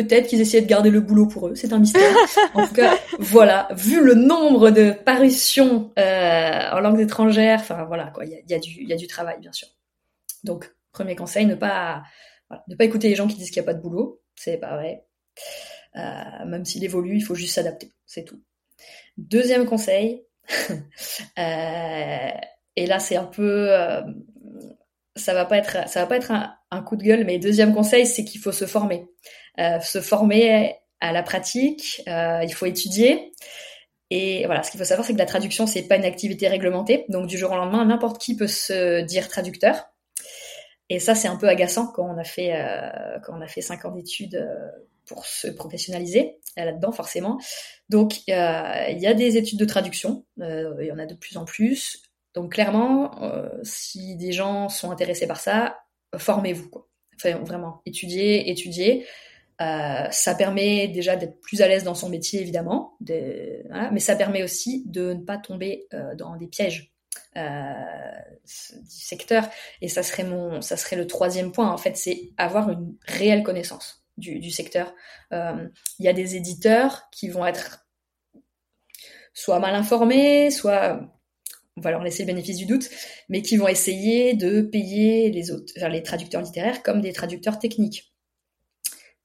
peut-être 0.03 0.29
qu'ils 0.29 0.41
essayaient 0.41 0.63
de 0.63 0.69
garder 0.69 0.91
le 0.91 1.01
boulot 1.01 1.27
pour 1.27 1.49
eux, 1.49 1.55
c'est 1.55 1.73
un 1.73 1.79
mystère. 1.79 2.15
en 2.55 2.67
tout 2.67 2.75
cas 2.75 2.97
voilà, 3.19 3.69
vu 3.73 4.03
le 4.03 4.15
nombre 4.15 4.71
de 4.71 4.91
parutions 4.91 5.93
en 5.97 6.81
langues 6.81 7.01
étrangères, 7.01 7.61
enfin 7.61 7.85
voilà 7.85 8.07
quoi, 8.15 8.25
il 8.25 8.33
y 8.33 8.35
a, 8.35 8.39
y 8.49 8.55
a 8.55 8.59
du 8.59 8.71
il 8.81 8.89
y 8.89 8.93
a 8.93 8.97
du 8.97 9.07
travail 9.07 9.39
bien 9.41 9.53
sûr. 9.53 9.69
Donc 10.45 10.73
Premier 10.93 11.15
conseil, 11.15 11.47
ne 11.47 11.55
pas, 11.55 12.03
ne 12.69 12.75
pas 12.75 12.85
écouter 12.85 13.09
les 13.09 13.15
gens 13.15 13.29
qui 13.29 13.37
disent 13.37 13.51
qu'il 13.51 13.63
n'y 13.63 13.69
a 13.69 13.73
pas 13.73 13.75
de 13.75 13.83
boulot. 13.83 14.23
C'est 14.35 14.59
pas 14.59 14.77
vrai. 14.77 15.07
Euh, 15.97 16.45
même 16.47 16.65
s'il 16.65 16.85
évolue, 16.85 17.17
il 17.17 17.25
faut 17.25 17.35
juste 17.35 17.55
s'adapter. 17.55 17.93
C'est 18.07 18.25
tout. 18.25 18.43
Deuxième 19.17 19.67
conseil, 19.67 20.25
euh, 21.39 22.31
et 22.77 22.87
là 22.87 22.99
c'est 22.99 23.17
un 23.17 23.25
peu, 23.25 23.71
euh, 23.71 24.01
ça 25.15 25.35
va 25.35 25.45
pas 25.45 25.59
être, 25.59 25.89
ça 25.89 26.01
va 26.01 26.07
pas 26.07 26.17
être 26.17 26.33
un, 26.71 26.83
coup 26.83 26.97
de 26.97 27.03
gueule, 27.03 27.25
mais 27.25 27.39
deuxième 27.39 27.75
conseil, 27.75 28.07
c'est 28.07 28.25
qu'il 28.25 28.41
faut 28.41 28.53
se 28.53 28.67
former, 28.67 29.07
se 29.83 30.01
former 30.01 30.77
à 31.01 31.13
la 31.13 31.23
pratique. 31.23 32.03
il 32.07 32.53
faut 32.55 32.67
étudier. 32.67 33.33
Et 34.11 34.45
voilà, 34.47 34.63
ce 34.63 34.71
qu'il 34.71 34.79
faut 34.79 34.85
savoir, 34.85 35.07
c'est 35.07 35.13
que 35.13 35.19
la 35.19 35.27
traduction, 35.27 35.67
c'est 35.67 35.83
pas 35.83 35.97
une 35.97 36.05
activité 36.05 36.49
réglementée. 36.49 37.05
Donc 37.09 37.27
du 37.27 37.39
jour 37.39 37.53
au 37.53 37.57
lendemain, 37.57 37.85
n'importe 37.85 38.21
qui 38.21 38.37
peut 38.37 38.49
se 38.49 39.03
dire 39.03 39.29
traducteur. 39.29 39.91
Et 40.91 40.99
ça, 40.99 41.15
c'est 41.15 41.29
un 41.29 41.37
peu 41.37 41.49
agaçant 41.49 41.87
quand 41.87 42.05
on 42.05 42.19
a 42.19 42.25
fait 42.25 42.53
euh, 42.53 43.19
quand 43.25 43.39
on 43.39 43.41
a 43.41 43.47
fait 43.47 43.61
cinq 43.61 43.85
ans 43.85 43.93
d'études 43.93 44.35
euh, 44.35 44.69
pour 45.07 45.25
se 45.25 45.47
professionnaliser 45.47 46.41
euh, 46.59 46.65
là-dedans, 46.65 46.91
forcément. 46.91 47.39
Donc 47.89 48.27
il 48.27 48.35
y 48.35 49.07
a 49.07 49.15
des 49.15 49.37
études 49.37 49.59
de 49.59 49.65
traduction, 49.65 50.25
il 50.39 50.87
y 50.87 50.93
en 50.93 50.99
a 50.99 51.07
de 51.07 51.15
plus 51.15 51.37
en 51.37 51.45
plus. 51.45 52.03
Donc 52.35 52.53
clairement, 52.53 53.11
si 53.65 54.17
des 54.17 54.31
gens 54.31 54.69
sont 54.69 54.93
intéressés 54.93 55.27
par 55.27 55.41
ça, 55.41 55.79
formez-vous. 56.17 56.71
Enfin, 57.17 57.39
vraiment, 57.39 57.83
étudiez, 57.87 58.51
étudiez. 58.51 59.07
Euh, 59.61 60.11
ça 60.11 60.35
permet 60.35 60.89
déjà 60.89 61.17
d'être 61.17 61.41
plus 61.41 61.61
à 61.61 61.69
l'aise 61.69 61.85
dans 61.85 61.95
son 61.95 62.09
métier, 62.09 62.41
évidemment, 62.41 62.97
mais 63.01 64.01
ça 64.01 64.17
permet 64.17 64.43
aussi 64.43 64.85
de 64.87 65.13
ne 65.13 65.23
pas 65.23 65.37
tomber 65.37 65.87
euh, 65.93 66.15
dans 66.15 66.37
des 66.37 66.47
pièges 66.47 66.95
euh, 67.37 67.75
du 68.43 69.05
secteur. 69.05 69.49
Et 69.83 69.89
ça 69.89 70.03
serait 70.03 70.25
mon, 70.25 70.63
ça 70.63 70.77
serait 70.77 70.97
le 70.97 71.07
troisième 71.07 71.53
point. 71.53 71.71
En 71.71 71.77
fait, 71.77 71.97
c'est 71.97 72.31
avoir 72.39 72.71
une 72.71 72.95
réelle 73.03 73.43
connaissance 73.43 74.03
du, 74.17 74.39
du 74.39 74.51
secteur. 74.51 74.95
Il 75.31 75.71
y 75.99 76.09
a 76.09 76.13
des 76.13 76.37
éditeurs 76.37 77.09
qui 77.13 77.29
vont 77.29 77.47
être 77.47 77.87
soit 79.35 79.61
mal 79.61 79.75
informés, 79.75 80.51
soit 80.51 81.01
on 81.77 81.83
va 81.83 81.91
leur 81.91 82.03
laisser 82.03 82.25
le 82.25 82.29
bénéfice 82.29 82.57
du 82.57 82.67
doute, 82.67 82.89
mais 83.29 83.43
qui 83.43 83.57
vont 83.57 83.69
essayer 83.69 84.35
de 84.35 84.63
payer 84.63 85.31
les 85.31 85.51
autres, 85.51 85.73
les 85.89 86.03
traducteurs 86.03 86.43
littéraires 86.43 86.83
comme 86.83 87.01
des 87.01 87.13
traducteurs 87.13 87.59
techniques 87.59 88.10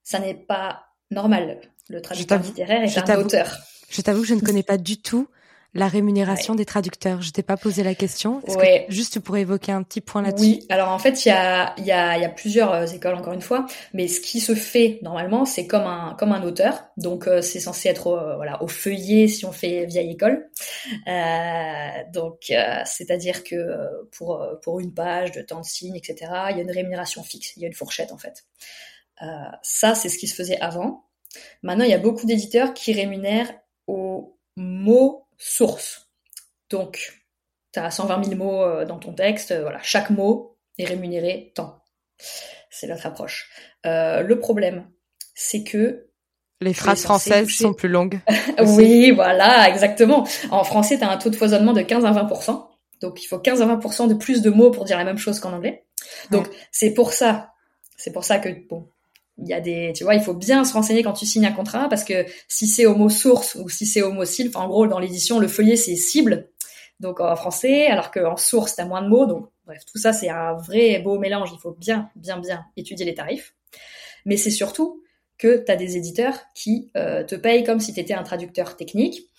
ça 0.06 0.20
n'est 0.20 0.36
pas 0.36 0.86
normal. 1.12 1.60
Le 1.89 2.01
traducteur 2.01 2.39
littéraire 2.41 2.84
est 2.84 2.97
un 2.97 3.20
auteur. 3.20 3.58
Je 3.89 4.01
t'avoue 4.01 4.22
que 4.22 4.28
je 4.28 4.36
ne 4.36 4.39
connais 4.45 4.64
pas 4.64 4.78
du 4.78 4.97
tout 4.97 5.28
la 5.76 5.89
rémunération 5.89 6.56
des 6.56 6.64
traducteurs. 6.64 7.22
Je 7.22 7.32
t'ai 7.32 7.43
pas 7.43 7.58
posé 7.58 7.84
la 7.84 7.93
question. 7.93 8.41
Ouais. 8.47 8.86
juste 8.88 9.20
pour 9.20 9.36
évoquer 9.36 9.74
un 9.74 9.84
petit 9.84 9.99
point 9.99 10.22
là-dessus? 10.22 10.45
Oui. 10.45 10.66
Alors 10.70 10.89
en 10.89 10.99
fait, 10.99 11.26
il 11.26 11.30
y 11.30 11.32
a, 11.32 11.76
y, 11.80 11.91
a, 11.91 12.18
y 12.18 12.24
a 12.24 12.30
plusieurs 12.30 12.72
euh, 12.72 12.86
écoles 12.86 13.16
encore 13.16 13.34
une 13.34 13.41
fois, 13.41 13.66
mais 13.93 14.08
ce 14.08 14.22
qui 14.22 14.39
se 14.39 14.56
fait 14.56 14.99
normalement, 15.01 15.43
c'est 15.43 15.68
comme 15.68 15.84
un 15.84 16.16
comme 16.18 16.32
un 16.32 16.43
auteur. 16.43 16.86
Donc 16.95 17.28
euh, 17.28 17.41
c'est 17.41 17.60
censé 17.60 17.89
être 17.89 18.08
euh, 18.08 18.36
voilà 18.38 18.64
au 18.64 18.68
feuillet 18.68 19.28
si 19.28 19.45
on 19.45 19.51
fait 19.51 19.86
vieille 19.86 20.12
école. 20.12 20.49
Euh, 21.08 21.89
donc 22.14 22.53
c'est-à-dire 22.86 23.43
que 23.43 23.78
pour 24.12 24.47
pour 24.64 24.80
une 24.80 24.93
page 24.93 25.34
de 25.34 25.41
temps 25.41 25.60
de 25.60 25.66
signes, 25.66 25.97
etc. 25.97 26.32
Il 26.51 26.58
y 26.58 26.60
a 26.60 26.64
une 26.64 26.72
rémunération 26.72 27.22
fixe. 27.22 27.53
Il 27.58 27.64
y 27.64 27.66
a 27.66 27.68
une 27.68 27.74
fourchette 27.74 28.14
en 28.14 28.18
fait. 28.18 28.45
Euh, 29.22 29.26
ça, 29.61 29.95
c'est 29.95 30.09
ce 30.09 30.18
qui 30.18 30.28
se 30.28 30.36
faisait 30.36 30.59
avant. 30.59 31.05
Maintenant, 31.63 31.84
il 31.84 31.91
y 31.91 31.95
a 31.95 31.99
beaucoup 31.99 32.26
d'éditeurs 32.26 32.74
qui 32.74 32.93
rémunèrent 32.93 33.53
au 33.88 34.38
mot 34.55 35.28
source. 35.38 36.09
Donc, 36.70 37.24
tu 37.72 37.80
as 37.80 37.91
120 37.91 38.24
000 38.24 38.36
mots 38.36 38.63
euh, 38.63 38.86
dans 38.86 38.99
ton 38.99 39.13
texte, 39.13 39.51
euh, 39.51 39.61
voilà, 39.61 39.80
chaque 39.82 40.09
mot 40.09 40.57
est 40.78 40.86
rémunéré 40.86 41.51
tant. 41.55 41.84
C'est 42.70 42.88
notre 42.88 43.05
approche. 43.05 43.49
le 43.84 44.34
problème, 44.36 44.89
c'est 45.34 45.63
que 45.63 46.09
les 46.61 46.74
phrases 46.74 47.03
françaises 47.03 47.49
sont 47.49 47.74
plus 47.74 47.89
longues. 47.89 48.20
oui, 48.59 49.11
voilà, 49.11 49.70
exactement. 49.70 50.26
En 50.51 50.63
français, 50.63 50.97
tu 50.97 51.03
as 51.03 51.11
un 51.11 51.18
taux 51.18 51.30
de 51.30 51.36
foisonnement 51.36 51.74
de 51.74 51.82
15 51.82 52.05
à 52.05 52.11
20%. 52.11 52.68
Donc, 53.01 53.22
il 53.24 53.28
faut 53.28 53.39
15 53.39 53.61
à 53.61 53.66
20% 53.66 54.07
de 54.07 54.13
plus 54.13 54.41
de 54.41 54.49
mots 54.49 54.72
pour 54.72 54.86
dire 54.86 54.97
la 54.97 55.03
même 55.03 55.18
chose 55.18 55.39
qu'en 55.39 55.53
anglais. 55.53 55.86
Donc, 56.32 56.47
c'est 56.72 56.93
pour 56.93 57.13
ça, 57.13 57.53
c'est 57.97 58.11
pour 58.11 58.24
ça 58.24 58.39
que, 58.39 58.49
bon, 58.70 58.89
il 59.38 59.47
y 59.47 59.53
a 59.53 59.59
des, 59.59 59.91
tu 59.93 60.03
vois, 60.03 60.15
il 60.15 60.21
faut 60.21 60.33
bien 60.33 60.63
se 60.63 60.73
renseigner 60.73 61.03
quand 61.03 61.13
tu 61.13 61.25
signes 61.25 61.45
un 61.45 61.51
contrat 61.51 61.89
parce 61.89 62.03
que 62.03 62.25
si 62.47 62.67
c'est 62.67 62.86
mot 62.86 63.09
source 63.09 63.55
ou 63.55 63.67
si 63.69 63.86
c'est 63.86 64.01
mot 64.01 64.25
cible, 64.25 64.55
en 64.55 64.67
gros, 64.67 64.88
dans 64.88 64.99
l'édition, 64.99 65.39
le 65.39 65.47
feuillet, 65.47 65.75
c'est 65.75 65.95
cible. 65.95 66.49
Donc, 66.99 67.19
en 67.19 67.36
français, 67.36 67.88
alors 67.88 68.11
qu'en 68.11 68.38
source, 68.38 68.75
t'as 68.75 68.86
moins 68.86 69.01
de 69.01 69.09
mots. 69.09 69.25
Donc, 69.25 69.49
bref, 69.65 69.83
tout 69.86 69.97
ça, 69.97 70.13
c'est 70.13 70.29
un 70.29 70.53
vrai 70.53 70.99
beau 70.99 71.19
mélange. 71.19 71.49
Il 71.53 71.59
faut 71.59 71.73
bien, 71.73 72.09
bien, 72.15 72.39
bien 72.39 72.65
étudier 72.77 73.05
les 73.05 73.13
tarifs. 73.13 73.53
Mais 74.25 74.38
c'est 74.38 74.51
surtout 74.51 75.03
que 75.38 75.57
tu 75.57 75.71
as 75.71 75.75
des 75.75 75.97
éditeurs 75.97 76.39
qui 76.55 76.89
euh, 76.95 77.23
te 77.25 77.36
payent 77.36 77.65
comme 77.65 77.81
si 77.81 77.93
tu 77.93 77.99
étais 77.99 78.13
un 78.13 78.23
traducteur 78.23 78.77
technique. 78.77 79.29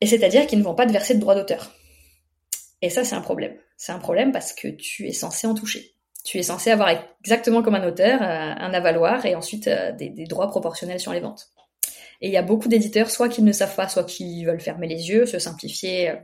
Et 0.00 0.06
c'est-à-dire 0.06 0.46
qu'ils 0.46 0.58
ne 0.58 0.64
vont 0.64 0.74
pas 0.74 0.86
te 0.86 0.92
verser 0.92 1.14
de 1.14 1.20
droits 1.20 1.34
d'auteur. 1.34 1.72
Et 2.80 2.88
ça, 2.88 3.04
c'est 3.04 3.14
un 3.14 3.20
problème. 3.20 3.56
C'est 3.76 3.92
un 3.92 3.98
problème 3.98 4.32
parce 4.32 4.54
que 4.54 4.68
tu 4.68 5.06
es 5.06 5.12
censé 5.12 5.46
en 5.46 5.54
toucher 5.54 5.91
tu 6.24 6.38
es 6.38 6.42
censé 6.42 6.70
avoir 6.70 6.90
exactement 7.20 7.62
comme 7.62 7.74
un 7.74 7.86
auteur 7.86 8.22
euh, 8.22 8.26
un 8.26 8.74
avaloir 8.74 9.26
et 9.26 9.34
ensuite 9.34 9.68
euh, 9.68 9.92
des, 9.92 10.10
droits 10.26 10.48
proportionnels 10.48 11.00
sur 11.00 11.12
les 11.12 11.20
ventes. 11.20 11.48
Et 12.20 12.28
il 12.28 12.32
y 12.32 12.36
a 12.36 12.42
beaucoup 12.42 12.68
d'éditeurs, 12.68 13.10
soit 13.10 13.28
qui 13.28 13.42
ne 13.42 13.50
savent 13.50 13.74
pas, 13.74 13.88
soit 13.88 14.04
qui 14.04 14.44
veulent 14.44 14.60
fermer 14.60 14.86
les 14.86 15.08
yeux, 15.08 15.26
se 15.26 15.40
simplifier 15.40 16.10
euh, 16.10 16.16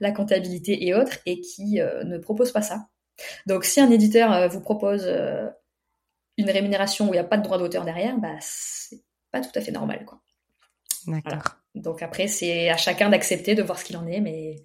la 0.00 0.12
comptabilité 0.12 0.86
et 0.86 0.94
autres, 0.94 1.18
et 1.26 1.40
qui 1.40 1.80
ne 1.80 2.18
proposent 2.18 2.52
pas 2.52 2.62
ça. 2.62 2.86
Donc 3.46 3.64
si 3.64 3.80
un 3.80 3.90
éditeur 3.90 4.48
vous 4.48 4.60
propose 4.60 5.04
une 6.38 6.50
rémunération 6.50 7.06
où 7.06 7.08
il 7.08 7.16
n'y 7.16 7.18
a 7.18 7.24
pas 7.24 7.38
de 7.38 7.42
droit 7.42 7.58
d'auteur 7.58 7.84
derrière, 7.84 8.16
bah 8.18 8.36
c'est 8.40 9.02
pas 9.32 9.40
tout 9.40 9.50
à 9.56 9.60
fait 9.60 9.72
normal, 9.72 10.04
quoi. 10.06 10.20
D'accord. 11.08 11.56
Donc 11.74 12.02
après, 12.02 12.28
c'est 12.28 12.70
à 12.70 12.76
chacun 12.76 13.10
d'accepter 13.10 13.56
de 13.56 13.62
voir 13.62 13.78
ce 13.78 13.84
qu'il 13.84 13.96
en 13.96 14.06
est, 14.06 14.20
mais 14.20 14.62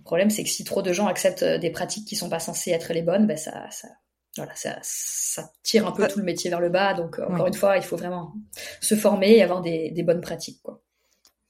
le 0.00 0.04
problème, 0.04 0.30
c'est 0.30 0.42
que 0.42 0.48
si 0.48 0.64
trop 0.64 0.80
de 0.82 0.92
gens 0.92 1.06
acceptent 1.06 1.42
euh, 1.42 1.58
des 1.58 1.70
pratiques 1.70 2.06
qui 2.06 2.16
sont 2.16 2.30
pas 2.30 2.40
censées 2.40 2.70
être 2.70 2.92
les 2.92 3.02
bonnes, 3.02 3.26
ben 3.26 3.36
ça, 3.36 3.70
ça, 3.70 3.88
voilà, 4.36 4.54
ça, 4.56 4.78
ça 4.82 5.52
tire 5.62 5.86
un 5.86 5.92
peu 5.92 6.08
tout 6.08 6.18
le 6.18 6.24
métier 6.24 6.48
vers 6.48 6.60
le 6.60 6.70
bas. 6.70 6.94
Donc, 6.94 7.18
euh, 7.18 7.26
encore 7.26 7.46
une 7.46 7.54
fois, 7.54 7.76
il 7.76 7.82
faut 7.82 7.96
vraiment 7.96 8.32
se 8.80 8.94
former 8.94 9.36
et 9.36 9.42
avoir 9.42 9.60
des, 9.60 9.90
des 9.90 10.02
bonnes 10.02 10.22
pratiques, 10.22 10.60
quoi. 10.62 10.82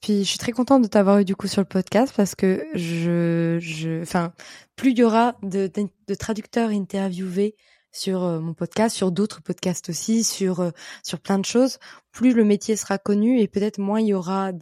Puis 0.03 0.25
je 0.25 0.31
suis 0.31 0.39
très 0.39 0.53
contente 0.53 0.83
de 0.83 0.89
t'avoir 0.89 1.19
eu 1.19 1.27
du 1.27 1.37
coup 1.37 1.47
sur 1.47 1.61
le 1.61 1.67
podcast 1.67 2.15
parce 2.17 2.35
que 2.35 2.67
je, 2.75 3.59
je, 3.61 4.01
enfin, 4.01 4.33
plus 4.75 4.93
il 4.93 4.99
y 4.99 5.05
aura 5.05 5.37
de, 5.43 5.71
de, 6.09 6.15
traducteurs 6.15 6.71
interviewés 6.71 7.55
sur 7.93 8.25
euh, 8.25 8.41
mon 8.41 8.55
podcast, 8.55 8.97
sur 8.97 9.13
d'autres 9.13 9.43
podcasts 9.43 9.91
aussi, 9.91 10.25
sur 10.25 10.73
sur 11.05 11.21
plein 11.21 11.39
de 11.39 11.45
choses, 11.45 11.79
plus 12.13 12.33
le 12.33 12.45
métier 12.45 12.77
sera 12.77 12.97
connu 12.97 13.41
et 13.41 13.47
peut-être 13.47 13.79
moins 13.79 14.01
il 14.01 14.07
y 14.07 14.15
aura 14.15 14.53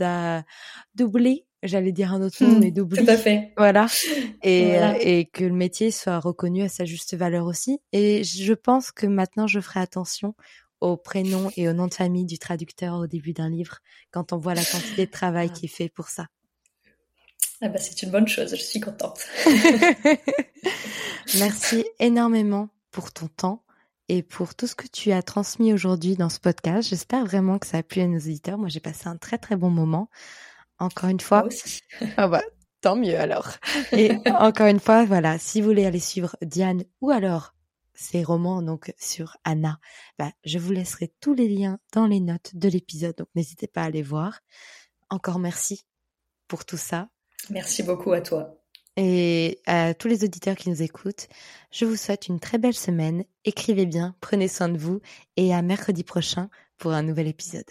d'oubliés 0.97 1.48
j'allais 1.63 1.93
dire 1.93 2.13
un 2.13 2.23
autre 2.23 2.43
nom, 2.43 2.55
hmm, 2.55 2.61
mais 2.61 2.71
d'oubli. 2.71 3.05
Tout 3.05 3.11
à 3.11 3.17
fait. 3.17 3.53
Voilà. 3.57 3.87
Et, 4.43 4.77
et 5.01 5.27
que 5.27 5.45
le 5.45 5.55
métier 5.55 5.91
soit 5.91 6.21
reconnu 6.21 6.63
à 6.63 6.69
sa 6.69 6.85
juste 6.85 7.17
valeur 7.17 7.47
aussi. 7.47 7.81
Et 7.93 8.23
je 8.23 8.55
pense 8.55 8.93
que 8.93 9.07
maintenant, 9.07 9.47
je 9.47 9.61
ferai 9.61 9.81
attention 9.81 10.35
au 10.81 10.97
prénom 10.97 11.51
et 11.57 11.69
au 11.69 11.73
nom 11.73 11.87
de 11.87 11.95
famille 11.95 12.25
du 12.25 12.39
traducteur 12.39 12.95
au 12.95 13.07
début 13.07 13.33
d'un 13.33 13.49
livre 13.49 13.79
quand 14.11 14.33
on 14.33 14.39
voit 14.39 14.55
la 14.55 14.65
quantité 14.65 15.07
de 15.07 15.11
travail 15.11 15.51
qui 15.51 15.67
est 15.67 15.69
fait 15.69 15.89
pour 15.89 16.09
ça. 16.09 16.27
Ah 17.61 17.69
bah 17.69 17.79
c'est 17.79 18.03
une 18.03 18.11
bonne 18.11 18.29
chose, 18.29 18.55
je 18.55 18.63
suis 18.63 18.79
contente. 18.79 19.21
Merci 21.39 21.85
énormément 21.99 22.69
pour 22.93 23.13
ton 23.13 23.27
temps 23.27 23.65
et 24.09 24.23
pour 24.23 24.55
tout 24.55 24.69
ce 24.69 24.77
que 24.77 24.87
tu 24.87 25.11
as 25.11 25.23
transmis 25.23 25.73
aujourd'hui 25.73 26.15
dans 26.15 26.29
ce 26.29 26.39
podcast. 26.39 26.89
J'espère 26.89 27.25
vraiment 27.27 27.59
que 27.59 27.67
ça 27.67 27.79
a 27.79 27.83
plu 27.83 28.01
à 28.01 28.07
nos 28.07 28.19
auditeurs. 28.19 28.59
Moi, 28.59 28.69
j'ai 28.69 28.81
passé 28.81 29.09
un 29.09 29.17
très 29.17 29.39
très 29.39 29.57
bon 29.57 29.71
moment 29.71 30.09
encore 30.79 31.11
une 31.11 31.21
fois. 31.21 31.49
ah 32.17 32.29
bah, 32.29 32.43
tant 32.81 32.97
mieux 32.97 33.19
alors. 33.19 33.51
Et 33.93 34.13
encore 34.39 34.67
une 34.67 34.81
fois, 34.81 35.05
voilà, 35.05 35.39
si 35.39 35.61
vous 35.61 35.69
voulez 35.69 35.87
aller 35.87 36.01
suivre 36.01 36.37
Diane 36.43 36.85
ou 37.01 37.11
alors 37.11 37.55
ses 37.95 38.23
romans 38.23 38.63
donc 38.63 38.93
sur 38.99 39.37
Anna, 39.45 39.81
bah, 40.19 40.31
je 40.45 40.59
vous 40.59 40.73
laisserai 40.73 41.13
tous 41.21 41.35
les 41.35 41.49
liens 41.49 41.79
dans 41.93 42.07
les 42.07 42.21
notes 42.21 42.53
de 42.55 42.69
l'épisode, 42.69 43.17
donc 43.17 43.29
n'hésitez 43.35 43.67
pas 43.67 43.83
à 43.83 43.91
les 43.91 44.03
voir. 44.03 44.41
Encore 45.11 45.39
merci 45.39 45.85
pour 46.47 46.65
tout 46.65 46.77
ça. 46.77 47.09
Merci 47.51 47.83
beaucoup 47.83 48.13
à 48.13 48.21
toi. 48.21 48.55
Et 48.97 49.61
à 49.67 49.95
tous 49.95 50.09
les 50.09 50.25
auditeurs 50.25 50.57
qui 50.57 50.71
nous 50.71 50.83
écoutent, 50.83 51.29
je 51.71 51.85
vous 51.85 51.97
souhaite 51.97 52.27
une 52.27 52.41
très 52.41 52.59
belle 52.59 52.75
semaine. 52.75 53.25
Écrivez 53.45 53.87
bien, 53.87 54.17
prenez 54.21 54.49
soin 54.49 54.69
de 54.69 54.79
vous 54.79 55.01
et 55.37 55.55
à 55.55 55.63
mercredi 55.63 56.03
prochain 56.03 56.51
pour 56.79 56.93
un 56.93 57.03
nouvel 57.03 57.29
épisode. 57.29 57.71